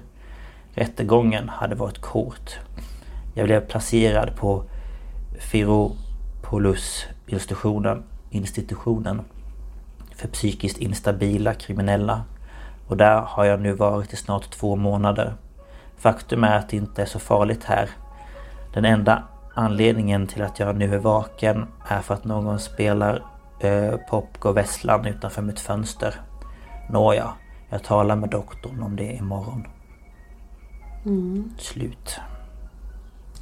Rättegången 0.74 1.50
hade 1.50 1.76
varit 1.76 2.02
kort. 2.02 2.60
Jag 3.34 3.46
blev 3.46 3.68
placerad 3.68 4.36
på 4.36 4.64
Firopoulos 5.40 7.06
institutionen, 7.28 8.04
institutionen 8.30 9.22
för 10.16 10.28
psykiskt 10.28 10.78
instabila 10.78 11.54
kriminella. 11.54 12.24
Och 12.88 12.98
där 12.98 13.22
har 13.22 13.46
jag 13.46 13.62
nu 13.62 13.74
varit 13.74 14.14
i 14.14 14.16
snart 14.16 14.50
två 14.50 14.76
månader. 14.76 15.34
Faktum 15.98 16.44
är 16.44 16.58
att 16.58 16.70
det 16.70 16.78
inte 16.78 17.02
är 17.02 17.06
så 17.06 17.20
farligt 17.20 17.64
här. 17.64 17.90
Den 18.74 18.86
enda 18.86 19.24
anledningen 19.56 20.28
till 20.28 20.42
att 20.42 20.60
jag 20.60 20.76
nu 20.76 20.96
är 20.96 21.00
vaken 21.00 21.68
är 21.88 22.02
för 22.02 22.14
att 22.14 22.24
någon 22.24 22.60
spelar 22.60 23.24
eh, 23.60 23.96
Popko 24.10 24.52
Vesslan 24.52 25.06
utanför 25.06 25.42
mitt 25.42 25.60
fönster. 25.60 26.22
Nåja, 26.90 27.34
jag 27.70 27.84
talar 27.84 28.16
med 28.16 28.30
doktorn 28.30 28.84
om 28.84 28.96
det 28.96 29.14
imorgon. 29.14 29.68
Mm. 31.06 31.54
Slut. 31.58 32.20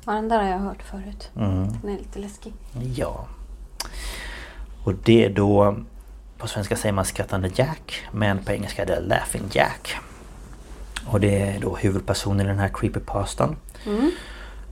Ja, 0.06 0.12
den 0.12 0.30
där 0.30 0.40
har 0.40 0.50
jag 0.50 0.60
hört 0.60 0.84
förut. 0.84 1.32
Mm. 1.36 1.68
Den 1.82 1.92
är 1.92 1.98
lite 1.98 2.20
läskig. 2.20 2.54
Ja. 2.96 3.26
Och 4.84 4.94
det 4.94 5.26
är 5.26 5.30
då... 5.30 5.76
På 6.38 6.48
svenska 6.48 6.76
säger 6.76 6.94
man 6.94 7.06
skrattande 7.06 7.50
Jack. 7.56 8.04
Men 8.12 8.44
på 8.44 8.52
engelska 8.52 8.82
är 8.82 8.86
det 8.86 9.00
Laughing 9.00 9.44
Jack. 9.52 9.96
Och 11.06 11.20
det 11.20 11.42
är 11.42 11.60
då 11.60 11.76
huvudpersonen 11.76 12.46
i 12.46 12.50
den 12.50 12.60
här 12.60 12.72
creepypastan. 12.74 13.56
Mm. 13.86 14.12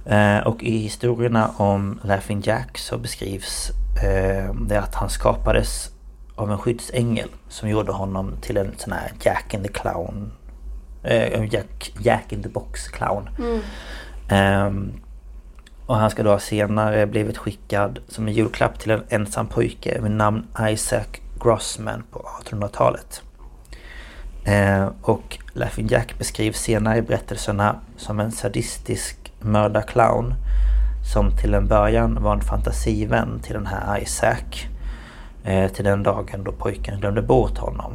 Eh, 0.05 0.37
och 0.37 0.63
i 0.63 0.77
historierna 0.77 1.51
om 1.57 1.99
Laughing 2.03 2.41
Jack 2.45 2.77
så 2.77 2.97
beskrivs 2.97 3.71
eh, 4.03 4.53
det 4.53 4.79
att 4.79 4.95
han 4.95 5.09
skapades 5.09 5.91
av 6.35 6.51
en 6.51 6.57
skyddsängel 6.57 7.29
som 7.49 7.69
gjorde 7.69 7.91
honom 7.91 8.33
till 8.41 8.57
en 8.57 8.73
sån 8.77 8.93
här 8.93 9.11
Jack 9.23 9.53
in 9.53 9.63
the 9.63 9.69
Clown 9.69 10.31
eh, 11.03 11.53
Jack, 11.53 11.93
Jack 11.99 12.33
in 12.33 12.43
the 12.43 12.49
Box 12.49 12.87
Clown. 12.87 13.29
Ehm, 14.29 14.91
och 15.85 15.95
han 15.95 16.09
ska 16.09 16.23
då 16.23 16.39
senare 16.39 17.07
blivit 17.07 17.37
skickad 17.37 17.99
som 18.07 18.27
en 18.27 18.33
julklapp 18.33 18.79
till 18.79 18.91
en 18.91 19.03
ensam 19.09 19.47
pojke 19.47 20.01
med 20.01 20.11
namn 20.11 20.47
Isaac 20.61 21.05
Grossman 21.43 22.03
på 22.11 22.25
1800-talet. 22.43 23.21
Eh, 24.43 24.89
och 25.01 25.37
Laughing 25.53 25.87
Jack 25.87 26.17
beskrivs 26.17 26.59
senare 26.59 26.97
i 26.97 27.01
berättelserna 27.01 27.75
som 28.01 28.19
en 28.19 28.31
sadistisk 28.31 29.33
mördarclown 29.39 30.33
som 31.13 31.37
till 31.37 31.53
en 31.53 31.67
början 31.67 32.23
var 32.23 32.33
en 32.33 32.41
fantasivän 32.41 33.39
till 33.39 33.53
den 33.53 33.65
här 33.65 34.01
Isaac. 34.01 34.67
Eh, 35.43 35.71
till 35.71 35.85
den 35.85 36.03
dagen 36.03 36.43
då 36.43 36.51
pojken 36.51 36.99
glömde 36.99 37.21
bort 37.21 37.57
honom. 37.57 37.93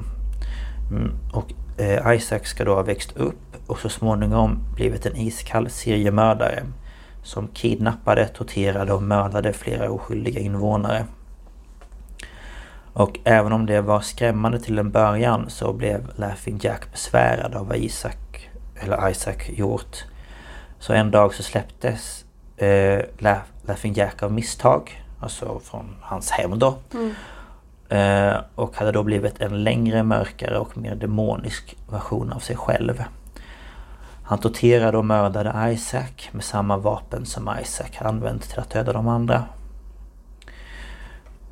Mm, 0.91 1.13
och 1.33 1.53
eh, 1.81 2.17
Isaac 2.17 2.41
ska 2.45 2.65
då 2.65 2.75
ha 2.75 2.83
växt 2.83 3.17
upp 3.17 3.57
och 3.67 3.79
så 3.79 3.89
småningom 3.89 4.59
blivit 4.75 5.07
en 5.07 5.17
iskall 5.17 5.71
seriemördare 5.71 6.63
som 7.23 7.49
kidnappade, 7.49 8.27
torterade 8.27 8.93
och 8.93 9.03
mördade 9.03 9.53
flera 9.53 9.91
oskyldiga 9.91 10.41
invånare. 10.41 11.05
Och 12.93 13.19
även 13.25 13.53
om 13.53 13.67
det 13.67 13.81
var 13.81 14.01
skrämmande 14.01 14.61
till 14.61 14.79
en 14.79 14.91
början 14.91 15.51
så 15.51 15.73
blev 15.73 16.11
Laughing 16.17 16.59
Jack 16.63 16.93
besvärad 16.93 17.55
av 17.55 17.69
vad 17.69 17.77
Isaac, 17.77 18.13
eller 18.81 19.09
Isaac 19.11 19.37
gjort. 19.49 20.05
Så 20.79 20.93
en 20.93 21.11
dag 21.11 21.35
så 21.35 21.43
släpptes 21.43 22.25
eh, 22.57 23.01
Laugh- 23.19 23.53
Laughing 23.63 23.95
Jack 23.95 24.23
av 24.23 24.33
misstag, 24.33 25.05
alltså 25.21 25.61
från 25.65 25.97
hans 26.01 26.31
hem 26.31 26.59
då. 26.59 26.79
Eh, 27.89 28.37
och 28.55 28.77
hade 28.77 28.93
då 28.93 29.03
blivit 29.03 29.41
en 29.41 29.65
längre, 29.65 30.03
mörkare 30.03 30.59
och 30.59 30.79
mer 30.79 30.95
demonisk 30.95 31.77
version 31.91 32.33
av 32.33 32.39
sig 32.39 32.57
själv. 32.57 33.05
Han 34.23 34.39
torterade 34.39 34.99
och 34.99 35.05
mördade 35.05 35.73
Isaac 35.73 36.29
med 36.33 36.45
samma 36.45 36.77
vapen 36.77 37.27
som 37.27 37.51
Isaac 37.63 37.91
använt 37.99 38.51
till 38.51 38.59
att 38.61 38.71
döda 38.71 38.93
de 38.93 39.09
andra. 39.09 39.45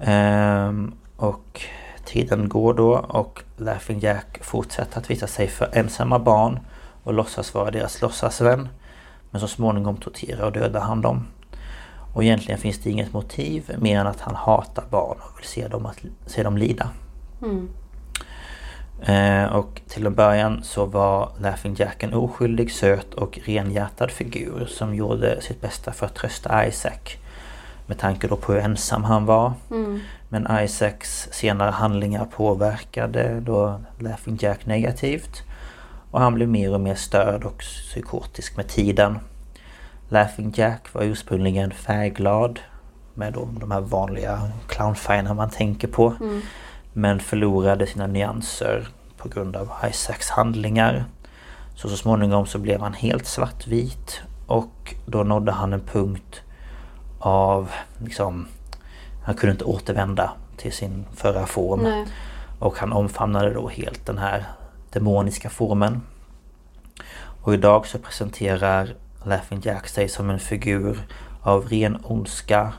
Ehm, 0.00 0.92
och 1.16 1.62
tiden 2.04 2.48
går 2.48 2.74
då 2.74 2.92
och 2.94 3.42
Laughing 3.56 4.00
Jack 4.00 4.38
fortsätter 4.44 4.98
att 4.98 5.10
visa 5.10 5.26
sig 5.26 5.48
för 5.48 5.70
ensamma 5.72 6.18
barn 6.18 6.58
och 7.04 7.14
låtsas 7.14 7.54
vara 7.54 7.70
deras 7.70 8.02
låtsasvän. 8.02 8.68
Men 9.30 9.40
så 9.40 9.48
småningom 9.48 9.96
torterar 9.96 10.46
och 10.46 10.52
dödar 10.52 10.80
han 10.80 11.00
dem. 11.00 11.26
Och 12.14 12.24
egentligen 12.24 12.60
finns 12.60 12.78
det 12.78 12.90
inget 12.90 13.12
motiv 13.12 13.70
mer 13.78 14.00
än 14.00 14.06
att 14.06 14.20
han 14.20 14.34
hatar 14.34 14.84
barn 14.90 15.18
och 15.20 15.38
vill 15.38 15.46
se 15.46 15.68
dem, 15.68 15.86
att, 15.86 15.98
se 16.26 16.42
dem 16.42 16.56
lida. 16.56 16.88
Mm. 17.42 17.68
Eh, 19.02 19.52
och 19.52 19.80
till 19.88 20.06
en 20.06 20.14
början 20.14 20.62
så 20.62 20.84
var 20.84 21.28
Laughing 21.40 21.74
Jack 21.78 22.02
en 22.02 22.14
oskyldig, 22.14 22.72
söt 22.72 23.14
och 23.14 23.38
renhjärtad 23.44 24.10
figur 24.10 24.66
som 24.66 24.94
gjorde 24.94 25.40
sitt 25.40 25.60
bästa 25.60 25.92
för 25.92 26.06
att 26.06 26.14
trösta 26.14 26.66
Isaac. 26.66 27.16
Med 27.86 27.98
tanke 27.98 28.28
då 28.28 28.36
på 28.36 28.52
hur 28.52 28.60
ensam 28.60 29.04
han 29.04 29.26
var. 29.26 29.52
Mm. 29.70 30.00
Men 30.28 30.64
Isaacs 30.64 31.28
senare 31.32 31.70
handlingar 31.70 32.24
påverkade 32.24 33.40
då 33.40 33.80
Laughing 33.98 34.38
Jack 34.40 34.66
negativt. 34.66 35.42
Och 36.14 36.20
han 36.20 36.34
blev 36.34 36.48
mer 36.48 36.74
och 36.74 36.80
mer 36.80 36.94
störd 36.94 37.44
och 37.44 37.58
psykotisk 37.58 38.56
med 38.56 38.68
tiden. 38.68 39.18
Laughing 40.08 40.52
Jack 40.56 40.94
var 40.94 41.02
ursprungligen 41.02 41.70
färgglad 41.70 42.60
med 43.14 43.32
då 43.32 43.48
de 43.60 43.70
här 43.70 43.80
vanliga 43.80 44.50
clownfärgerna 44.68 45.34
man 45.34 45.50
tänker 45.50 45.88
på. 45.88 46.14
Men 46.92 47.20
förlorade 47.20 47.86
sina 47.86 48.06
nyanser 48.06 48.88
på 49.16 49.28
grund 49.28 49.56
av 49.56 49.70
Isaacs 49.90 50.30
handlingar. 50.30 51.04
Så 51.74 51.88
så 51.88 51.96
småningom 51.96 52.46
så 52.46 52.58
blev 52.58 52.80
han 52.80 52.94
helt 52.94 53.26
svartvit 53.26 54.20
och 54.46 54.94
då 55.06 55.22
nådde 55.22 55.52
han 55.52 55.72
en 55.72 55.80
punkt 55.80 56.42
av 57.18 57.70
liksom 57.98 58.46
Han 59.24 59.34
kunde 59.34 59.52
inte 59.52 59.64
återvända 59.64 60.32
till 60.56 60.72
sin 60.72 61.04
förra 61.14 61.46
form. 61.46 61.80
Nej. 61.82 62.06
Och 62.58 62.78
han 62.78 62.92
omfamnade 62.92 63.54
då 63.54 63.68
helt 63.68 64.06
den 64.06 64.18
här 64.18 64.44
demoniska 64.94 65.50
formen. 65.50 66.02
Och 67.42 67.54
idag 67.54 67.86
så 67.86 67.98
presenterar 67.98 68.94
Laughing 69.24 69.60
Jack 69.62 69.88
sig 69.88 70.08
som 70.08 70.30
en 70.30 70.38
figur 70.38 71.06
av 71.42 71.68
ren 71.68 71.98
ondska. 72.02 72.72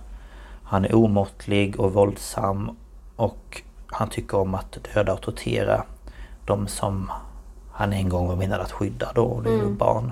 Han 0.63 0.86
är 0.86 0.95
omåttlig 0.95 1.80
och 1.80 1.93
våldsam 1.93 2.78
och 3.15 3.62
han 3.88 4.10
tycker 4.10 4.38
om 4.38 4.56
att 4.56 4.78
döda 4.93 5.13
och 5.13 5.21
tortera 5.21 5.84
de 6.45 6.67
som 6.67 7.12
han 7.71 7.93
en 7.93 8.10
gång 8.10 8.28
var 8.28 8.36
menad 8.36 8.62
att 8.62 8.71
skydda 8.71 9.12
då, 9.15 9.23
och 9.23 9.43
det 9.43 9.49
är 9.49 9.58
ju 9.58 9.69
barn. 9.69 10.12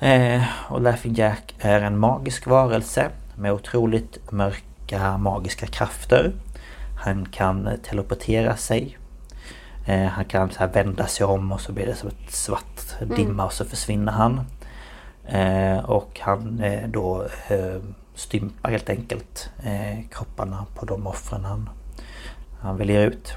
Eh, 0.00 0.42
och 0.68 0.80
Laughing 0.80 1.14
Jack 1.14 1.54
är 1.58 1.80
en 1.80 1.98
magisk 1.98 2.46
varelse 2.46 3.10
med 3.36 3.52
otroligt 3.52 4.32
mörka 4.32 5.18
magiska 5.18 5.66
krafter. 5.66 6.32
Han 7.04 7.26
kan 7.26 7.70
teleportera 7.82 8.56
sig. 8.56 8.98
Eh, 9.86 10.04
han 10.04 10.24
kan 10.24 10.50
så 10.50 10.66
vända 10.66 11.06
sig 11.06 11.26
om 11.26 11.52
och 11.52 11.60
så 11.60 11.72
blir 11.72 11.86
det 11.86 11.94
som 11.94 12.08
ett 12.08 12.30
svart 12.30 13.00
dimma 13.16 13.44
och 13.44 13.52
så 13.52 13.64
försvinner 13.64 14.12
han. 14.12 14.40
Eh, 15.26 15.84
och 15.84 16.20
han 16.22 16.60
eh, 16.60 16.88
då 16.88 17.26
eh, 17.48 17.80
stympar 18.14 18.70
helt 18.70 18.90
enkelt 18.90 19.50
eh, 19.62 20.08
kropparna 20.10 20.66
på 20.74 20.86
de 20.86 21.06
offren 21.06 21.44
han, 21.44 21.70
han 22.60 22.76
väljer 22.76 23.06
ut. 23.06 23.36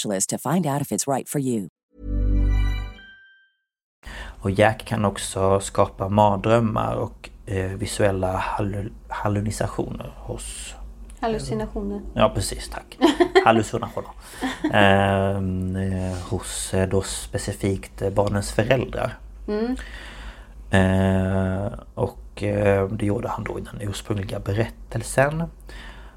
to 0.27 0.37
find 0.37 0.65
out 0.65 0.81
if 0.81 0.91
it's 0.91 1.07
right 1.15 1.29
for 1.29 1.41
you. 1.41 1.67
Och 4.41 4.51
Jack 4.51 4.85
kan 4.85 5.05
också 5.05 5.59
skapa 5.59 6.09
mardrömmar 6.09 6.95
och 6.95 7.29
eh, 7.45 7.71
visuella 7.71 8.37
hallu 8.37 8.89
hallucinationer 9.07 10.13
hos... 10.17 10.75
Hallucinationer. 11.19 12.01
Ja 12.13 12.31
precis, 12.35 12.69
tack. 12.69 12.97
Hallucinationer. 13.45 14.11
Ehm, 14.73 15.75
eh, 15.75 16.17
hos 16.29 16.73
eh, 16.73 16.89
då 16.89 17.01
specifikt 17.01 18.01
eh, 18.01 18.09
barnens 18.09 18.51
föräldrar. 18.51 19.17
Mm. 19.47 19.75
Eh, 20.71 21.71
och 21.93 22.43
eh, 22.43 22.87
det 22.87 23.05
gjorde 23.05 23.27
han 23.27 23.43
då 23.43 23.59
i 23.59 23.61
den 23.61 23.89
ursprungliga 23.89 24.39
berättelsen. 24.39 25.43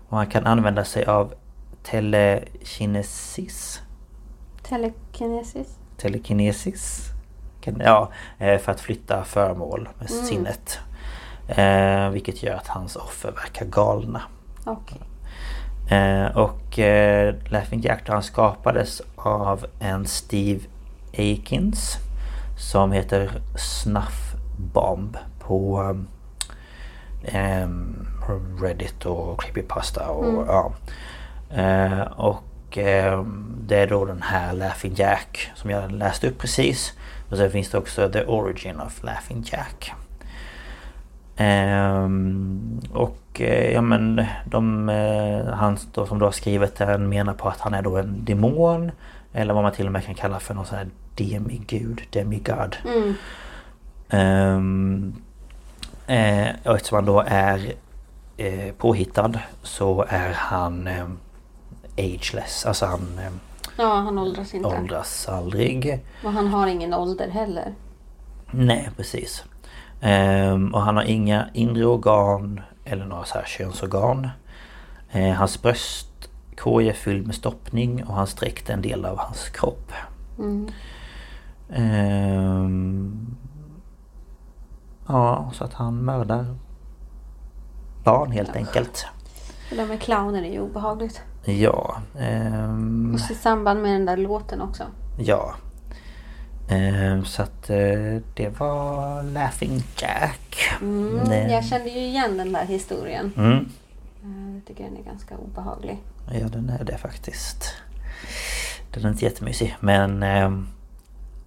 Och 0.08 0.16
han 0.16 0.26
kan 0.26 0.46
använda 0.46 0.84
sig 0.84 1.04
av 1.04 1.34
telekinesis. 1.90 3.82
Telekinesis. 4.62 5.78
Telekinesis. 5.96 7.10
Ja, 7.78 8.10
eh, 8.38 8.58
för 8.58 8.72
att 8.72 8.80
flytta 8.80 9.24
föremål 9.24 9.88
med 9.98 10.10
sinnet. 10.10 10.78
Eh, 11.48 12.08
vilket 12.08 12.42
gör 12.42 12.54
att 12.54 12.68
hans 12.68 12.96
offer 12.96 13.30
verkar 13.30 13.66
galna. 13.66 14.22
Okej. 14.64 15.00
Eh, 15.90 16.36
och 16.36 16.78
eh, 16.78 17.34
Laughing 17.48 17.80
Jack 17.80 18.08
han 18.08 18.22
skapades 18.22 19.02
av 19.16 19.66
en 19.80 20.06
Steve 20.06 20.60
Akins 21.12 21.96
som 22.58 22.92
heter 22.92 23.30
Snuff 23.56 24.34
Bomb 24.58 25.16
på 25.40 25.80
um, 27.34 28.06
Reddit 28.62 29.06
och 29.06 29.42
Creepypasta 29.42 30.08
och 30.08 30.46
ja. 30.46 30.72
Eh, 31.54 32.00
och 32.00 32.78
ehm, 32.78 33.56
det 33.60 33.76
är 33.76 33.86
då 33.86 34.04
den 34.04 34.22
här 34.22 34.52
Laughing 34.52 34.94
Jack 34.94 35.50
som 35.54 35.70
jag 35.70 35.92
läste 35.92 36.28
upp 36.28 36.38
precis. 36.38 36.92
Och 37.30 37.36
sen 37.36 37.50
finns 37.50 37.70
det 37.70 37.78
också 37.78 38.08
The 38.08 38.24
Origin 38.24 38.80
of 38.80 39.02
Laughing 39.02 39.44
Jack. 39.46 39.92
Ehm, 41.36 42.80
och 42.92 43.40
eh, 43.40 43.72
ja 43.72 43.80
men 43.80 44.24
de, 44.44 44.88
eh, 44.88 45.54
han 45.54 45.78
då, 45.92 46.06
som 46.06 46.18
då 46.18 46.26
har 46.26 46.32
skrivit 46.32 46.76
den 46.76 47.08
menar 47.08 47.34
på 47.34 47.48
att 47.48 47.60
han 47.60 47.74
är 47.74 47.82
då 47.82 47.96
en 47.96 48.24
demon. 48.24 48.90
Eller 49.32 49.54
vad 49.54 49.62
man 49.62 49.72
till 49.72 49.86
och 49.86 49.92
med 49.92 50.04
kan 50.04 50.14
kalla 50.14 50.40
för 50.40 50.54
någon 50.54 50.66
sån 50.66 50.78
här 50.78 50.88
demigud, 51.14 52.02
demigod. 52.10 52.76
Mm. 52.84 53.14
Ehm, 54.08 55.14
eh, 56.06 56.48
och 56.64 56.74
eftersom 56.76 56.96
han 56.96 57.04
då 57.04 57.24
är 57.26 57.72
eh, 58.36 58.74
påhittad 58.78 59.38
så 59.62 60.04
är 60.08 60.32
han 60.32 60.86
eh, 60.86 61.06
ageless. 61.98 62.66
Alltså 62.66 62.86
han 62.86 63.18
eh, 63.18 63.32
Ja, 63.78 63.94
han 63.94 64.18
åldras 64.18 64.54
inte. 64.54 64.68
åldras 64.68 65.28
aldrig. 65.28 66.04
Och 66.24 66.32
han 66.32 66.46
har 66.46 66.66
ingen 66.66 66.94
ålder 66.94 67.28
heller. 67.28 67.74
Nej 68.50 68.90
precis. 68.96 69.44
Ehm, 70.00 70.74
och 70.74 70.80
han 70.82 70.96
har 70.96 71.02
inga 71.04 71.48
inre 71.52 71.86
organ 71.86 72.60
eller 72.84 73.04
några 73.06 73.24
så 73.24 73.34
här 73.34 73.44
könsorgan. 73.44 74.28
Eh, 75.10 75.32
hans 75.32 75.62
bröstkorg 75.62 76.88
är 76.88 76.92
fylld 76.92 77.26
med 77.26 77.34
stoppning 77.34 78.04
och 78.04 78.14
hans 78.14 78.34
dräkt 78.34 78.70
är 78.70 78.74
en 78.74 78.82
del 78.82 79.04
av 79.04 79.18
hans 79.18 79.48
kropp. 79.48 79.92
Mm. 80.38 80.68
Ehm, 81.72 83.36
ja, 85.06 85.50
så 85.54 85.64
att 85.64 85.74
han 85.74 86.04
mördar 86.04 86.54
barn 88.04 88.30
helt 88.30 88.56
enkelt. 88.56 89.06
Det 89.70 89.76
där 89.76 89.86
med 89.86 90.00
clowner 90.00 90.42
är 90.42 90.52
ju 90.52 90.60
obehagligt. 90.60 91.22
Ja. 91.44 91.96
ehm, 92.18 93.10
Och 93.14 93.30
i 93.30 93.34
samband 93.34 93.82
med 93.82 93.92
den 93.92 94.06
där 94.06 94.16
låten 94.16 94.60
också. 94.60 94.84
ja. 95.18 95.54
Ehm, 96.68 97.24
så 97.24 97.42
att 97.42 97.70
eh, 97.70 98.16
det 98.34 98.58
var 98.58 99.22
Laughing 99.22 99.82
Jack. 99.96 100.56
Mm, 100.80 101.20
Det- 101.28 101.52
jag 101.52 101.64
kände 101.64 101.90
ju 101.90 101.98
igen 102.00 102.36
den 102.36 102.52
där 102.52 102.64
historien. 102.64 103.32
Mm. 103.36 103.52
Eh, 104.22 104.54
Jag 104.54 104.64
tycker 104.66 104.84
den 104.84 104.96
är 104.96 105.02
ganska 105.02 105.36
obehaglig. 105.36 105.98
Ja 106.32 106.48
den 106.48 106.68
är 106.80 106.84
det 106.84 106.98
faktiskt. 106.98 107.72
Den 108.94 109.04
är 109.04 109.08
inte 109.08 109.24
jättemysig 109.24 109.76
men 109.80 110.22
ehm, 110.22 110.66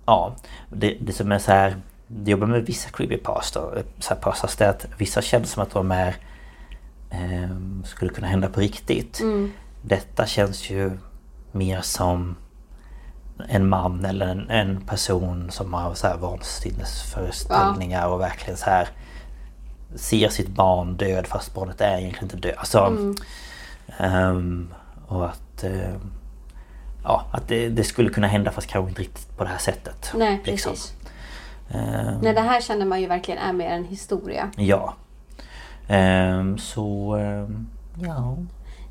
Ja 0.05 0.35
det, 0.69 0.97
det 1.01 1.13
som 1.13 1.31
är 1.31 1.39
så 1.39 1.51
här 1.51 1.75
Det 2.07 2.31
jobbar 2.31 2.47
med 2.47 2.65
vissa 2.65 2.89
creepypastor 2.89 3.83
så 3.99 4.13
här 4.13 4.21
pastas 4.21 4.55
det 4.55 4.69
att 4.69 4.85
vissa 4.97 5.21
känns 5.21 5.51
som 5.51 5.63
att 5.63 5.71
de 5.71 5.91
är 5.91 6.15
ehm, 7.09 7.83
Skulle 7.85 8.11
kunna 8.13 8.27
hända 8.27 8.49
på 8.49 8.59
riktigt. 8.59 9.19
Mm. 9.19 9.51
Detta 9.87 10.25
känns 10.25 10.69
ju 10.69 10.97
mer 11.51 11.81
som 11.81 12.35
en 13.49 13.69
man 13.69 14.05
eller 14.05 14.27
en, 14.27 14.49
en 14.49 14.81
person 14.81 15.51
som 15.51 15.73
har 15.73 15.93
så 15.93 16.07
här 16.07 16.17
vansinnesföreställningar 16.17 18.07
och 18.07 18.21
verkligen 18.21 18.57
så 18.57 18.65
här 18.65 18.87
ser 19.95 20.29
sitt 20.29 20.47
barn 20.49 20.97
död 20.97 21.27
fast 21.27 21.53
barnet 21.53 21.81
är 21.81 21.97
egentligen 21.97 22.23
inte 22.23 22.37
död. 22.47 22.55
Alltså, 22.57 22.79
Mm. 22.79 23.15
ehm, 23.97 24.73
och 25.07 25.25
att 25.29 25.63
ehm, 25.63 26.11
Ja, 27.03 27.25
att 27.31 27.47
det, 27.47 27.69
det 27.69 27.83
skulle 27.83 28.09
kunna 28.09 28.27
hända 28.27 28.51
fast 28.51 28.67
kanske 28.67 28.89
inte 28.89 29.01
riktigt 29.01 29.37
på 29.37 29.43
det 29.43 29.49
här 29.49 29.57
sättet. 29.57 30.11
Nej, 30.15 30.41
liksom. 30.45 30.71
precis. 30.71 30.93
Ehm, 31.69 32.17
Nej, 32.21 32.33
det 32.33 32.41
här 32.41 32.61
känner 32.61 32.85
man 32.85 33.01
ju 33.01 33.07
verkligen 33.07 33.39
är 33.39 33.53
mer 33.53 33.69
en 33.69 33.83
historia. 33.83 34.51
Ja. 34.57 34.93
Ehm, 35.87 36.57
så 36.57 37.17
ja. 38.01 38.37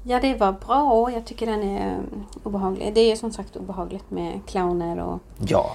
Ja, 0.08 0.20
det 0.20 0.34
var 0.34 0.52
bra. 0.52 1.10
Jag 1.12 1.24
tycker 1.24 1.46
den 1.46 1.62
är 1.62 1.86
eh, 1.92 1.98
obehaglig. 2.42 2.94
Det 2.94 3.12
är 3.12 3.16
som 3.16 3.32
sagt 3.32 3.56
obehagligt 3.56 4.10
med 4.10 4.40
clowner 4.46 4.98
och 5.00 5.20
Ja, 5.38 5.72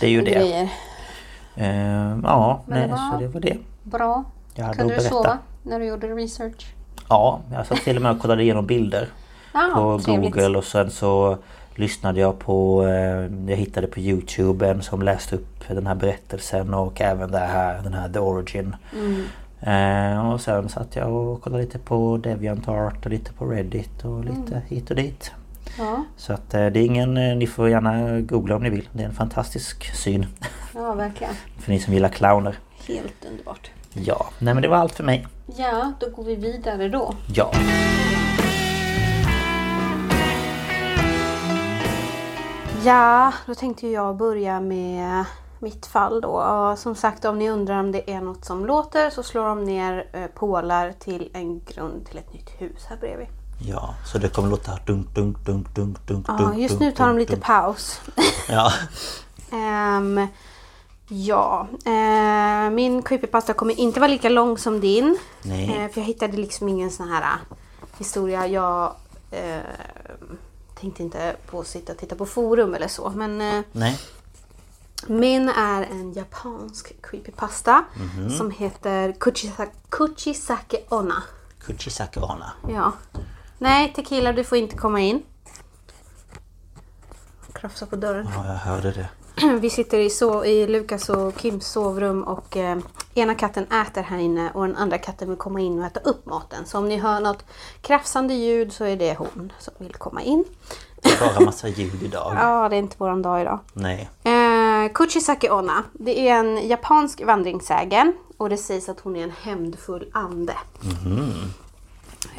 det 0.00 0.06
är 0.06 0.10
ju 0.10 0.22
det. 0.22 0.68
Ehm, 1.56 2.20
ja, 2.24 2.62
Men 2.66 2.80
det 2.80 2.86
nej, 2.86 2.90
var- 2.90 3.12
så 3.12 3.18
det 3.18 3.28
var 3.28 3.40
det. 3.40 3.56
Bra. 3.82 4.24
Kunde 4.76 4.94
du 4.94 5.00
sova 5.00 5.38
när 5.62 5.78
du 5.80 5.86
gjorde 5.86 6.06
research? 6.06 6.74
Ja, 7.08 7.40
jag 7.52 7.66
satt 7.66 7.78
till 7.78 7.96
och 7.96 8.02
med 8.02 8.12
och 8.12 8.20
kollade 8.20 8.42
igenom 8.42 8.66
bilder 8.66 9.08
Ja, 9.54 9.70
på 9.74 10.00
trevligt. 10.04 10.34
Google 10.34 10.58
och 10.58 10.64
sen 10.64 10.90
så 10.90 11.38
lyssnade 11.74 12.20
jag 12.20 12.38
på, 12.38 12.82
eh, 12.86 13.50
jag 13.50 13.56
hittade 13.56 13.86
på 13.86 14.00
Youtube 14.00 14.68
en 14.68 14.82
som 14.82 15.02
läste 15.02 15.36
upp 15.36 15.68
den 15.68 15.86
här 15.86 15.94
berättelsen 15.94 16.74
och 16.74 17.00
även 17.00 17.30
det 17.30 17.38
här, 17.38 17.80
den 17.82 17.94
här 17.94 18.08
The 18.08 18.18
Origin. 18.18 18.76
Mm. 18.96 19.24
Eh, 19.66 20.30
och 20.32 20.40
sen 20.40 20.68
satt 20.68 20.96
jag 20.96 21.12
och 21.12 21.42
kollade 21.42 21.62
lite 21.64 21.78
på 21.78 22.16
DeviantArt 22.16 23.04
och 23.06 23.10
lite 23.10 23.32
på 23.32 23.46
Reddit 23.46 24.04
och 24.04 24.24
lite 24.24 24.52
Mm. 24.52 24.62
hit 24.68 24.90
och 24.90 24.96
dit. 24.96 25.32
Ja, 25.78 26.04
Så 26.16 26.32
att 26.32 26.54
eh, 26.54 26.66
det 26.66 26.80
är 26.80 26.84
ingen, 26.86 27.16
eh, 27.16 27.36
ni 27.36 27.46
får 27.46 27.68
gärna 27.68 28.20
googla 28.20 28.56
om 28.56 28.62
ni 28.62 28.70
vill. 28.70 28.88
Det 28.92 29.02
är 29.02 29.06
en 29.08 29.14
fantastisk 29.14 29.94
syn. 29.94 30.26
ja, 30.74 30.94
verkligen. 30.94 31.34
För 31.58 31.70
ni 31.72 31.80
som 31.80 31.94
gillar 31.94 32.08
clowner. 32.08 32.58
Helt 32.88 33.24
underbart. 33.30 33.70
Ja, 33.92 34.26
nej 34.38 34.54
men 34.54 34.62
det 34.62 34.68
var 34.68 34.76
allt 34.76 34.92
för 34.92 35.04
mig. 35.04 35.26
Ja, 35.56 35.92
då 36.00 36.10
går 36.10 36.24
vi 36.24 36.34
vidare 36.36 36.88
då. 36.88 37.14
Ja. 37.34 37.52
Ja, 42.84 43.32
då 43.46 43.54
tänkte 43.54 43.88
jag 43.88 44.16
börja 44.16 44.60
med 44.60 45.24
mitt 45.64 45.86
fall 45.86 46.20
då. 46.20 46.28
Och 46.28 46.78
som 46.78 46.94
sagt, 46.94 47.24
om 47.24 47.38
ni 47.38 47.50
undrar 47.50 47.80
om 47.80 47.92
det 47.92 48.10
är 48.10 48.20
något 48.20 48.44
som 48.44 48.66
låter 48.66 49.10
så 49.10 49.22
slår 49.22 49.44
de 49.46 49.64
ner 49.64 50.06
eh, 50.12 50.26
pålar 50.26 50.92
till 50.98 51.30
en 51.32 51.60
grund 51.64 52.06
till 52.06 52.18
ett 52.18 52.32
nytt 52.32 52.50
hus 52.58 52.84
här 52.88 52.96
bredvid. 52.96 53.26
Ja, 53.66 53.94
så 54.06 54.18
det 54.18 54.28
kommer 54.28 54.48
låta 54.48 54.78
dunk, 54.86 55.14
dunk, 55.14 55.38
dunk, 55.44 55.74
dunk, 55.74 56.06
dunk, 56.06 56.24
Ja, 56.28 56.34
dunk, 56.36 56.58
just 56.58 56.80
nu 56.80 56.92
tar 56.92 57.06
de 57.08 57.18
lite 57.18 57.32
dunk. 57.32 57.44
paus. 57.44 58.00
Ja. 58.48 58.72
Ehm, 59.52 60.26
ja, 61.08 61.66
eh, 61.84 62.70
min 62.70 63.02
creepypasta 63.02 63.52
kommer 63.52 63.80
inte 63.80 64.00
vara 64.00 64.10
lika 64.10 64.28
lång 64.28 64.58
som 64.58 64.80
din. 64.80 65.18
Nej. 65.42 65.64
Eh, 65.84 65.90
för 65.90 66.00
jag 66.00 66.06
hittade 66.06 66.36
liksom 66.36 66.68
ingen 66.68 66.90
sån 66.90 67.08
här 67.08 67.24
historia. 67.98 68.46
Jag 68.46 68.92
tänkte 70.80 71.02
inte 71.02 71.36
på 71.50 71.60
att 71.60 71.66
sitta 71.66 71.92
och 71.92 71.98
titta 71.98 72.16
på 72.16 72.26
forum 72.26 72.74
eller 72.74 72.88
så. 72.88 73.10
Men 73.10 73.62
Nej. 73.72 73.98
Min 75.06 75.48
är 75.48 75.82
en 75.82 76.12
japansk 76.12 77.02
creepypasta 77.02 77.84
Mhm. 77.96 78.30
som 78.30 78.50
heter 78.50 79.12
Kuchisa- 79.12 79.68
Kuchisake 79.88 80.76
Onna. 80.88 81.22
Kuchisake 81.66 82.20
Ana. 82.20 82.52
Ja. 82.68 82.92
Nej, 83.58 83.92
Tequila 83.96 84.32
du 84.32 84.44
får 84.44 84.58
inte 84.58 84.76
komma 84.76 85.00
in. 85.00 85.22
Krafsa 87.52 87.86
på 87.86 87.96
dörren. 87.96 88.28
Ja, 88.34 88.46
jag 88.46 88.54
hörde 88.54 88.92
det. 88.92 89.08
Vi 89.60 89.70
sitter 89.70 89.98
i, 89.98 90.10
so 90.10 90.44
i 90.44 90.66
Lukas 90.66 91.08
och 91.08 91.38
Kims 91.40 91.66
sovrum 91.66 92.22
och 92.22 92.56
eh, 92.56 92.78
ena 93.14 93.34
katten 93.34 93.64
äter 93.72 94.02
här 94.02 94.18
inne 94.18 94.50
och 94.50 94.66
den 94.66 94.76
andra 94.76 94.98
katten 94.98 95.28
vill 95.28 95.38
komma 95.38 95.60
in 95.60 95.78
och 95.78 95.86
äta 95.86 96.00
upp 96.00 96.26
maten. 96.26 96.66
Så 96.66 96.78
om 96.78 96.88
ni 96.88 96.96
hör 96.96 97.20
något 97.20 97.44
krafsande 97.80 98.34
ljud 98.34 98.72
så 98.72 98.84
är 98.84 98.96
det 98.96 99.14
hon 99.18 99.52
som 99.58 99.74
vill 99.78 99.94
komma 99.94 100.22
in. 100.22 100.44
Det 101.02 101.08
är 101.12 101.20
bara 101.36 101.44
massa 101.44 101.68
ljud 101.68 102.02
idag. 102.02 102.32
Ja, 102.40 102.68
det 102.68 102.76
är 102.76 102.78
inte 102.78 102.96
våran 102.98 103.22
dag 103.22 103.40
idag. 103.40 103.58
Nej. 103.72 104.10
Eh, 104.24 104.32
Kuchisake 104.88 105.50
Onna. 105.50 105.84
Det 105.92 106.28
är 106.28 106.34
en 106.34 106.68
japansk 106.68 107.22
vandringssägen 107.24 108.12
och 108.36 108.48
det 108.48 108.56
sägs 108.56 108.88
att 108.88 109.00
hon 109.00 109.16
är 109.16 109.22
en 109.22 109.32
hämndfull 109.42 110.10
ande. 110.12 110.54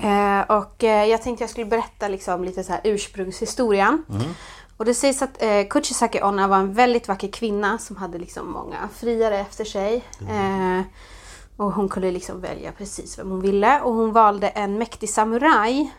Eh, 0.02 0.42
och 0.58 0.84
eh, 0.84 1.06
jag 1.06 1.22
tänkte 1.22 1.44
jag 1.44 1.50
skulle 1.50 1.66
berätta 1.66 2.08
liksom 2.08 2.44
lite 2.44 2.64
så 2.64 2.72
här 2.72 2.82
ursprungshistorien. 2.84 4.04
Och 4.78 4.86
det 4.86 4.94
sägs 4.94 5.22
att 5.22 5.42
eh, 5.42 5.68
Kuchisake 5.70 6.24
Onna 6.24 6.48
var 6.48 6.58
en 6.58 6.74
väldigt 6.74 7.08
vacker 7.08 7.28
kvinna 7.28 7.78
som 7.78 7.96
hade 7.96 8.18
liksom 8.18 8.52
många 8.52 8.90
friare 8.96 9.40
efter 9.40 9.66
sig. 9.66 10.04
Eh, 10.30 10.82
och 11.58 11.72
hon 11.72 11.90
kunde 11.90 12.12
liksom 12.12 12.42
välja 12.42 12.72
precis 12.72 13.20
vem 13.20 13.30
hon 13.32 13.42
ville. 13.42 13.82
Och 13.82 13.94
hon 13.94 14.12
valde 14.12 14.48
en 14.48 14.78
mäktig 14.78 15.10
samuraj 15.10 15.94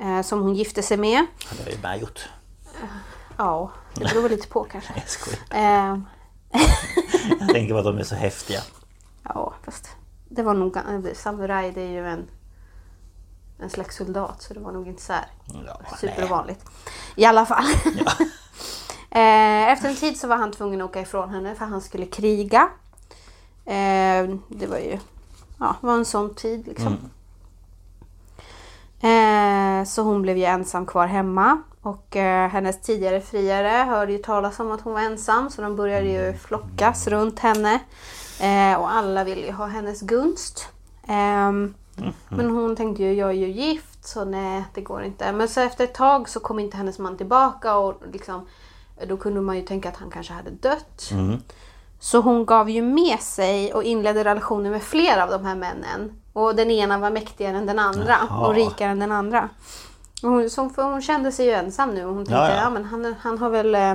eh, 0.00 0.22
som 0.22 0.40
hon 0.42 0.54
gifte 0.54 0.82
sig 0.82 0.96
med. 0.96 1.26
Har 1.44 1.56
jag 1.64 1.72
ju 1.74 1.78
med 1.82 2.00
gjort. 2.00 2.28
Ja, 3.36 3.70
det 3.94 4.04
beror 4.14 4.28
lite 4.28 4.48
på 4.48 4.64
kanske. 4.64 4.92
Jag 4.96 5.08
skojar. 5.08 5.40
Eh, 5.50 5.98
Jag 7.40 7.48
tänker 7.48 7.72
på 7.74 7.78
att 7.78 7.84
de 7.84 7.98
är 7.98 8.02
så 8.04 8.14
häftiga. 8.14 8.60
Ja, 9.22 9.54
fast 9.64 9.88
det 10.28 10.42
var 10.42 10.54
nog... 10.54 10.76
eh, 10.76 10.82
Samuraj 11.14 11.72
det 11.72 11.80
är 11.82 11.88
ju 11.90 12.06
en, 12.08 12.28
en 13.58 13.70
slags 13.70 13.96
soldat 13.96 14.42
så 14.42 14.54
det 14.54 14.60
var 14.60 14.72
nog 14.72 14.88
inte 14.88 15.02
så 15.02 15.12
här 15.12 15.26
Ja, 15.66 15.80
supervanligt. 16.00 16.64
I 17.16 17.24
alla 17.24 17.46
fall. 17.46 17.64
Eh, 19.12 19.68
Efter 19.72 19.88
en 19.88 19.96
tid 19.96 20.20
så 20.20 20.26
var 20.28 20.36
han 20.36 20.52
tvungen 20.52 20.80
att 20.82 20.90
åka 20.90 21.00
ifrån 21.00 21.30
henne 21.30 21.54
för 21.54 21.64
han 21.64 21.80
skulle 21.80 22.06
kriga. 22.06 22.68
Eh, 23.64 24.34
Det 24.48 24.66
var 24.68 24.78
ju 24.78 24.98
ja, 25.58 25.76
det 25.80 25.86
var 25.86 25.94
en 25.94 26.04
sån 26.04 26.34
tid 26.34 26.66
liksom. 26.66 26.96
Eh, 29.00 29.84
Så 29.84 30.02
hon 30.02 30.22
blev 30.22 30.36
ju 30.36 30.44
ensam 30.44 30.86
kvar 30.86 31.06
hemma. 31.06 31.62
Och 31.82 32.16
eh, 32.16 32.48
hennes 32.48 32.80
tidigare 32.82 33.20
friare 33.20 33.84
hörde 33.88 34.12
ju 34.12 34.18
talas 34.18 34.60
om 34.60 34.72
att 34.72 34.80
hon 34.80 34.92
var 34.92 35.00
ensam 35.00 35.50
så 35.50 35.62
de 35.62 35.76
började 35.76 36.06
ju 36.08 36.32
flockas 36.38 37.06
runt 37.06 37.38
henne. 37.38 37.74
Eh, 38.40 38.80
och 38.80 38.92
alla 38.92 39.24
ville 39.24 39.46
ju 39.46 39.52
ha 39.52 39.66
hennes 39.66 40.00
gunst. 40.00 40.68
Ehm, 41.08 41.74
Men 42.28 42.50
hon 42.50 42.76
tänkte 42.76 43.02
ju, 43.02 43.12
jag 43.12 43.28
är 43.28 43.34
ju 43.34 43.48
gift 43.48 44.06
så 44.06 44.24
nej 44.24 44.64
det 44.74 44.80
går 44.80 45.02
inte. 45.02 45.32
Men 45.32 45.48
så 45.48 45.60
efter 45.60 45.84
ett 45.84 45.94
tag 45.94 46.28
så 46.28 46.40
kom 46.40 46.58
inte 46.58 46.76
hennes 46.76 46.98
man 46.98 47.16
tillbaka 47.16 47.76
och 47.76 48.02
liksom, 48.12 48.46
då 49.08 49.16
kunde 49.16 49.40
man 49.40 49.56
ju 49.56 49.62
tänka 49.62 49.88
att 49.88 49.96
han 49.96 50.10
kanske 50.10 50.32
hade 50.32 50.50
dött. 50.50 51.10
Så 52.00 52.20
hon 52.20 52.46
gav 52.46 52.70
ju 52.70 52.82
med 52.82 53.20
sig 53.20 53.74
och 53.74 53.82
inledde 53.82 54.24
relationer 54.24 54.70
med 54.70 54.82
flera 54.82 55.24
av 55.24 55.30
de 55.30 55.44
här 55.44 55.54
männen. 55.54 56.12
Och 56.32 56.54
den 56.54 56.70
ena 56.70 56.98
var 56.98 57.10
mäktigare 57.10 57.56
än 57.56 57.66
den 57.66 57.78
andra 57.78 58.16
Jaha. 58.28 58.46
och 58.46 58.54
rikare 58.54 58.90
än 58.90 58.98
den 58.98 59.12
andra. 59.12 59.48
Och 60.22 60.30
hon, 60.30 60.50
så, 60.50 60.70
hon 60.76 61.02
kände 61.02 61.32
sig 61.32 61.46
ju 61.46 61.52
ensam 61.52 61.90
nu 61.90 62.04
och 62.04 62.14
hon 62.14 62.26
tänkte, 62.26 62.34
Ja, 62.34 62.48
ja, 62.48 62.56
ja. 62.56 62.70
men 62.70 62.84
han, 62.84 63.14
han 63.20 63.38
har 63.38 63.50
väl 63.50 63.74
eh, 63.74 63.94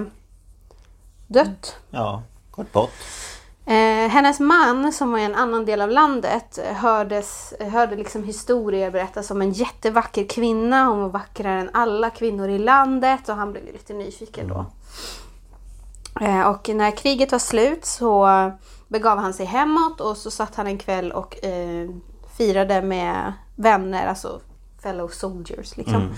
dött. 1.27 1.75
Ja, 1.89 2.23
gått 2.51 2.73
bort. 2.73 2.93
Eh, 3.67 4.09
hennes 4.09 4.39
man 4.39 4.93
som 4.93 5.11
var 5.11 5.19
i 5.19 5.23
en 5.23 5.35
annan 5.35 5.65
del 5.65 5.81
av 5.81 5.89
landet 5.89 6.59
hördes, 6.75 7.53
hörde 7.59 7.95
liksom 7.95 8.23
historier 8.23 8.91
berättas 8.91 9.31
om 9.31 9.41
en 9.41 9.51
jättevacker 9.51 10.27
kvinna. 10.27 10.85
Hon 10.85 10.99
var 10.99 11.09
vackrare 11.09 11.59
än 11.61 11.69
alla 11.73 12.09
kvinnor 12.09 12.49
i 12.49 12.59
landet 12.59 13.29
och 13.29 13.35
han 13.35 13.51
blev 13.51 13.65
lite 13.65 13.93
nyfiken 13.93 14.47
då. 14.47 14.65
Eh, 16.21 16.47
och 16.47 16.69
när 16.69 16.91
kriget 16.91 17.31
var 17.31 17.39
slut 17.39 17.85
så 17.85 18.27
begav 18.87 19.17
han 19.17 19.33
sig 19.33 19.45
hemåt 19.45 20.01
och 20.01 20.17
så 20.17 20.31
satt 20.31 20.55
han 20.55 20.67
en 20.67 20.77
kväll 20.77 21.11
och 21.11 21.45
eh, 21.45 21.89
firade 22.37 22.81
med 22.81 23.33
vänner, 23.55 24.07
alltså 24.07 24.39
fellow 24.83 25.07
soldiers 25.07 25.77
liksom. 25.77 26.13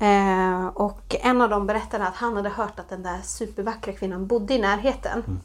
Eh, 0.00 0.66
och 0.66 1.16
en 1.20 1.42
av 1.42 1.50
dem 1.50 1.66
berättade 1.66 2.06
att 2.06 2.14
han 2.14 2.36
hade 2.36 2.48
hört 2.48 2.78
att 2.78 2.88
den 2.88 3.02
där 3.02 3.18
supervackra 3.22 3.92
kvinnan 3.92 4.26
bodde 4.26 4.54
i 4.54 4.58
närheten. 4.58 5.40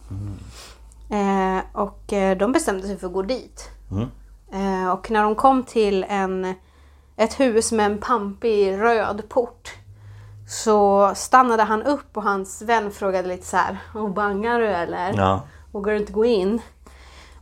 Eh, 1.10 1.64
och 1.74 2.14
eh, 2.14 2.38
de 2.38 2.52
bestämde 2.52 2.88
sig 2.88 2.98
för 2.98 3.08
att 3.08 3.14
gå 3.14 3.22
dit. 3.22 3.70
Eh, 4.52 4.92
och 4.92 5.12
när 5.12 5.24
de 5.24 5.36
kom 5.36 5.64
till 5.64 6.06
en, 6.10 6.54
ett 7.16 7.40
hus 7.40 7.72
med 7.72 7.86
en 7.86 7.98
pampig 7.98 8.82
röd 8.82 9.30
port 9.30 9.72
så 10.52 11.12
stannade 11.16 11.64
han 11.64 11.84
upp 11.84 12.18
och 12.18 12.24
hans 12.24 12.62
vän 12.62 12.92
frågade 12.92 13.28
lite 13.28 13.46
så 13.46 13.58
här. 13.58 13.78
"Åh, 13.96 14.14
bangar 14.14 14.60
du 14.60 14.68
eller? 14.68 15.14
Ja. 15.18 15.42
Vågar 15.72 15.94
du 15.94 16.00
inte 16.00 16.14
gå 16.14 16.26
in? 16.26 16.62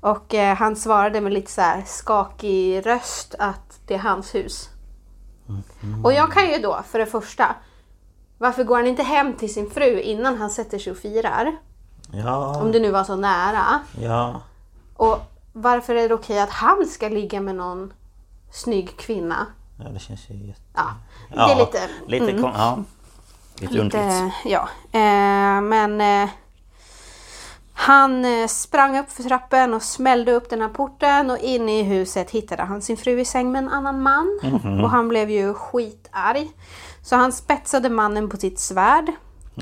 Och 0.02 0.34
eh, 0.34 0.56
han 0.56 0.76
svarade 0.76 1.22
med 1.22 1.34
lite 1.34 1.52
så 1.52 1.62
här 1.62 1.84
skakig 1.86 2.86
röst 2.86 3.36
att 3.40 3.80
det 3.88 3.94
är 3.94 4.00
hans 4.00 4.36
hus. 4.36 4.70
Och 6.04 6.14
jag 6.14 6.32
kan 6.34 6.50
ju 6.50 6.58
då, 6.58 6.80
för 6.88 7.00
det 7.00 7.06
första, 7.06 7.56
varför 8.38 8.64
går 8.64 8.76
han 8.76 8.88
inte 8.88 9.04
hem 9.04 9.34
till 9.34 9.54
sin 9.54 9.70
fru 9.70 10.02
innan 10.02 10.38
han 10.38 10.50
sätter 10.50 10.80
sig 10.80 10.92
och 10.92 10.98
firar? 10.98 11.56
Ja. 12.12 12.62
Om 12.62 12.72
det 12.72 12.80
nu 12.80 12.92
var 12.92 13.04
så 13.04 13.16
nära. 13.16 13.80
Ja. 14.02 14.42
Och 14.96 15.20
varför 15.54 15.96
är 15.96 16.10
det 16.10 16.16
okej 16.16 16.40
att 16.40 16.50
han 16.50 16.86
ska 16.86 17.10
ligga 17.10 17.42
med 17.42 17.56
någon 17.56 17.94
snygg 18.52 18.98
kvinna? 18.98 19.46
Ja, 19.84 19.90
det 19.90 20.00
känns 20.00 20.30
ju 20.30 20.48
jätte... 20.48 20.62
Ja, 20.76 20.88
det 21.30 21.52
är 21.54 21.56
lite... 21.56 21.80
Lite, 22.08 22.32
mm. 22.32 22.86
Lite 23.60 23.80
underligt. 23.80 24.34
ja. 24.46 24.70
Eh, 24.92 25.62
men 25.62 26.02
eh, 26.02 26.30
han 27.74 28.26
eh, 28.26 28.48
sprang 28.48 28.98
upp 28.98 29.12
för 29.12 29.24
trappen 29.24 29.74
och 29.74 29.84
smällde 29.84 30.32
upp 30.32 30.50
den 30.50 30.62
här 30.62 30.70
porten 30.70 31.30
och 31.30 31.38
inne 31.38 31.80
i 31.80 31.84
huset 31.84 32.32
hittade 32.32 32.64
han 32.64 32.82
sin 32.82 32.98
fru 32.98 33.20
i 33.20 33.26
säng 33.26 33.52
med 33.52 33.60
en 33.60 33.70
annan 33.70 34.02
man. 34.02 34.40
Mhm. 34.44 34.84
Och 34.84 34.90
han 34.90 35.08
blev 35.08 35.30
ju 35.30 35.54
skitarg. 35.54 36.52
Så 37.02 37.16
han 37.16 37.32
spetsade 37.32 37.90
mannen 37.90 38.30
på 38.30 38.38
sitt 38.38 38.60
svärd. 38.60 39.12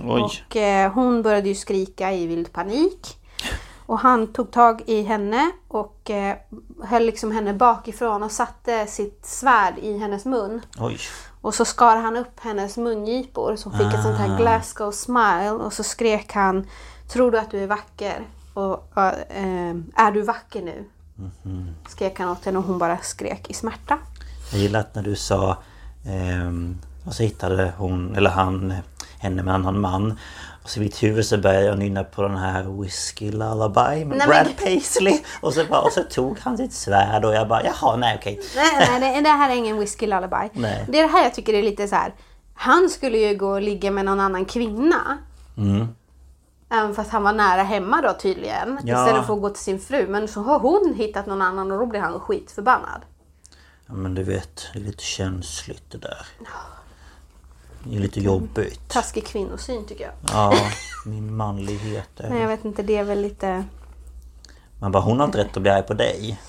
Oj. 0.04 0.22
Och 0.22 0.58
hon 0.94 1.22
började 1.22 1.50
ju 1.50 1.56
skrika 1.56 2.14
i 2.14 2.28
vild 2.28 2.54
panik. 2.54 3.18
Och 3.86 4.00
han 4.00 4.28
tog 4.34 4.52
tag 4.52 4.82
i 4.86 5.02
henne 5.02 5.52
och 5.68 6.10
eh, 6.10 6.36
höll 6.84 7.06
liksom 7.06 7.32
henne 7.32 7.54
bakifrån 7.54 8.24
och 8.24 8.32
satte 8.32 8.88
sitt 8.88 9.26
svärd 9.26 9.74
i 9.78 9.98
hennes 9.98 10.26
mun. 10.26 10.62
Oj. 10.80 10.98
Och 11.48 11.56
så 11.56 11.66
skar 11.66 11.96
han 11.96 12.16
upp 12.16 12.40
hennes 12.40 12.78
mungipor 12.78 13.56
så 13.56 13.70
hon 13.70 13.80
fick 13.80 13.94
ett 13.94 14.04
sånt 14.04 14.18
här 14.18 14.38
Glasgow 14.38 14.92
smile 14.92 15.52
och 15.52 15.74
så 15.74 15.84
skrek 15.84 16.34
han 16.34 16.68
Tror 17.08 17.32
du 17.32 17.40
att 17.40 17.52
du 17.52 17.64
är 17.64 17.68
vacker? 17.68 18.28
Och 18.54 18.98
eh, 19.30 19.76
är 19.96 20.12
du 20.12 20.22
vacker 20.22 20.62
nu? 20.62 20.86
Skrek 21.88 22.20
han 22.20 22.30
åt 22.30 22.46
henne 22.46 22.58
och 22.58 22.64
hon 22.64 22.78
bara 22.78 22.98
skrek 22.98 23.50
i 23.50 23.54
smärta. 23.54 23.98
Jag 24.52 24.62
gillar 24.62 24.80
att 24.80 24.96
när 24.96 25.04
du 25.04 25.16
sa... 25.16 25.58
ehm, 26.06 26.78
och 27.06 27.14
så 27.14 27.24
hittade 27.24 27.74
hon, 27.78 28.16
eller 28.16 28.30
han, 28.30 28.74
henne 29.20 29.44
med 29.44 29.56
en 29.56 29.62
annan 29.62 29.80
man. 29.80 30.20
Så 30.68 30.80
i 30.80 30.84
mitt 30.84 31.04
huvud 31.04 31.26
så 31.26 31.38
började 31.38 31.66
jag 31.66 31.80
nynna 31.80 32.04
på 32.04 32.22
den 32.22 32.38
här 32.38 32.82
Whiskey 32.82 33.32
Lullaby 33.32 34.06
med 34.06 34.18
Nej, 34.18 34.28
Brad 34.28 34.46
men- 34.46 34.54
Paisley. 34.56 35.20
Och 35.42 35.54
så, 35.54 35.66
bara, 35.66 35.82
och 35.82 35.92
så 35.92 36.04
tog 36.04 36.40
han 36.40 36.58
sitt 36.58 36.74
svärd 36.74 37.26
och 37.26 37.34
jag 37.34 37.48
bara 37.48 37.64
jaha 37.66 37.96
nej 37.96 38.18
okej. 38.20 38.42
Nej, 38.56 39.00
nej 39.00 39.22
det, 39.22 39.30
här 39.30 39.50
är 39.50 39.56
ingen 39.56 39.80
whisky 39.80 40.08
lullaby. 40.08 40.50
Nej. 40.54 40.86
Det 40.90 41.00
är 41.00 41.04
det 41.04 41.10
här 41.10 41.24
jag 41.24 41.34
tycker 41.34 41.54
är 41.54 41.64
lite 41.64 41.88
så 41.88 41.96
här. 41.96 42.14
Han 42.54 42.90
skulle 42.90 43.18
ju 43.18 43.36
gå 43.38 43.50
och 43.50 43.62
ligga 43.62 43.92
med 43.92 44.06
någon 44.06 44.20
annan 44.20 44.46
kvinna. 44.46 45.18
Mm. 45.58 45.88
Även 46.70 46.96
fast 46.96 47.12
han 47.12 47.24
var 47.24 47.34
nära 47.34 47.64
hemma 47.64 48.02
då 48.02 48.14
tydligen. 48.14 48.80
Ja. 48.84 49.02
Istället 49.04 49.26
för 49.26 49.34
att 49.34 49.42
gå 49.42 49.50
till 49.50 49.64
sin 49.64 49.80
fru. 49.80 50.08
Men 50.08 50.28
så 50.28 50.42
har 50.42 50.60
hon 50.60 50.94
hittat 50.98 51.26
någon 51.26 51.42
annan 51.42 51.72
och 51.72 51.80
då 51.80 51.86
blir 51.86 52.00
han 52.00 52.20
skitförbannad. 52.20 53.02
Ja, 53.86 53.94
men 53.94 54.16
du 54.16 54.24
vet, 54.24 54.68
det 54.74 54.80
är 54.80 54.84
lite 54.84 55.04
känsligt 55.04 55.92
det 55.92 55.98
där. 55.98 56.26
Är 57.92 58.00
lite 58.00 58.20
jobbigt. 58.20 58.90
Taskig 58.90 59.26
kvinnosyn 59.26 59.86
tycker 59.86 60.04
jag. 60.04 60.14
Ja, 60.28 60.54
min 61.06 61.36
manlighet. 61.36 62.10
Men 62.18 62.32
jag 62.32 62.42
Är... 62.42 62.48
vet 62.48 62.66
inte, 62.66 62.84
det 62.84 62.98
är 62.98 63.04
väl 63.04 63.22
lite... 63.22 63.66
Man 64.80 64.92
bara, 64.92 65.04
hon 65.04 65.20
har 65.20 65.26
inte 65.26 65.38
rätt 65.38 65.58
att 65.58 65.62
bli 65.62 65.72
arg 65.72 65.84
på 65.84 65.94
dig. 65.94 66.40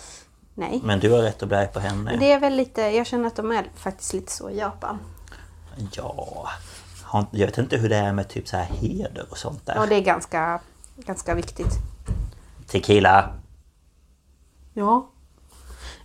Nej. 0.55 0.80
Men 0.84 1.01
du 1.01 1.11
har 1.11 1.18
rätt 1.18 1.43
att 1.43 1.49
bli 1.49 1.57
arg 1.57 1.68
på 1.68 1.80
henne. 1.80 2.16
Det 2.16 2.32
är 2.32 2.41
väl 2.41 2.57
lite, 2.57 2.82
jag 2.82 3.07
känner 3.07 3.26
att 3.26 3.36
de 3.36 3.53
är 3.53 3.70
faktiskt 3.74 4.12
lite 4.12 4.32
så 4.32 4.51
i 4.51 4.59
Japan. 4.59 4.99
Ja. 5.93 6.49
Jag 7.30 7.47
vet 7.47 7.59
inte 7.59 7.76
hur 7.76 7.89
det 7.89 7.97
är 7.97 8.12
med 8.12 8.28
typ 8.28 8.49
så 8.49 8.57
här 8.57 8.64
heder 8.64 9.26
och 9.30 9.39
sånt 9.39 9.66
där. 9.66 9.78
Och 9.78 9.89
det 9.89 9.95
är 9.95 10.01
ganska, 10.01 10.61
ganska 10.97 11.34
viktigt. 11.34 11.72
Tequila. 12.66 13.30
Ja. 14.74 15.11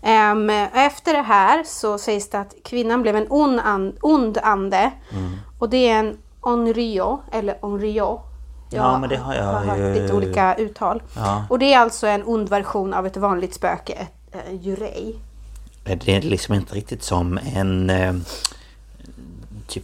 Ehm, 0.04 0.50
efter 0.74 1.14
det 1.14 1.22
här 1.22 1.64
så 1.64 1.98
sägs 1.98 2.30
det 2.30 2.40
att 2.40 2.56
kvinnan 2.64 3.02
blev 3.02 3.16
en 3.16 3.28
ond, 3.30 3.60
and, 3.64 3.98
ond 4.02 4.38
ande. 4.44 4.92
Och 5.60 5.70
det 5.70 5.90
är 5.90 6.00
en 6.00 6.18
onryo, 6.42 7.22
eller 7.32 7.66
onryo. 7.66 8.22
Ja, 8.70 9.00
men 9.00 9.10
det 9.10 9.18
har 9.18 9.36
jag 9.36 9.44
hört 9.44 9.78
ju- 9.80 9.94
lite 9.94 10.14
olika 10.14 10.56
uttal. 10.56 11.04
Ja. 11.16 11.46
Och 11.50 11.60
det 11.60 11.74
är 11.74 11.80
alltså 11.80 12.08
en 12.08 12.24
ond 12.26 12.50
version 12.50 12.94
av 12.94 13.08
ett 13.08 13.18
vanligt 13.18 13.54
spöke, 13.54 13.94
ett 13.94 14.36
äh, 14.48 14.56
jurei. 14.62 15.16
Det 15.84 16.10
är 16.16 16.22
liksom 16.22 16.56
inte 16.56 16.76
riktigt 16.76 17.04
som 17.04 17.40
en 17.56 17.90
eh, 17.90 18.14
typ 19.68 19.84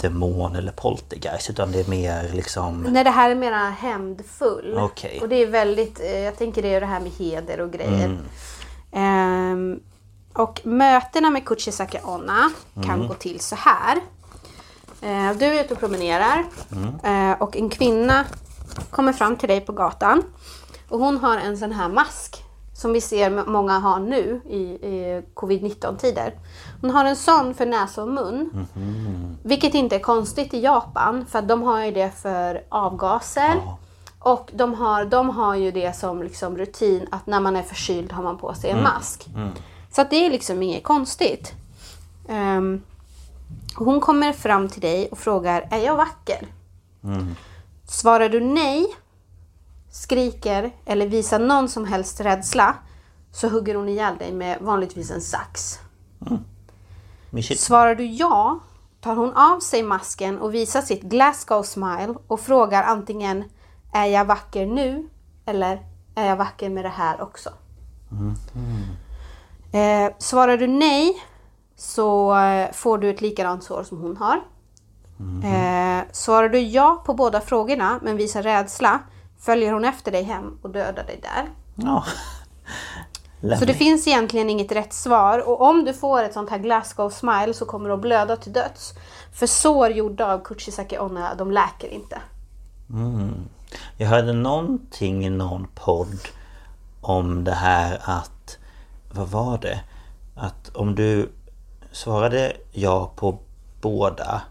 demon 0.00 0.56
eller 0.56 0.72
poltergeist 0.72 1.50
utan 1.50 1.72
det 1.72 1.80
är 1.80 1.90
mer 1.90 2.30
liksom... 2.32 2.82
Nej, 2.90 3.04
det 3.04 3.10
här 3.10 3.30
är 3.30 3.34
mera 3.34 3.56
hämndfull. 3.70 4.74
Okej. 4.78 5.18
Och 5.22 5.28
det 5.28 5.36
är 5.42 5.46
väldigt, 5.46 6.00
eh, 6.00 6.18
jag 6.18 6.38
tänker 6.38 6.62
det 6.62 6.74
är 6.74 6.80
det 6.80 6.86
här 6.86 7.00
med 7.00 7.10
heder 7.18 7.60
och 7.60 7.72
grejer. 7.72 8.18
Ehm, 8.92 9.80
och 10.32 10.60
mötena 10.64 11.30
med 11.30 11.44
Kuchisake 11.44 12.00
Onna 12.04 12.50
kan 12.84 13.08
gå 13.08 13.14
till 13.14 13.40
så 13.40 13.56
här. 13.56 13.96
Eh, 15.00 15.36
du 15.38 15.44
är 15.44 15.64
ute 15.64 15.74
och 15.74 15.80
promenerar 15.80 16.44
eh, 17.04 17.42
och 17.42 17.56
en 17.56 17.70
kvinna 17.70 18.24
kommer 18.90 19.12
fram 19.12 19.36
till 19.36 19.48
dig 19.48 19.60
på 19.60 19.72
gatan. 19.72 20.22
Och 20.88 20.98
hon 20.98 21.16
har 21.16 21.36
en 21.36 21.58
sån 21.58 21.72
här 21.72 21.88
mask 21.88 22.44
som 22.74 22.92
vi 22.92 23.00
ser 23.00 23.44
många 23.46 23.78
har 23.78 24.00
nu 24.00 24.40
i, 24.48 24.60
i 24.62 25.22
covid-19 25.34 25.96
tider. 25.96 26.34
Hon 26.80 26.90
har 26.90 27.04
en 27.04 27.16
sån 27.16 27.54
för 27.54 27.66
näsa 27.66 28.02
och 28.02 28.08
mun. 28.08 28.66
Vilket 29.42 29.74
inte 29.74 29.96
är 29.96 30.00
konstigt 30.00 30.54
i 30.54 30.60
Japan 30.60 31.26
för 31.26 31.42
de 31.42 31.62
har 31.62 31.84
ju 31.84 31.90
det 31.90 32.10
för 32.22 32.62
avgaser. 32.68 33.54
Och 34.22 34.50
de 34.52 34.74
har, 34.74 35.04
de 35.04 35.30
har 35.30 35.54
ju 35.54 35.70
det 35.70 35.96
som 35.96 36.22
liksom 36.22 36.56
rutin 36.58 37.06
att 37.10 37.26
när 37.26 37.40
man 37.40 37.56
är 37.56 37.62
förkyld 37.62 38.12
har 38.12 38.22
man 38.22 38.38
på 38.38 38.54
sig 38.54 38.70
en 38.70 38.82
mask. 38.82 39.28
Så 39.90 40.00
att 40.00 40.10
det 40.10 40.26
är 40.26 40.30
liksom 40.30 40.62
inget 40.62 40.84
konstigt. 40.84 41.52
Och 43.76 43.84
hon 43.84 44.00
kommer 44.00 44.32
fram 44.32 44.68
till 44.68 44.80
dig 44.80 45.08
och 45.08 45.18
frågar, 45.18 45.68
är 45.70 45.78
jag 45.78 45.96
vacker? 45.96 46.46
Svarar 47.88 48.28
du 48.28 48.40
nej, 48.40 48.86
skriker 49.90 50.72
eller 50.84 51.06
visar 51.06 51.38
någon 51.38 51.68
som 51.68 51.84
helst 51.84 52.20
rädsla 52.20 52.76
så 53.32 53.48
hugger 53.48 53.74
hon 53.74 53.88
ihjäl 53.88 54.16
dig 54.18 54.32
med 54.32 54.58
vanligtvis 54.60 55.10
en 55.10 55.20
sax. 55.20 55.78
Mysigt. 57.30 57.60
Svarar 57.60 57.94
du 57.94 58.06
ja 58.06 58.60
tar 59.00 59.16
hon 59.16 59.32
av 59.32 59.60
sig 59.60 59.82
masken 59.82 60.38
och 60.38 60.54
visar 60.54 60.82
sitt 60.82 61.02
Glasgow 61.02 61.62
smile 61.62 62.14
och 62.26 62.40
frågar 62.40 62.82
antingen 62.82 63.44
Är 63.92 64.06
jag 64.06 64.24
vacker 64.24 64.66
nu? 64.66 65.08
Eller 65.46 65.86
Är 66.14 66.26
jag 66.26 66.36
vacker 66.36 66.70
med 66.70 66.84
det 66.84 66.88
här 66.88 67.20
också? 67.20 67.50
Eh, 69.72 70.12
svarar 70.18 70.56
du 70.56 70.66
nej 70.66 71.22
så 71.76 72.38
eh, 72.38 72.72
får 72.72 72.98
du 72.98 73.10
ett 73.10 73.20
likadant 73.20 73.64
svar 73.64 73.82
som 73.82 73.98
hon 73.98 74.16
har. 74.16 74.40
Eh, 75.44 76.04
svarar 76.12 76.48
du 76.48 76.58
ja 76.58 77.02
på 77.06 77.14
båda 77.14 77.40
frågorna 77.40 78.00
men 78.02 78.16
visar 78.16 78.42
rädsla 78.42 79.00
följer 79.40 79.72
hon 79.72 79.84
efter 79.84 80.12
dig 80.12 80.22
hem 80.22 80.58
och 80.62 80.70
dödar 80.70 81.04
dig 81.04 81.20
där. 81.22 81.50
Ja. 81.74 82.04
Så 83.58 83.64
det 83.64 83.74
finns 83.74 84.06
egentligen 84.08 84.50
inget 84.50 84.72
rätt 84.72 84.92
svar 84.92 85.38
och 85.48 85.60
om 85.60 85.84
du 85.84 85.94
får 85.94 86.22
ett 86.22 86.32
sånt 86.34 86.50
här 86.50 86.58
Glasgow 86.58 87.10
smile 87.10 87.54
så 87.54 87.64
kommer 87.66 87.88
du 87.88 87.94
att 87.94 88.00
blöda 88.00 88.36
till 88.36 88.52
döds. 88.52 88.92
För 89.32 89.46
sår 89.46 89.90
gjorda 89.90 90.32
av 90.34 90.38
Kuchisake 90.38 91.00
Onna, 91.00 91.34
de 91.34 91.50
läker 91.50 91.88
inte. 91.88 92.18
Jag 93.96 94.06
hörde 94.08 94.32
någonting 94.32 95.26
i 95.26 95.30
någon 95.30 95.66
podd 95.74 96.18
om 97.00 97.44
det 97.44 97.54
här 97.54 97.98
att... 98.04 98.58
Vad 99.12 99.28
var 99.28 99.58
det? 99.58 99.80
Att 100.36 100.76
om 100.76 100.94
du 100.94 101.32
svarade 101.92 102.52
ja 102.72 103.12
på 103.16 103.38
båda 103.80 104.42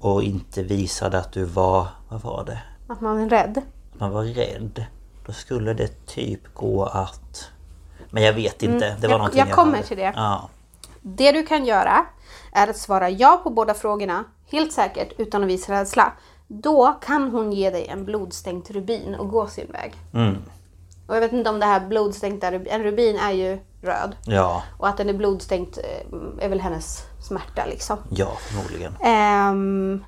och 0.00 0.22
inte 0.22 0.62
visade 0.62 1.18
att 1.18 1.32
du 1.32 1.44
var... 1.44 1.86
Vad 2.08 2.20
var 2.22 2.44
det? 2.44 2.58
Att 2.88 3.00
man 3.00 3.18
är 3.20 3.28
rädd. 3.28 3.62
Att 3.94 4.00
man 4.00 4.10
var 4.10 4.24
rädd. 4.24 4.84
Då 5.26 5.32
skulle 5.32 5.74
det 5.74 6.06
typ 6.06 6.54
gå 6.54 6.84
att... 6.84 7.50
Men 8.10 8.22
jag 8.22 8.32
vet 8.32 8.62
inte. 8.62 8.78
Det 8.78 8.84
var 8.90 8.96
Mm. 8.96 9.10
jag- 9.10 9.18
någonting 9.18 9.38
jag 9.38 9.50
kommer 9.52 9.72
hörde. 9.76 9.88
till 9.88 9.96
det. 9.96 10.12
Ja. 10.16 10.48
Det 11.02 11.32
du 11.32 11.42
kan 11.46 11.64
göra 11.64 12.06
är 12.52 12.68
att 12.70 12.76
svara 12.76 13.10
ja 13.10 13.40
på 13.44 13.50
båda 13.50 13.74
frågorna, 13.74 14.24
helt 14.50 14.72
säkert 14.72 15.12
utan 15.18 15.42
att 15.42 15.48
visa 15.48 15.72
rädsla. 15.72 16.12
Då 16.54 16.92
kan 17.04 17.30
hon 17.30 17.52
ge 17.52 17.70
dig 17.70 17.86
en 17.88 18.04
blodstänkt 18.04 18.70
rubin 18.70 19.14
och 19.14 19.28
gå 19.28 19.46
sin 19.46 19.72
väg. 19.72 19.94
Mm. 20.14 20.36
Och 21.06 21.16
jag 21.16 21.20
vet 21.20 21.32
inte 21.32 21.50
om 21.50 21.60
det 21.60 21.66
här 21.66 21.86
blodstänkta 21.88 22.52
rubin, 22.52 22.72
en 22.72 22.82
rubin 22.82 23.16
är 23.16 23.30
ju 23.32 23.58
röd. 23.82 24.16
Ja. 24.24 24.62
Och 24.78 24.88
att 24.88 24.96
den 24.96 25.08
är 25.08 25.12
blodstänkt 25.14 25.78
eh, 25.78 26.44
är 26.44 26.48
väl 26.48 26.60
hennes 26.60 27.02
smärta 27.28 27.66
liksom. 27.66 27.96
Ja, 28.10 28.32
förmodligen. 28.40 28.96
Ehm, 29.00 30.04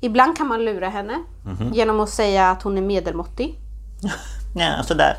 ibland 0.00 0.36
kan 0.36 0.46
man 0.48 0.64
lura 0.64 0.88
henne 0.88 1.18
Mhm. 1.44 1.72
genom 1.72 2.00
att 2.00 2.10
säga 2.10 2.50
att 2.50 2.62
hon 2.62 2.78
är 2.78 2.82
medelmåttig. 2.82 3.58
Ja, 4.56 4.82
sådär. 4.82 5.16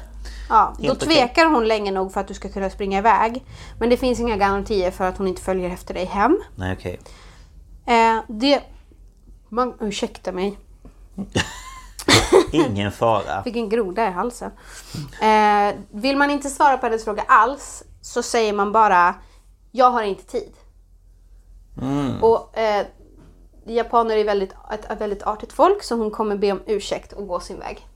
Ja, 0.49 0.73
då 0.77 0.83
Helt 0.83 0.99
tvekar 0.99 1.45
hon 1.45 1.67
länge 1.67 1.91
nog 1.91 2.11
för 2.13 2.21
att 2.21 2.27
du 2.27 2.33
ska 2.33 2.49
kunna 2.49 2.69
springa 2.69 2.97
iväg. 2.97 3.45
Men 3.79 3.89
det 3.89 3.97
finns 3.97 4.19
inga 4.19 4.37
garantier 4.37 4.91
för 4.91 5.05
att 5.07 5.17
hon 5.17 5.27
inte 5.27 5.41
följer 5.41 5.69
efter 5.69 5.93
dig 5.93 6.05
hem. 6.05 6.39
Nej, 6.55 6.73
okej. 6.79 6.99
Eh, 7.85 8.21
det... 8.27 8.61
Man, 9.49 9.73
ursäkta 9.79 10.31
mig. 10.31 10.57
Ingen 12.51 12.91
fara. 12.91 13.43
Fick 13.43 13.55
en 13.55 13.69
groda 13.69 14.07
i 14.07 14.11
halsen. 14.11 14.51
Eh, 15.21 15.75
vill 15.91 16.17
man 16.17 16.31
inte 16.31 16.49
svara 16.49 16.77
på 16.77 16.85
hennes 16.85 17.03
fråga 17.03 17.23
alls 17.27 17.83
så 18.01 18.23
säger 18.23 18.53
man 18.53 18.71
bara 18.71 19.15
Jag 19.71 19.91
har 19.91 20.03
inte 20.03 20.23
tid. 20.23 20.51
Och 22.21 22.57
eh, 22.57 22.85
japaner 23.65 24.17
är 24.17 24.23
väldigt, 24.23 24.51
ett, 24.73 24.91
ett 24.91 25.01
väldigt 25.01 25.23
artigt 25.23 25.53
folk 25.53 25.83
så 25.83 25.95
hon 25.95 26.11
kommer 26.11 26.35
be 26.37 26.51
om 26.51 26.59
ursäkt 26.65 27.13
och 27.13 27.27
gå 27.27 27.39
sin 27.39 27.59
väg. 27.59 27.87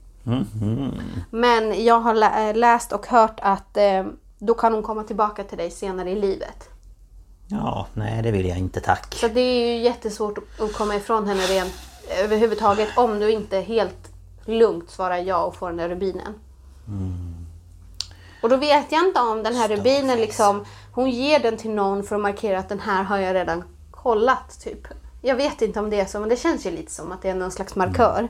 Men 1.30 1.84
jag 1.84 2.00
har 2.00 2.14
lä- 2.14 2.50
eh, 2.50 2.56
läst 2.56 2.92
och 2.92 3.06
hört 3.06 3.40
att 3.42 3.76
eh, 3.76 4.04
då 4.38 4.54
kan 4.54 4.72
hon 4.72 4.82
komma 4.82 5.02
tillbaka 5.04 5.44
till 5.44 5.58
dig 5.58 5.70
senare 5.70 6.10
i 6.10 6.20
livet. 6.20 6.68
Ja, 7.48 7.86
nej 7.94 8.22
det 8.22 8.30
vill 8.30 8.46
jag 8.48 8.58
inte 8.58 8.80
tack. 8.80 9.14
Så 9.14 9.28
det 9.28 9.40
är 9.40 9.66
ju 9.76 9.82
jättesvårt 9.82 10.38
att- 10.38 10.60
att 10.60 10.72
komma 10.72 10.94
ifrån 10.96 11.26
henne 11.26 11.42
rent 11.46 11.72
överhuvudtaget 12.10 12.88
om 12.96 13.18
du 13.20 13.30
inte 13.30 13.60
helt 13.60 14.12
lugnt 14.44 14.90
svarar 14.90 15.16
ja 15.16 15.44
och 15.44 15.56
får 15.56 15.68
den 15.68 15.76
där 15.76 15.88
rubinen. 15.88 16.34
Och 18.42 18.48
då 18.48 18.56
vet 18.56 18.92
jag 18.92 19.06
inte 19.06 19.20
om 19.20 19.42
den 19.42 19.54
här 19.54 19.68
rubinen 19.68 20.18
liksom, 20.20 20.64
hon 20.92 21.10
ger 21.10 21.38
den 21.38 21.56
till 21.56 21.70
någon 21.70 22.02
för 22.02 22.16
att 22.16 22.22
markera 22.22 22.58
att 22.58 22.68
den 22.68 22.80
här 22.80 23.02
har 23.02 23.18
jag 23.18 23.34
redan 23.34 23.64
kollat 23.90 24.60
typ. 24.60 24.86
Jag 25.22 25.36
vet 25.36 25.62
inte 25.62 25.80
om 25.80 25.90
det 25.90 26.00
är 26.00 26.06
så 26.06 26.20
men 26.20 26.28
det 26.28 26.36
känns 26.36 26.66
ju 26.66 26.70
lite 26.70 26.92
som 26.92 27.12
att 27.12 27.22
det 27.22 27.28
är 27.28 27.34
någon 27.34 27.50
slags 27.50 27.76
markör. 27.76 28.28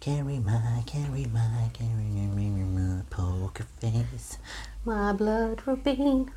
Carry 0.00 0.40
my, 0.40 0.84
carry 0.86 1.26
my, 1.26 1.70
carry 1.78 2.26
my, 2.34 2.50
my 2.50 3.02
poker 3.10 3.64
face. 3.80 4.38
My 4.84 5.12
blood 5.12 5.58
rubin. 5.64 6.30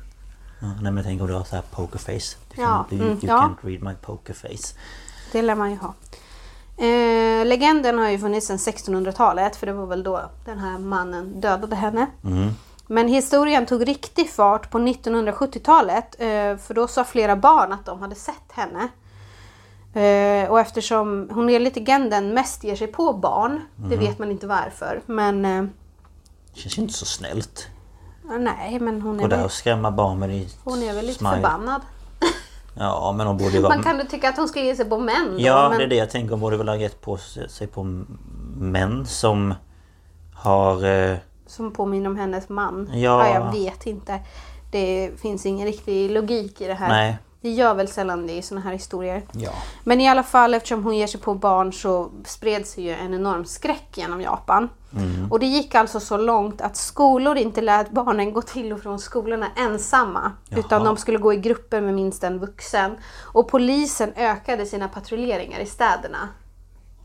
Ja, 0.60 0.66
nej 0.82 0.92
men 0.92 1.04
tänk 1.04 1.20
om 1.20 1.26
du 1.26 1.34
har 1.34 1.44
så 1.44 1.56
här 1.56 1.64
poker 1.70 1.98
face. 1.98 2.36
Du, 2.50 2.54
kan, 2.54 2.64
Ja, 2.64 2.86
du, 2.90 2.96
mm, 2.96 3.08
you 3.08 3.18
ja. 3.22 3.36
can't 3.38 3.68
read 3.68 3.82
my 3.82 3.94
poker 3.94 4.34
face. 4.34 4.74
Det 5.32 5.42
lär 5.42 5.54
man 5.54 5.70
ju 5.70 5.76
ha. 5.76 5.94
Eh, 6.78 7.46
legenden 7.46 7.98
har 7.98 8.10
ju 8.10 8.18
funnits 8.18 8.46
sedan 8.46 8.56
1600-talet 8.56 9.56
för 9.56 9.66
det 9.66 9.72
var 9.72 9.86
väl 9.86 10.02
då 10.02 10.30
den 10.44 10.58
här 10.58 10.78
mannen 10.78 11.40
dödade 11.40 11.76
henne. 11.76 12.06
Men 12.86 13.08
historien 13.08 13.66
tog 13.66 13.88
riktig 13.88 14.30
fart 14.30 14.70
på 14.70 14.78
1970-talet 14.78 16.16
eh, 16.18 16.56
för 16.56 16.74
då 16.74 16.88
sa 16.88 17.04
flera 17.04 17.36
barn 17.36 17.72
att 17.72 17.84
de 17.84 18.00
hade 18.00 18.14
sett 18.14 18.52
henne. 18.52 18.88
Eh, 19.96 20.50
och 20.50 20.60
eftersom 20.60 21.30
hon 21.32 21.48
enligt 21.48 21.76
legenden 21.76 22.34
mest 22.34 22.64
ger 22.64 22.76
sig 22.76 22.86
på 22.86 23.12
barn, 23.12 23.60
det 23.76 23.96
vet 23.96 24.18
man 24.18 24.30
inte 24.30 24.46
varför. 24.46 25.00
Men 25.06 25.44
eh, 25.44 25.64
Känns 26.54 26.78
ju 26.78 26.82
inte 26.82 26.94
så 26.94 27.04
snällt. 27.06 27.66
nej, 28.38 28.80
men 28.80 29.02
hon 29.02 29.18
Gå 29.18 29.24
är, 29.24 29.28
där 29.28 29.36
väl, 29.36 29.44
och 29.46 29.52
skrämma 29.52 29.90
barn 29.90 30.18
med 30.18 30.30
ditt 30.30 30.58
hon 30.64 30.82
är 30.82 30.94
väl 30.94 31.06
lite 31.06 31.18
smile. 31.18 31.34
förbannad. 31.34 31.80
Ja 32.78 33.14
men 33.16 33.26
hon 33.26 33.36
borde 33.36 33.60
vara... 33.60 33.74
Man 33.74 33.82
kan 33.84 33.98
ju 33.98 34.04
tycka 34.04 34.28
att 34.28 34.36
hon 34.36 34.48
skulle 34.48 34.64
ge 34.64 34.76
sig 34.76 34.84
på 34.84 34.98
män 34.98 35.32
då, 35.32 35.40
Ja 35.40 35.68
men... 35.68 35.78
det 35.78 35.84
är 35.84 35.88
det 35.88 35.96
jag 35.96 36.10
tänker. 36.10 36.30
Hon 36.30 36.40
borde 36.40 36.56
väl 36.56 36.68
ha 36.68 36.76
gett 36.76 37.00
på 37.00 37.16
sig 37.48 37.66
på 37.66 37.84
män 38.56 39.06
som 39.06 39.54
har... 40.34 40.84
Eh, 40.84 41.16
Som 41.46 41.72
påminner 41.72 42.10
om 42.10 42.16
hennes 42.16 42.48
man. 42.48 42.90
Ja. 42.94 43.28
jag 43.28 43.52
vet 43.52 43.86
inte. 43.86 44.20
Det 44.72 45.10
finns 45.20 45.46
ingen 45.46 45.66
riktig 45.66 46.10
logik 46.10 46.60
i 46.60 46.66
det 46.66 46.74
här. 46.74 46.88
nej. 46.88 47.18
Det 47.40 47.50
gör 47.50 47.74
väl 47.74 47.88
sällan 47.88 48.26
det 48.26 48.32
i 48.32 48.42
såna 48.42 48.60
här 48.60 48.72
historier. 48.72 49.22
Ja. 49.32 49.50
Men 49.84 50.00
i 50.00 50.08
alla 50.08 50.22
fall 50.22 50.54
eftersom 50.54 50.84
hon 50.84 50.96
ger 50.96 51.06
sig 51.06 51.20
på 51.20 51.34
barn 51.34 51.72
så 51.72 52.10
spred 52.24 52.66
sig 52.66 52.84
ju 52.84 52.90
en 52.90 53.14
enorm 53.14 53.44
skräck 53.44 53.88
genom 53.94 54.20
Japan. 54.20 54.68
Mm. 54.96 55.32
Och 55.32 55.40
det 55.40 55.46
gick 55.46 55.74
alltså 55.74 56.00
så 56.00 56.16
långt 56.16 56.60
att 56.60 56.76
skolor 56.76 57.36
inte 57.36 57.60
lät 57.60 57.90
barnen 57.90 58.32
gå 58.32 58.42
till 58.42 58.72
och 58.72 58.80
från 58.80 58.98
skolorna 58.98 59.46
ensamma. 59.56 60.32
Utan 60.50 60.84
de 60.84 60.96
skulle 60.96 61.18
gå 61.18 61.32
i 61.32 61.36
grupper 61.36 61.80
med 61.80 61.94
minst 61.94 62.24
en 62.24 62.38
vuxen. 62.38 62.96
Och 63.22 63.48
polisen 63.48 64.12
ökade 64.16 64.66
sina 64.66 64.88
patrulleringar 64.88 65.60
i 65.60 65.66
städerna. 65.66 66.28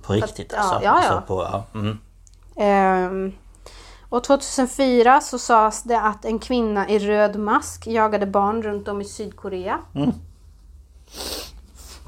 På 0.02 0.14
riktigt 0.14 0.54
ja, 0.56 0.60
alltså. 0.60 0.76
ja, 0.76 0.82
ja. 1.04 1.10
Alltså 1.10 1.28
på, 1.28 1.44
ja. 1.44 1.66
Mm. 1.80 1.98
Ehm, 2.56 3.34
och 4.10 4.24
2004 4.24 5.22
så 5.22 5.40
sades 5.40 5.84
det 5.84 6.02
att 6.02 6.26
en 6.26 6.40
kvinna 6.40 6.90
i 6.90 7.00
röd 7.00 7.36
mask 7.36 7.88
jagade 7.88 8.26
barn 8.26 8.64
runt 8.64 8.88
om 8.88 9.02
i 9.02 9.06
Sydkorea. 9.06 9.80
Mm. 9.96 10.12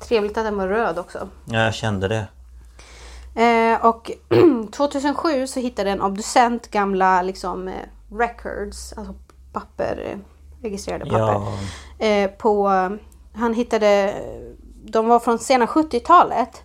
Trevligt 0.08 0.38
att 0.38 0.46
den 0.46 0.58
var 0.58 0.68
röd 0.68 1.00
också. 1.00 1.28
ja 1.46 1.60
jag 1.60 1.74
kände 1.74 2.08
det. 2.08 2.28
Eh, 3.36 3.86
och 3.86 4.12
2007 4.72 5.48
så 5.48 5.60
hittade 5.60 5.90
en 5.92 6.02
obducent 6.02 6.72
gamla 6.72 7.22
liksom, 7.22 7.68
eh, 7.68 7.74
records, 8.12 8.94
alltså 8.98 9.14
papper, 9.54 10.10
eh, 10.12 10.18
registrerade 10.62 11.06
papper. 11.06 11.42
Ja. 11.98 12.06
Eh, 12.06 12.32
på, 12.32 12.70
han 13.34 13.54
hittade, 13.54 14.14
de 14.86 15.08
var 15.08 15.20
från 15.20 15.40
sena 15.40 15.66
70-talet. 15.66 16.64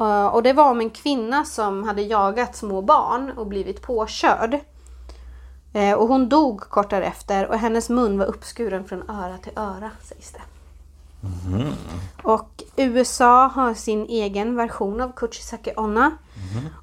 Eh, 0.00 0.26
och 0.26 0.42
det 0.42 0.52
var 0.52 0.70
om 0.70 0.80
en 0.80 0.90
kvinna 0.90 1.44
som 1.44 1.84
hade 1.84 2.02
jagat 2.02 2.56
små 2.56 2.82
barn 2.82 3.32
och 3.36 3.46
blivit 3.46 3.82
påkörd. 3.82 4.58
Eh, 5.72 5.92
och 5.92 6.08
hon 6.08 6.28
dog 6.28 6.60
kort 6.60 6.90
därefter 6.90 7.46
och 7.46 7.58
hennes 7.58 7.88
mun 7.88 8.18
var 8.18 8.26
uppskuren 8.26 8.84
från 8.84 9.10
öra 9.10 9.38
till 9.38 9.52
öra 9.56 9.90
sägs 10.02 10.32
det. 10.32 10.40
Och 12.22 12.62
USA 12.76 13.46
har 13.46 13.74
sin 13.74 14.06
egen 14.06 14.56
version 14.56 15.00
av 15.00 15.12
Kuchisake 15.16 15.74
Onna. 15.76 16.10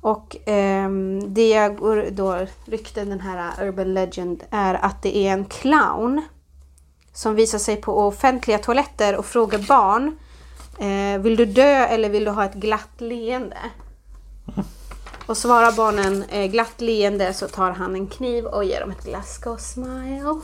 Och 0.02 0.36
ehm, 0.46 1.34
det 1.34 1.70
går 1.70 2.08
då 2.12 2.46
rykten, 2.66 3.10
den 3.10 3.20
här 3.20 3.64
Urban 3.68 3.94
Legend, 3.94 4.44
är 4.50 4.74
att 4.74 5.02
det 5.02 5.18
är 5.18 5.34
en 5.34 5.46
clown 5.46 6.22
som 7.14 7.36
visar 7.36 7.58
sig 7.60 7.76
på 7.76 8.08
offentliga 8.08 8.58
toaletter 8.58 9.16
och 9.16 9.26
frågar 9.26 9.60
barn 9.60 10.18
eh, 10.80 11.22
Vill 11.22 11.36
du 11.36 11.46
dö 11.46 11.86
eller 11.86 12.10
vill 12.10 12.26
du 12.26 12.32
ha 12.32 12.46
ett 12.46 12.54
glatt 12.54 13.02
leende? 13.02 13.58
Och 15.26 15.38
svarar 15.38 15.72
barnen 15.72 16.24
eh, 16.24 16.52
glatt 16.52 16.82
leende 16.82 17.34
så 17.34 17.48
tar 17.48 17.72
han 17.72 17.96
en 17.96 18.08
kniv 18.08 18.46
och 18.46 18.64
ger 18.64 18.80
dem 18.80 18.92
ett 18.92 19.06
Glasgow 19.06 19.58
smile. 19.58 20.42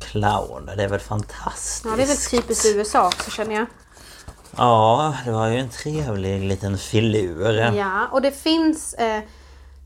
Clown, 0.00 0.66
det 0.76 0.84
är 0.84 0.88
väl 0.88 1.00
fantastiskt. 1.00 1.84
Ja, 1.84 1.96
det 1.96 2.02
är 2.02 2.06
väl 2.06 2.16
typiskt 2.16 2.66
USA 2.66 3.06
också 3.06 3.30
känner 3.30 3.54
jag. 3.54 3.66
Ja, 4.56 5.14
det 5.24 5.30
var 5.30 5.46
ju 5.48 5.58
en 5.58 5.68
trevlig 5.68 6.40
liten 6.44 6.78
filur. 6.78 7.72
Ja, 7.74 8.06
och 8.12 8.22
det 8.22 8.30
finns 8.32 8.94
eh, 8.94 9.22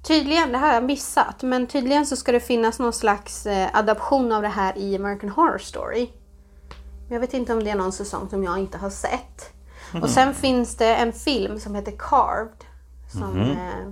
tydligen, 0.02 0.52
det 0.52 0.58
här 0.58 0.66
har 0.66 0.74
jag 0.74 0.84
missat, 0.84 1.42
men 1.42 1.66
tydligen 1.66 2.06
så 2.06 2.16
ska 2.16 2.32
det 2.32 2.40
finnas 2.40 2.78
någon 2.78 2.92
slags 2.92 3.46
eh, 3.46 3.68
adaption 3.72 4.32
av 4.32 4.42
det 4.42 4.48
här 4.48 4.78
i 4.78 4.96
American 4.96 5.30
Horror 5.30 5.58
Story. 5.58 6.10
Jag 7.10 7.20
vet 7.20 7.34
inte 7.34 7.52
om 7.52 7.64
det 7.64 7.70
är 7.70 7.74
någon 7.74 7.92
säsong 7.92 8.28
som 8.30 8.44
jag 8.44 8.58
inte 8.58 8.78
har 8.78 8.90
sett. 8.90 9.50
Och 10.02 10.10
sen 10.10 10.34
finns 10.34 10.76
det 10.76 10.94
en 10.96 11.12
film 11.12 11.60
som 11.60 11.74
heter 11.74 11.92
Carved. 11.98 12.64
Som 13.12 13.40
eh, 13.40 13.48
är 13.58 13.84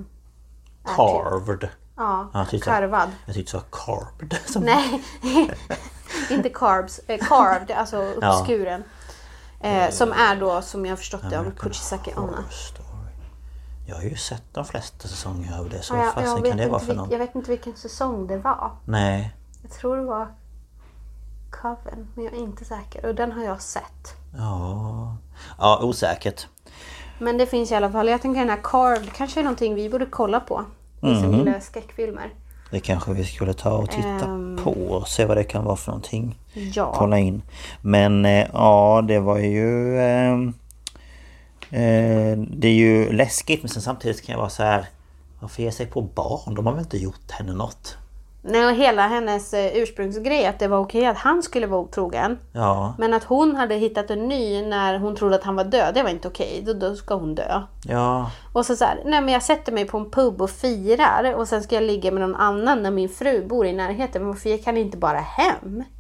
typ- 0.84 0.96
Carved. 0.96 1.68
Ja, 1.96 2.30
Ja, 2.34 2.46
tyckte- 2.50 2.70
karvad. 2.70 3.10
Jag 3.26 3.34
tyckte 3.34 3.56
du 3.56 3.60
sa 3.60 3.64
carved. 3.84 4.36
Som 4.46 4.62
Nej, 4.62 5.02
inte 6.36 6.48
carbs. 6.48 7.00
Eh, 7.06 7.18
carved, 7.28 7.70
alltså 7.76 7.96
uppskuren. 7.96 8.84
Eh, 9.60 9.90
som 9.90 10.12
är 10.12 10.36
då, 10.40 10.62
som 10.62 10.84
jag 10.86 10.92
har 10.92 10.96
förstått 10.96 11.30
det, 11.30 11.38
om 11.38 11.50
Kuchisake 11.50 12.14
Onna. 12.16 12.44
Jag 13.86 13.96
har 13.96 14.02
ju 14.02 14.16
sett 14.16 14.42
de 14.52 14.64
flesta 14.64 15.08
säsonger 15.08 15.58
av 15.58 15.68
det. 15.68 15.82
Så 15.82 15.94
Ja, 15.94 16.12
vad 16.16 16.24
fasen 16.24 16.42
kan 16.42 16.56
det 16.56 16.68
vara 16.68 16.80
för 16.80 16.94
någon? 16.94 17.10
jag 17.10 17.18
vet 17.18 17.34
inte 17.34 17.50
vilken 17.50 17.76
säsong 17.76 18.26
det 18.26 18.36
var. 18.38 18.70
Nej. 18.84 19.34
Jag 19.62 19.70
tror 19.70 19.96
det 19.96 20.02
var 20.04 20.28
Coven, 21.50 22.08
men 22.14 22.24
jag 22.24 22.34
är 22.34 22.38
inte 22.38 22.64
säker. 22.64 23.06
Och 23.06 23.14
den 23.14 23.32
har 23.32 23.44
jag 23.44 23.62
sett. 23.62 24.14
Ja. 24.36 25.16
Ja, 25.58 25.80
osäkert. 25.82 26.46
Men 27.18 27.38
det 27.38 27.46
finns 27.46 27.70
i 27.72 27.74
alla 27.74 27.90
fall, 27.90 28.08
jag 28.08 28.22
tänker 28.22 28.40
den 28.40 28.50
här 28.50 28.60
Carved 28.62 29.12
kanske 29.12 29.40
är 29.40 29.44
någonting 29.44 29.74
vi 29.74 29.90
borde 29.90 30.06
kolla 30.06 30.40
på. 30.40 30.64
Vi 31.00 31.20
som 31.20 31.34
gillar 31.34 31.60
skräckfilmer. 31.60 32.34
Det 32.70 32.80
kanske 32.80 33.12
vi 33.12 33.24
skulle 33.24 33.54
ta 33.54 33.70
och 33.72 33.90
titta 33.90 34.08
Ehm. 34.24 34.51
På 34.62 34.70
och 34.70 35.08
se 35.08 35.24
vad 35.24 35.36
det 35.36 35.44
kan 35.44 35.64
vara 35.64 35.76
för 35.76 35.90
någonting. 35.90 36.38
Ja. 36.52 36.94
Kolla 36.96 37.18
in. 37.18 37.42
Men 37.80 38.24
eh, 38.24 38.46
ja, 38.52 39.04
det 39.08 39.20
var 39.20 39.38
ju... 39.38 39.98
ehm, 40.00 40.48
eh, 41.70 42.38
det 42.38 42.68
är 42.68 42.74
ju 42.74 43.12
läskigt 43.12 43.62
men 43.62 43.68
sen 43.68 43.82
samtidigt 43.82 44.26
kan 44.26 44.32
jag 44.32 44.40
vara 44.40 44.50
så 44.50 44.62
här... 44.62 44.86
Varför 45.40 45.62
ge 45.62 45.72
sig 45.72 45.86
på 45.86 46.00
barn? 46.02 46.54
De 46.54 46.66
har 46.66 46.72
väl 46.72 46.82
inte 46.82 46.98
gjort 46.98 47.30
henne 47.30 47.52
något? 47.52 47.96
Nej, 48.44 48.66
och 48.66 48.72
hela 48.72 49.02
hennes 49.08 49.54
eh, 49.54 49.76
ursprungsgrej 49.76 50.46
att 50.46 50.58
det 50.58 50.68
var 50.68 50.78
okej 50.78 51.06
att 51.06 51.16
han 51.18 51.42
skulle 51.42 51.66
vara 51.66 51.80
otrogen. 51.80 52.38
Ja, 52.52 52.94
Men 52.98 53.14
att 53.14 53.24
hon 53.24 53.56
hade 53.56 53.74
hittat 53.74 54.10
en 54.10 54.28
ny 54.28 54.62
när 54.66 54.98
hon 54.98 55.16
trodde 55.16 55.34
att 55.36 55.44
han 55.44 55.56
var 55.56 55.64
död, 55.64 55.94
det 55.94 56.02
var 56.02 56.10
inte 56.10 56.28
okej. 56.28 56.62
Då, 56.66 56.72
då 56.72 56.94
ska 56.94 57.14
hon 57.14 57.34
dö. 57.34 57.62
ja, 57.88 58.30
Och 58.52 58.66
så 58.66 58.76
så 58.76 58.84
här, 58.84 59.00
nej 59.04 59.20
men 59.20 59.28
jag 59.34 59.42
sätter 59.42 59.72
mig 59.72 59.84
på 59.84 59.98
en 59.98 60.10
pub 60.10 60.42
och 60.42 60.50
firar 60.50 61.34
och 61.34 61.48
sen 61.48 61.62
ska 61.62 61.74
jag 61.74 61.84
ligga 61.84 62.10
med 62.10 62.20
någon 62.20 62.36
annan 62.36 62.82
när 62.82 62.90
min 62.90 63.08
fru 63.08 63.46
bor 63.46 63.66
i 63.66 63.72
närheten. 63.72 64.22
Men 64.22 64.30
varför 64.30 64.48
gick 64.50 64.66
han 64.66 64.76
inte 64.76 64.96
bara 64.96 65.18
hem? 65.20 65.84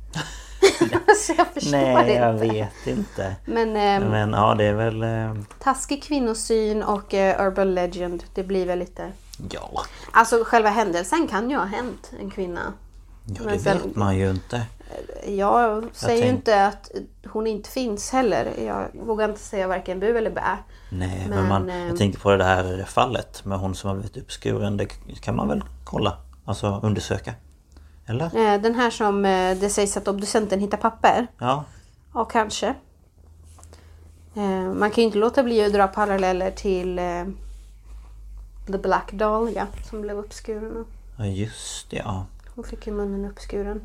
så 1.26 1.32
jag 1.38 1.46
förstår 1.46 1.70
nej 1.72 2.14
jag 2.14 2.34
inte. 2.34 2.46
vet 2.46 2.86
inte. 2.86 3.34
Men 3.44 3.76
ehm, 3.76 4.02
Men 4.02 4.30
ja, 4.30 4.54
det 4.54 4.64
är 4.64 4.74
väl... 4.74 5.02
eh, 5.02 5.34
taskig 5.58 6.02
kvinnosyn 6.02 6.82
och 6.82 7.14
eh, 7.14 7.46
urban 7.46 7.74
legend, 7.74 8.24
det 8.34 8.42
blir 8.42 8.66
väl 8.66 8.78
lite... 8.78 9.12
Ja, 9.50 9.84
Alltså 10.12 10.44
själva 10.44 10.70
händelsen 10.70 11.28
kan 11.28 11.50
ju 11.50 11.56
ha 11.56 11.64
hänt 11.64 12.12
en 12.20 12.30
kvinna. 12.30 12.72
ja 13.26 13.42
Men 13.44 13.52
det 13.52 13.58
sen- 13.58 13.78
vet 13.78 13.96
man 13.96 14.16
ju 14.18 14.30
inte. 14.30 14.62
Jag 15.26 15.84
säger 15.92 16.16
ju 16.16 16.22
tänk- 16.22 16.36
inte 16.38 16.66
att 16.66 16.90
hon 17.32 17.46
inte 17.46 17.70
finns 17.70 18.10
heller. 18.10 18.52
Jag 18.66 18.88
vågar 19.06 19.28
inte 19.28 19.40
säga 19.40 19.66
varken 19.68 20.00
bu 20.00 20.18
eller 20.18 20.30
bä. 20.30 20.58
Nej, 20.90 21.26
men, 21.28 21.38
Men, 21.38 21.48
man, 21.48 21.70
eh, 21.70 21.86
jag 21.86 21.96
tänker 21.98 22.18
på 22.20 22.36
det 22.36 22.44
här 22.44 22.84
fallet 22.88 23.44
med 23.44 23.58
hon 23.58 23.74
som 23.74 23.88
har 23.88 23.94
blivit 23.96 24.16
uppskuren. 24.16 24.76
Det 24.76 24.86
kan 25.20 25.36
man 25.36 25.48
väl 25.48 25.64
kolla? 25.84 26.16
Alltså 26.44 26.80
undersöka? 26.82 27.34
Eller? 28.06 28.24
Eh, 28.54 28.60
Den 28.60 28.74
här 28.74 28.90
som 28.90 29.24
eh, 29.24 29.56
det 29.58 29.70
sägs 29.70 29.96
att 29.96 30.08
obducenten 30.08 30.60
hittar 30.60 30.78
papper. 30.78 31.26
Ja, 31.38 31.64
Ja, 32.14 32.24
kanske. 32.24 32.74
Man 34.74 34.90
kan 34.90 34.94
ju 34.96 35.02
inte 35.02 35.18
låta 35.18 35.42
bli 35.42 35.64
att 35.64 35.72
dra 35.72 35.86
paralleller 35.86 36.50
till 36.50 36.98
The 38.66 38.78
Black 38.78 39.12
Dahlia 39.12 39.66
som 39.90 40.00
blev 40.02 40.18
uppskuren. 40.18 40.84
ja 41.16 41.26
just 41.26 41.90
det 41.90 41.96
ja. 41.96 42.26
Hon 42.54 42.64
fick 42.64 42.86
ju 42.86 42.92
munnen 42.92 43.24
uppskuren. 43.30 43.80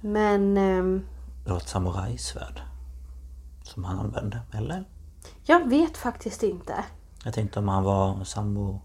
Men 0.00 0.56
ehm, 0.56 1.06
Det 1.44 1.50
var 1.50 1.58
ett 1.58 1.68
samurajsvärd. 1.68 2.62
Som 3.62 3.84
han 3.84 3.98
använde, 3.98 4.40
eller? 4.52 4.84
jag 5.44 5.68
vet 5.68 5.96
faktiskt 5.96 6.42
inte. 6.42 6.84
Jag 7.24 7.34
tänkte 7.34 7.58
om 7.58 7.68
han 7.68 7.82
var 7.84 8.24
sambo... 8.24 8.80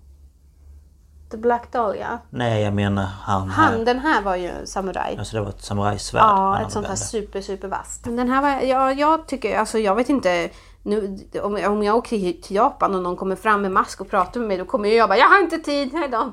The 1.30 1.38
Black 1.38 1.72
Dahlia. 1.72 2.20
Nej 2.30 2.62
jag 2.64 2.74
menar 2.74 3.04
han, 3.04 3.50
Han, 3.50 3.74
här. 3.74 3.86
den 3.86 4.00
här 4.00 4.22
var 4.22 4.36
ju 4.36 4.52
samuraj. 4.66 5.16
Alltså 5.20 5.36
det 5.36 5.42
var 5.42 5.50
ett 5.50 5.62
samurajsvärd 5.62 6.22
Ja, 6.24 6.62
ett 6.62 6.72
sånt 6.72 6.88
här 6.88 6.96
super, 6.96 7.42
super 7.42 7.68
vasst. 7.68 8.04
Den 8.04 8.30
här 8.30 8.42
var, 8.42 8.62
ja, 8.62 8.94
jag 8.94 9.28
tycker, 9.28 9.58
alltså 9.60 9.80
jag 9.80 9.96
vet 9.96 10.10
inte, 10.10 10.50
nu, 10.86 11.18
om, 11.44 11.64
om 11.66 11.84
jag 11.84 11.96
åker 11.96 12.18
till 12.18 12.56
Japan 12.56 12.96
och 12.96 13.04
någon 13.04 13.16
kommer 13.16 13.36
fram 13.36 13.62
med 13.62 13.72
mask 13.72 14.02
och 14.02 14.10
pratar 14.10 14.40
med 14.40 14.48
mig, 14.48 14.58
då 14.58 14.66
kommer 14.66 14.90
jag 14.90 15.10
bara, 15.10 15.18
jag 15.18 15.28
har 15.28 15.40
inte 15.40 15.58
tid, 15.58 15.94
hej 15.94 16.10
då. 16.10 16.32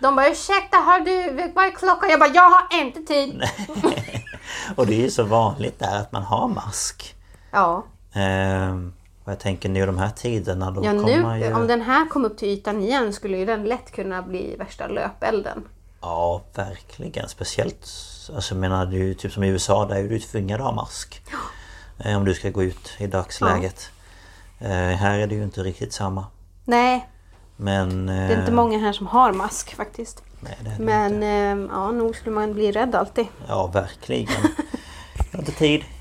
De 0.00 0.16
bara, 0.16 0.28
ursäkta, 0.28 0.76
har 0.76 1.00
du, 1.00 1.50
vad 1.54 1.64
är 1.64 1.70
klockan? 1.70 2.10
Jag 2.10 2.20
bara, 2.20 2.30
jag 2.34 2.50
har 2.50 2.80
inte 2.82 3.00
tid. 3.00 3.42
Och 4.76 4.86
det 4.86 4.94
är 4.94 5.00
ju 5.00 5.10
så 5.10 5.22
vanligt 5.22 5.78
där 5.78 6.00
att 6.00 6.12
man 6.12 6.22
har 6.22 6.48
mask. 6.48 7.14
Ja, 7.50 7.84
Ehm, 8.12 8.92
och 9.24 9.32
jag 9.32 9.40
tänker 9.40 9.68
nu 9.68 9.86
de 9.86 9.98
här 9.98 10.10
tiderna 10.10 10.70
då 10.70 10.84
ja 10.84 10.90
kommer 10.90 11.38
nu, 11.38 11.46
ju... 11.46 11.54
om 11.54 11.66
den 11.66 11.80
här 11.80 12.08
kom 12.08 12.24
upp 12.24 12.38
till 12.38 12.48
ytan 12.48 12.82
igen 12.82 13.12
skulle 13.12 13.38
ju 13.38 13.44
den 13.44 13.64
lätt 13.64 13.92
kunna 13.92 14.22
bli 14.22 14.56
värsta 14.56 14.86
löpelden. 14.86 15.64
Ja, 16.00 16.42
verkligen. 16.54 17.28
Speciellt, 17.28 17.88
alltså 18.34 18.54
jag 18.54 18.60
menar, 18.60 18.86
det 18.86 18.96
är 18.96 19.04
ju 19.04 19.14
typ 19.14 19.32
som 19.32 19.44
i 19.44 19.48
USA, 19.48 19.86
där 19.86 19.96
är 19.96 20.08
du 20.08 20.18
tvingad 20.18 20.60
att 20.60 20.66
ha 20.66 20.74
mask. 20.74 21.22
Eh, 21.26 21.38
Om 22.04 22.24
du 22.24 22.34
ska 22.34 22.50
gå 22.50 22.62
ut 22.62 22.90
i 22.98 23.06
dagsläget. 23.06 23.90
Eh, 24.58 24.68
här 24.70 25.18
är 25.18 25.26
det 25.26 25.34
ju 25.34 25.42
inte 25.42 25.60
riktigt 25.60 25.92
samma. 25.92 26.26
Nej, 26.64 27.08
Men... 27.56 28.06
det 28.06 28.12
är 28.12 28.40
inte 28.40 28.52
många 28.52 28.78
här 28.78 28.92
som 28.92 29.06
har 29.06 29.32
mask 29.32 29.74
faktiskt. 29.74 30.22
Nej, 30.40 30.58
det 30.60 30.70
är 30.70 30.78
det 30.78 30.84
Men 30.84 31.14
inte. 31.14 31.26
eh, 31.26 31.78
ja, 31.78 31.90
nog 31.90 32.16
skulle 32.16 32.34
man 32.34 32.54
bli 32.54 32.72
rädd 32.72 32.94
alltid. 32.94 33.26
Ja, 33.48 33.66
verkligen. 33.66 34.42
Jag 35.16 35.32
har 35.32 35.38
inte 35.38 35.52
tid. 35.52 35.84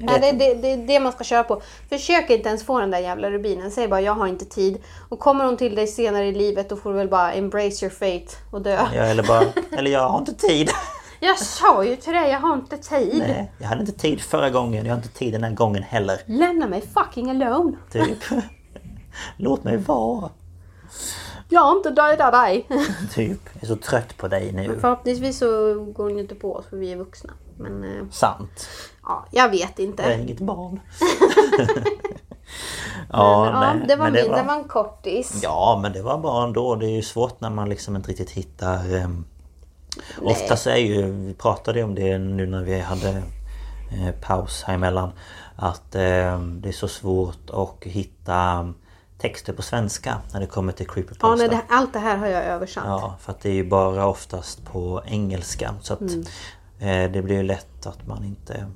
Nej, 0.00 0.20
det, 0.20 0.32
det, 0.32 0.54
det 0.54 0.72
är 0.72 0.86
det 0.86 1.00
man 1.00 1.12
ska 1.12 1.24
köra 1.24 1.44
på. 1.44 1.62
Försök 1.88 2.30
inte 2.30 2.48
ens 2.48 2.66
få 2.66 2.80
den 2.80 2.90
där 2.90 2.98
jävla 2.98 3.30
rubinen. 3.30 3.70
Säg 3.70 3.88
bara 3.88 4.00
jag 4.00 4.14
har 4.14 4.26
inte 4.26 4.44
tid. 4.44 4.82
Och 5.08 5.18
kommer 5.18 5.44
hon 5.44 5.56
till 5.56 5.74
dig 5.74 5.86
senare 5.86 6.26
i 6.26 6.32
livet 6.32 6.68
då 6.68 6.76
får 6.76 6.90
du 6.90 6.96
väl 6.96 7.08
bara 7.08 7.32
embrace 7.32 7.86
your 7.86 7.90
fate 7.90 8.36
och 8.50 8.62
dö. 8.62 8.86
Ja, 8.94 9.02
eller 9.02 9.22
bara... 9.22 9.44
Eller 9.78 9.90
jag 9.90 10.08
har 10.08 10.18
inte 10.18 10.34
tid. 10.34 10.70
Jag 11.24 11.38
sa 11.38 11.84
ju 11.84 11.96
till 11.96 12.12
dig 12.12 12.30
jag 12.30 12.40
har 12.40 12.54
inte 12.54 12.78
tid. 12.78 13.18
Nej, 13.18 13.52
jag 13.58 13.68
hade 13.68 13.80
inte 13.80 13.92
tid 13.92 14.20
förra 14.20 14.50
gången. 14.50 14.86
Jag 14.86 14.92
har 14.92 14.96
inte 14.96 15.18
tid 15.18 15.32
den 15.32 15.44
här 15.44 15.50
gången 15.50 15.82
heller. 15.82 16.20
Lämna 16.26 16.66
mig 16.66 16.80
fucking 16.94 17.30
alone. 17.30 17.76
Typ. 17.92 18.18
Låt 19.36 19.64
mig 19.64 19.76
vara. 19.76 20.30
Jag 21.48 21.60
har 21.60 21.76
inte 21.76 21.90
dödat 21.90 22.32
dig. 22.32 22.68
Typ. 23.14 23.40
Jag 23.52 23.62
är 23.62 23.66
så 23.66 23.76
trött 23.76 24.16
på 24.16 24.28
dig 24.28 24.52
nu. 24.52 24.78
Förhoppningsvis 24.80 25.38
så 25.38 25.74
går 25.84 26.10
ju 26.10 26.20
inte 26.20 26.34
på 26.34 26.54
oss 26.54 26.66
för 26.66 26.76
vi 26.76 26.92
är 26.92 26.96
vuxna. 26.96 27.32
Men 27.58 27.84
eh, 27.84 28.04
Sant. 28.10 28.68
ja, 29.02 29.26
jag 29.30 29.48
vet 29.48 29.72
Jag 29.76 29.80
är 29.80 29.84
inte. 29.84 30.18
inget 30.22 30.40
barn. 30.40 30.80
Ja, 33.12 33.46
ja, 33.46 33.60
nej, 33.60 33.84
det 33.88 33.96
var 33.96 34.04
men 34.04 34.12
min, 34.12 34.32
det 34.32 34.42
var 34.42 34.54
en 34.54 34.64
kortis. 34.64 35.40
Ja 35.42 35.78
men 35.82 35.92
det 35.92 36.02
var 36.02 36.18
bra 36.18 36.44
ändå. 36.44 36.74
Det 36.74 36.86
är 36.86 36.90
ju 36.90 37.02
svårt 37.02 37.40
när 37.40 37.50
man 37.50 37.68
liksom 37.68 37.96
inte 37.96 38.10
riktigt 38.10 38.30
hittar... 38.30 38.94
Um... 38.94 39.24
Oftast 40.22 40.66
är 40.66 40.76
ju, 40.76 41.12
vi 41.12 41.34
pratade 41.34 41.82
om 41.82 41.94
det 41.94 42.18
nu 42.18 42.46
när 42.46 42.62
vi 42.62 42.80
hade 42.80 43.08
eh, 43.92 44.10
paus 44.20 44.62
här 44.66 44.74
emellan. 44.74 45.12
Att 45.56 45.94
eh, 45.94 46.40
det 46.40 46.68
är 46.68 46.72
så 46.72 46.88
svårt 46.88 47.50
att 47.52 47.84
hitta 47.84 48.72
texter 49.18 49.52
på 49.52 49.62
svenska 49.62 50.18
när 50.32 50.40
det 50.40 50.46
kommer 50.46 50.72
till 50.72 50.86
Ja, 50.88 50.94
creepypasta. 50.94 51.34
nej, 51.34 51.48
det, 51.48 51.60
allt 51.68 51.92
det 51.92 51.98
här 51.98 52.16
har 52.16 52.26
jag 52.26 52.44
översatt. 52.44 52.84
Ja, 52.86 53.16
för 53.20 53.32
att 53.32 53.40
det 53.40 53.48
är 53.48 53.54
ju 53.54 53.64
bara 53.68 54.06
oftast 54.06 54.64
på 54.64 55.02
engelska. 55.06 55.74
Så 55.82 55.92
att 55.92 56.00
Mm. 56.00 56.24
eh, 56.78 57.12
det 57.12 57.22
blir 57.22 57.36
ju 57.36 57.42
lätt 57.42 57.86
att 57.86 58.06
man 58.06 58.24
inte 58.24 58.66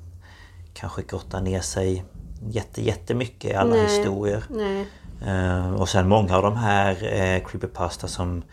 kanske 0.73 1.01
grottar 1.01 1.41
ner 1.41 1.61
sig 1.61 2.03
jätte, 2.49 2.81
jättemycket 2.81 3.51
i 3.51 3.53
alla 3.53 3.69
Nej. 3.75 3.83
historier. 3.83 4.43
Nej. 4.49 4.87
Eh, 5.27 5.73
och 5.73 5.89
sen 5.89 6.07
många 6.07 6.35
av 6.37 6.43
de 6.43 6.55
här 6.55 6.91
eh, 6.91 7.43
creepypasta 7.47 8.07
som, 8.07 8.43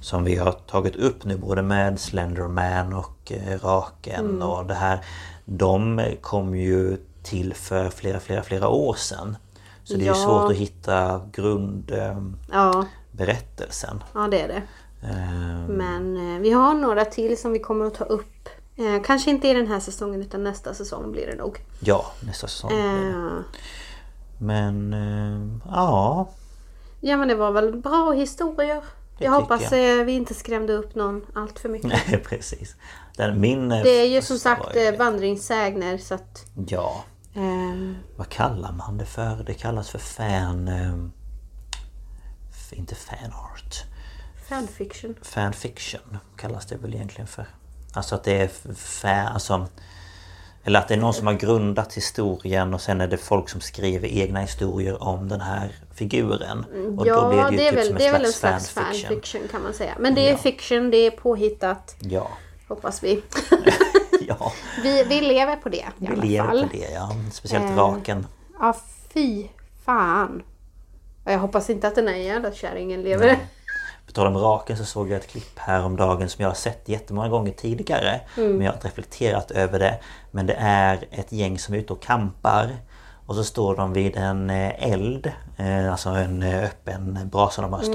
som 0.00 0.24
vi 0.24 0.36
har 0.36 0.52
tagit 0.52 0.96
upp 0.96 1.24
nu 1.24 1.36
både 1.36 1.62
med 1.62 2.00
Slenderman 2.00 2.92
och 2.92 3.32
eh, 3.32 3.58
Raken 3.62 4.26
Mm. 4.26 4.42
och 4.42 4.66
det 4.66 4.74
här. 4.74 5.00
De 5.44 6.02
kom 6.20 6.56
ju 6.56 6.96
till 7.22 7.54
för 7.54 7.88
flera, 7.90 8.20
flera, 8.20 8.42
flera 8.42 8.68
år 8.68 8.94
sedan. 8.94 9.36
Så 9.84 9.94
det 9.96 10.02
är 10.04 10.06
Ja. 10.06 10.14
ju 10.14 10.20
svårt 10.22 10.50
att 10.50 10.56
hitta 10.56 11.20
grundberättelsen. 11.32 14.02
Ja, 14.14 14.22
ja, 14.22 14.28
det 14.30 14.40
är 14.40 14.48
det. 14.48 14.62
Eh, 15.02 15.68
Men 15.68 16.34
eh, 16.34 16.40
vi 16.40 16.52
har 16.52 16.74
några 16.74 17.04
till 17.04 17.40
som 17.40 17.52
vi 17.52 17.58
kommer 17.58 17.84
att 17.86 17.94
ta 17.94 18.04
upp. 18.04 18.48
Eh, 18.76 19.02
kanske 19.04 19.30
inte 19.30 19.48
i 19.48 19.54
den 19.54 19.66
här 19.66 19.80
säsongen 19.80 20.20
utan 20.20 20.44
nästa 20.44 20.74
säsong 20.74 21.12
blir 21.12 21.26
det 21.26 21.34
nog. 21.36 21.64
Ja, 21.80 22.06
nästa 22.20 22.46
säsong. 22.46 22.68
blir 22.70 22.78
det. 22.78 23.42
Men 24.38 24.92
eh, 24.94 25.40
ja, 25.74 26.28
ja 27.00 27.16
men 27.16 27.28
det 27.28 27.34
var 27.34 27.50
väl 27.52 27.76
bra 27.76 28.12
historier. 28.12 28.82
Jag 29.18 29.30
hoppas 29.30 29.60
tycker 29.62 29.98
eh, 30.00 30.04
vi 30.04 30.12
inte 30.12 30.34
skrämde 30.34 30.72
upp 30.72 30.94
någon 30.94 31.26
allt 31.34 31.58
för 31.58 31.68
mycket. 31.68 31.88
nej 32.08 32.22
precis. 32.28 32.76
Den, 33.16 33.40
min 33.40 33.72
eh, 33.72 33.82
Det 33.82 33.90
är 33.90 34.06
ju 34.06 34.22
som 34.22 34.38
sagt 34.38 34.76
ju- 34.76 34.80
eh, 34.80 34.96
vandringssägner 34.98 35.98
så 35.98 36.14
att... 36.14 36.46
Ja, 36.68 37.04
ehm, 37.34 37.96
vad 38.16 38.28
kallar 38.28 38.72
man 38.72 38.98
det 38.98 39.06
för? 39.06 39.42
Det 39.46 39.54
kallas 39.54 39.90
för 39.90 39.98
fan... 39.98 40.68
F- 42.50 42.72
inte 42.72 42.94
fanart. 42.94 43.84
fanfiction. 44.48 45.14
Fanfiction 45.22 46.18
kallas 46.36 46.66
det 46.66 46.76
väl 46.76 46.94
egentligen 46.94 47.26
för. 47.26 47.46
Alltså 47.92 48.14
att 48.14 48.24
det 48.24 48.40
är 48.42 48.48
fan... 48.74 49.26
Alltså, 49.26 49.66
eller 50.66 50.78
att 50.78 50.88
det 50.88 50.94
är 50.94 50.98
någon 50.98 51.14
som 51.14 51.26
har 51.26 51.34
grundat 51.34 51.94
historien 51.94 52.74
och 52.74 52.80
sen 52.80 53.00
är 53.00 53.08
det 53.08 53.16
folk 53.16 53.48
som 53.48 53.60
skriver 53.60 54.08
egna 54.08 54.40
historier 54.40 55.02
om 55.02 55.28
den 55.28 55.40
här 55.40 55.68
figuren. 55.94 56.64
Och 56.98 57.06
ja, 57.06 57.14
då 57.14 57.28
blir 57.28 57.42
det 57.42 57.50
ju 57.50 57.56
det 57.56 57.68
är, 57.68 57.70
typ 57.70 57.78
väl, 57.78 57.86
som 57.86 57.96
det 57.96 58.06
är 58.06 58.12
väl 58.12 58.24
en 58.24 58.32
slags 58.32 58.70
fanfiction. 58.70 59.08
fanfiction 59.08 59.48
kan 59.50 59.62
man 59.62 59.74
säga. 59.74 59.92
Men 59.98 60.14
det 60.14 60.28
är 60.28 60.30
Ja. 60.32 60.36
fiction, 60.38 60.90
det 60.90 60.96
är 60.96 61.10
påhittat. 61.10 61.96
Ja, 62.00 62.28
Hoppas 62.68 63.02
vi. 63.04 63.22
ja. 64.28 64.52
vi, 64.82 65.04
vi 65.04 65.20
lever 65.20 65.56
på 65.56 65.68
det 65.68 65.76
i 65.76 65.84
Vi 65.98 66.06
alla 66.06 66.22
lever 66.22 66.48
fall. 66.48 66.60
på 66.62 66.76
det 66.76 66.90
ja. 66.94 67.10
Speciellt 67.32 67.70
Eh, 67.70 67.76
raken. 67.76 68.26
Ja, 68.60 68.76
fy 69.14 69.46
fan. 69.84 70.42
Jag 71.24 71.38
hoppas 71.38 71.70
inte 71.70 71.88
att 71.88 71.94
den 71.94 72.08
här 72.08 72.14
jävla 72.14 72.52
kärringen 72.52 73.02
lever. 73.02 73.38
På 74.06 74.12
tal 74.12 74.26
om 74.26 74.36
raken 74.38 74.76
så 74.76 74.84
såg 74.84 75.10
jag 75.10 75.16
ett 75.16 75.28
klipp 75.28 75.58
här 75.58 75.84
om 75.84 75.96
dagen 75.96 76.28
som 76.28 76.42
jag 76.42 76.50
har 76.50 76.54
sett 76.54 76.88
jättemånga 76.88 77.28
gånger 77.28 77.52
tidigare. 77.52 78.20
Mm. 78.36 78.52
Men 78.52 78.60
jag 78.60 78.72
har 78.72 78.76
inte 78.76 78.88
reflekterat 78.88 79.50
över 79.50 79.78
det. 79.78 79.98
Men 80.30 80.46
det 80.46 80.54
är 80.58 81.04
ett 81.10 81.32
gäng 81.32 81.58
som 81.58 81.74
är 81.74 81.78
ute 81.78 81.92
och 81.92 82.02
kampar. 82.02 82.68
Och 83.26 83.34
så 83.34 83.44
står 83.44 83.76
de 83.76 83.92
vid 83.92 84.16
en 84.16 84.50
eh, 84.50 84.92
eld. 84.92 85.32
eh, 85.56 85.90
Alltså 85.92 86.08
en 86.10 86.42
eh, 86.42 86.64
öppen 86.64 87.28
brasa 87.32 87.62
de 87.62 87.72
har 87.72 87.80
Mm. 87.80 87.92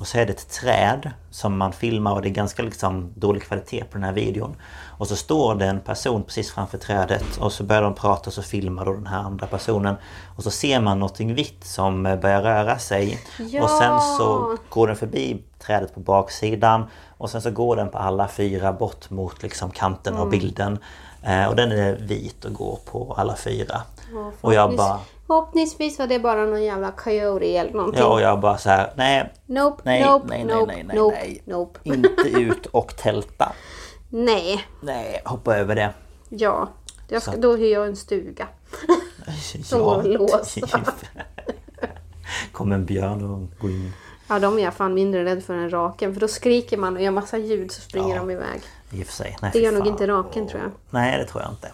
Och 0.00 0.06
så 0.06 0.18
är 0.18 0.26
det 0.26 0.32
ett 0.32 0.48
träd 0.48 1.10
som 1.30 1.58
man 1.58 1.72
filmar 1.72 2.12
och 2.12 2.22
det 2.22 2.28
är 2.28 2.30
ganska 2.30 2.62
liksom 2.62 3.12
dålig 3.14 3.42
kvalitet 3.42 3.84
på 3.84 3.92
den 3.98 4.02
här 4.04 4.12
videon. 4.12 4.56
Och 4.98 5.08
så 5.08 5.16
står 5.16 5.54
det 5.54 5.66
en 5.66 5.80
person 5.80 6.22
precis 6.22 6.50
framför 6.52 6.78
trädet 6.78 7.36
och 7.40 7.52
så 7.52 7.64
börjar 7.64 7.82
de 7.82 7.94
prata 7.94 8.26
och 8.26 8.32
så 8.34 8.42
filmar 8.42 8.84
då 8.84 8.92
den 8.92 9.06
här 9.06 9.18
andra 9.18 9.46
personen. 9.46 9.94
Och 10.36 10.42
så 10.42 10.50
ser 10.50 10.80
man 10.80 10.98
någonting 10.98 11.34
vitt 11.34 11.64
som 11.64 12.02
börjar 12.02 12.42
röra 12.42 12.78
sig. 12.78 13.18
Ja! 13.38 13.62
Och 13.62 13.70
sen 13.70 14.00
så 14.00 14.56
går 14.68 14.86
den 14.86 14.96
förbi 14.96 15.42
trädet 15.58 15.94
på 15.94 16.00
baksidan 16.00 16.84
och 17.18 17.30
sen 17.30 17.42
så 17.42 17.50
går 17.50 17.76
den 17.76 17.88
på 17.88 17.98
alla 17.98 18.28
fyra 18.28 18.72
bort 18.72 19.10
mot 19.10 19.42
liksom 19.42 19.70
kanten 19.70 20.12
Mm. 20.12 20.22
av 20.26 20.30
bilden. 20.30 20.78
Eh, 21.22 21.46
och 21.46 21.56
den 21.56 21.72
är 21.72 21.96
vit 21.96 22.44
och 22.44 22.52
går 22.54 22.78
på 22.84 23.14
alla 23.18 23.36
fyra. 23.36 23.80
Ja, 24.12 24.32
Och 24.40 24.54
jag 24.54 24.76
bara... 24.76 24.98
Förhoppningsvis 25.30 25.98
var 25.98 26.06
det 26.06 26.18
bara 26.18 26.46
någon 26.46 26.62
jävla 26.62 26.90
coyote 26.90 27.44
eller 27.46 27.72
någonting. 27.72 28.00
Ja, 28.00 28.06
och 28.12 28.20
jag 28.20 28.40
bara 28.40 28.58
så 28.58 28.70
här, 28.70 28.92
nej, 28.96 29.32
Nope, 29.46 29.82
Nej, 29.84 30.04
nope, 30.04 30.26
nej, 30.28 30.44
nej, 30.44 30.56
nope, 30.56 30.72
nej, 30.74 30.84
nej, 30.84 30.96
nope, 30.96 31.16
nej. 31.20 31.42
nope. 31.44 31.78
inte 31.84 32.22
ut 32.40 32.66
och 32.66 32.96
tälta. 32.96 33.52
Nej, 34.08 34.64
Nej, 34.80 35.22
hoppa 35.24 35.56
över 35.56 35.74
det. 35.74 35.90
ja. 36.28 36.68
Jag 37.08 37.22
ska, 37.22 37.32
Så- 37.32 37.38
då 37.38 37.56
hyr 37.56 37.72
jag 37.72 37.86
en 37.86 37.96
stuga. 37.96 38.48
Som 39.64 39.80
går 39.80 39.98
att 39.98 40.06
låsa. 40.06 40.60
Kommer 42.52 42.74
en 42.74 42.84
björn 42.86 43.24
och 43.30 43.60
går 43.60 43.70
in. 43.70 43.92
Ja, 44.28 44.38
de 44.38 44.58
är 44.58 44.62
jag 44.62 44.74
fan 44.74 44.94
mindre 44.94 45.24
rädd 45.24 45.44
för 45.44 45.54
än 45.54 45.70
raken. 45.70 46.14
För 46.14 46.20
då 46.20 46.28
skriker 46.28 46.76
man 46.76 46.96
och 46.96 47.02
gör 47.02 47.10
massa 47.10 47.38
ljud 47.38 47.72
så 47.72 47.80
springer 47.80 48.14
Ja. 48.14 48.20
de 48.20 48.30
iväg. 48.30 48.60
I 48.90 49.02
och 49.02 49.06
för 49.06 49.12
sig. 49.12 49.36
Nej, 49.42 49.50
Det 49.54 49.58
gör 49.58 49.72
nog 49.72 49.86
inte 49.86 50.06
raken 50.06 50.48
tror 50.48 50.60
jag. 50.62 50.70
Nej, 50.90 51.18
det 51.18 51.24
tror 51.24 51.42
jag 51.42 51.52
inte. 51.52 51.68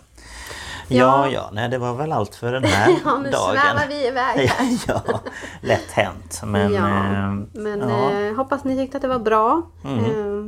Ja. 0.88 1.28
Ja, 1.30 1.50
nej 1.52 1.68
det 1.68 1.78
var 1.78 1.94
väl 1.94 2.12
allt 2.12 2.34
för 2.34 2.52
den 2.52 2.64
här 2.64 2.90
Ja, 3.04 3.18
nu 3.18 3.30
dagen. 3.30 3.56
svävar 3.56 3.86
vi 3.88 4.06
iväg 4.08 4.48
här. 4.48 4.78
ja, 4.88 5.20
lätt 5.60 5.90
hänt. 5.90 6.40
Men... 6.44 6.72
ja, 6.72 6.86
eh, 6.88 7.32
men 7.62 7.80
ja. 7.80 8.10
Mm. 8.10 8.28
eh, 8.30 8.36
hoppas 8.36 8.64
ni 8.64 8.76
tyckte 8.76 8.96
att 8.98 9.02
det 9.02 9.08
var 9.08 9.18
bra. 9.18 9.62
Eh, 9.84 10.46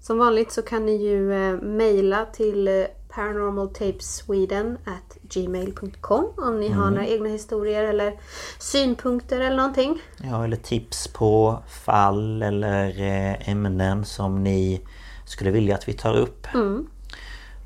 som 0.00 0.18
vanligt 0.18 0.52
så 0.52 0.62
kan 0.62 0.86
ni 0.86 0.96
ju 0.96 1.32
eh, 1.50 1.56
mejla 1.60 2.24
till 2.24 2.68
eh, 2.68 2.84
paranormaltapesweden 3.08 4.78
at 4.84 5.16
gmail.com 5.22 6.24
om 6.36 6.60
ni 6.60 6.66
Mm. 6.66 6.78
har 6.78 6.90
några 6.90 7.06
egna 7.06 7.28
historier 7.28 7.84
eller 7.84 8.12
synpunkter 8.58 9.40
eller 9.40 9.56
någonting. 9.56 9.98
Ja, 10.22 10.44
eller 10.44 10.56
tips 10.56 11.08
på 11.08 11.58
fall 11.84 12.42
eller 12.42 12.88
eh, 13.00 13.48
ämnen 13.50 14.04
som 14.04 14.44
ni 14.44 14.80
skulle 15.24 15.50
vilja 15.50 15.74
att 15.74 15.88
vi 15.88 15.92
tar 15.92 16.16
upp. 16.16 16.46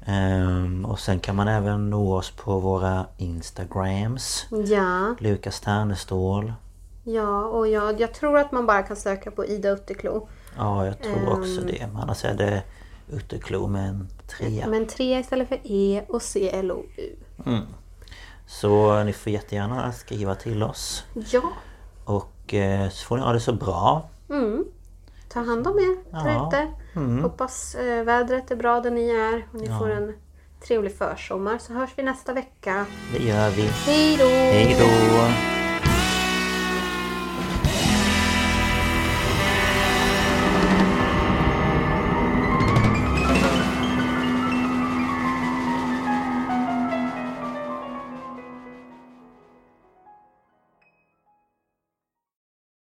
Ehm, 0.06 0.84
och 0.84 0.98
sen 1.00 1.20
kan 1.20 1.36
man 1.36 1.48
även 1.48 1.90
nå 1.90 2.16
oss 2.16 2.30
på 2.30 2.58
våra 2.58 3.06
Instagrams. 3.16 4.46
Ja, 4.66 5.14
Lukas 5.20 5.60
Ternestål. 5.60 6.52
ja 7.04 7.44
och 7.44 7.68
jag, 7.68 8.00
jag 8.00 8.14
tror 8.14 8.38
att 8.38 8.52
man 8.52 8.66
bara 8.66 8.82
kan 8.82 8.96
söka 8.96 9.30
på 9.30 9.46
Ida 9.46 9.70
Utterklo. 9.70 10.28
Ja, 10.56 10.86
jag 10.86 11.02
tror 11.02 11.32
också 11.32 11.60
Ehm. 11.60 11.66
det. 11.66 11.86
Men 11.92 11.96
annars 12.02 12.24
är 12.24 12.34
det 12.34 12.62
Utterklo 13.10 13.66
med 13.66 13.88
en 13.88 14.08
trea. 14.38 14.68
Men 14.68 14.86
tre 14.86 15.18
istället 15.20 15.48
för 15.48 15.58
E 15.64 16.02
och 16.08 16.22
C, 16.22 16.50
L, 16.52 16.72
O, 16.72 16.84
U. 16.96 17.16
Så 18.46 19.02
ni 19.04 19.12
får 19.12 19.32
jättegärna 19.32 19.92
skriva 19.92 20.34
till 20.34 20.62
oss. 20.62 21.04
Ja, 21.32 21.42
Och 22.04 22.54
eh, 22.54 22.88
så 22.90 23.04
får 23.06 23.16
ni 23.16 23.22
ha 23.22 23.32
det 23.32 23.40
så 23.40 23.52
bra. 23.52 24.08
Ta 25.32 25.40
hand 25.40 25.66
om 25.66 25.78
er 25.78 25.96
där 26.24 26.32
Ja. 26.32 26.48
ute. 26.48 26.68
Hoppas 27.22 27.74
eh, 27.74 28.04
vädret 28.04 28.50
är 28.50 28.56
bra 28.56 28.80
där 28.80 28.90
ni 28.90 29.10
är 29.10 29.46
och 29.52 29.60
ni 29.60 29.66
får 29.78 29.90
en 29.90 30.12
trevlig 30.66 30.96
försommar. 30.98 31.58
Så 31.58 31.72
hörs 31.72 31.90
vi 31.96 32.02
nästa 32.02 32.32
vecka. 32.32 32.86
Det 33.12 33.24
gör 33.24 33.50
vi. 33.50 33.62
Hej 33.62 34.16
då! 34.16 34.24
Hej 34.28 34.76
då! 34.78 35.61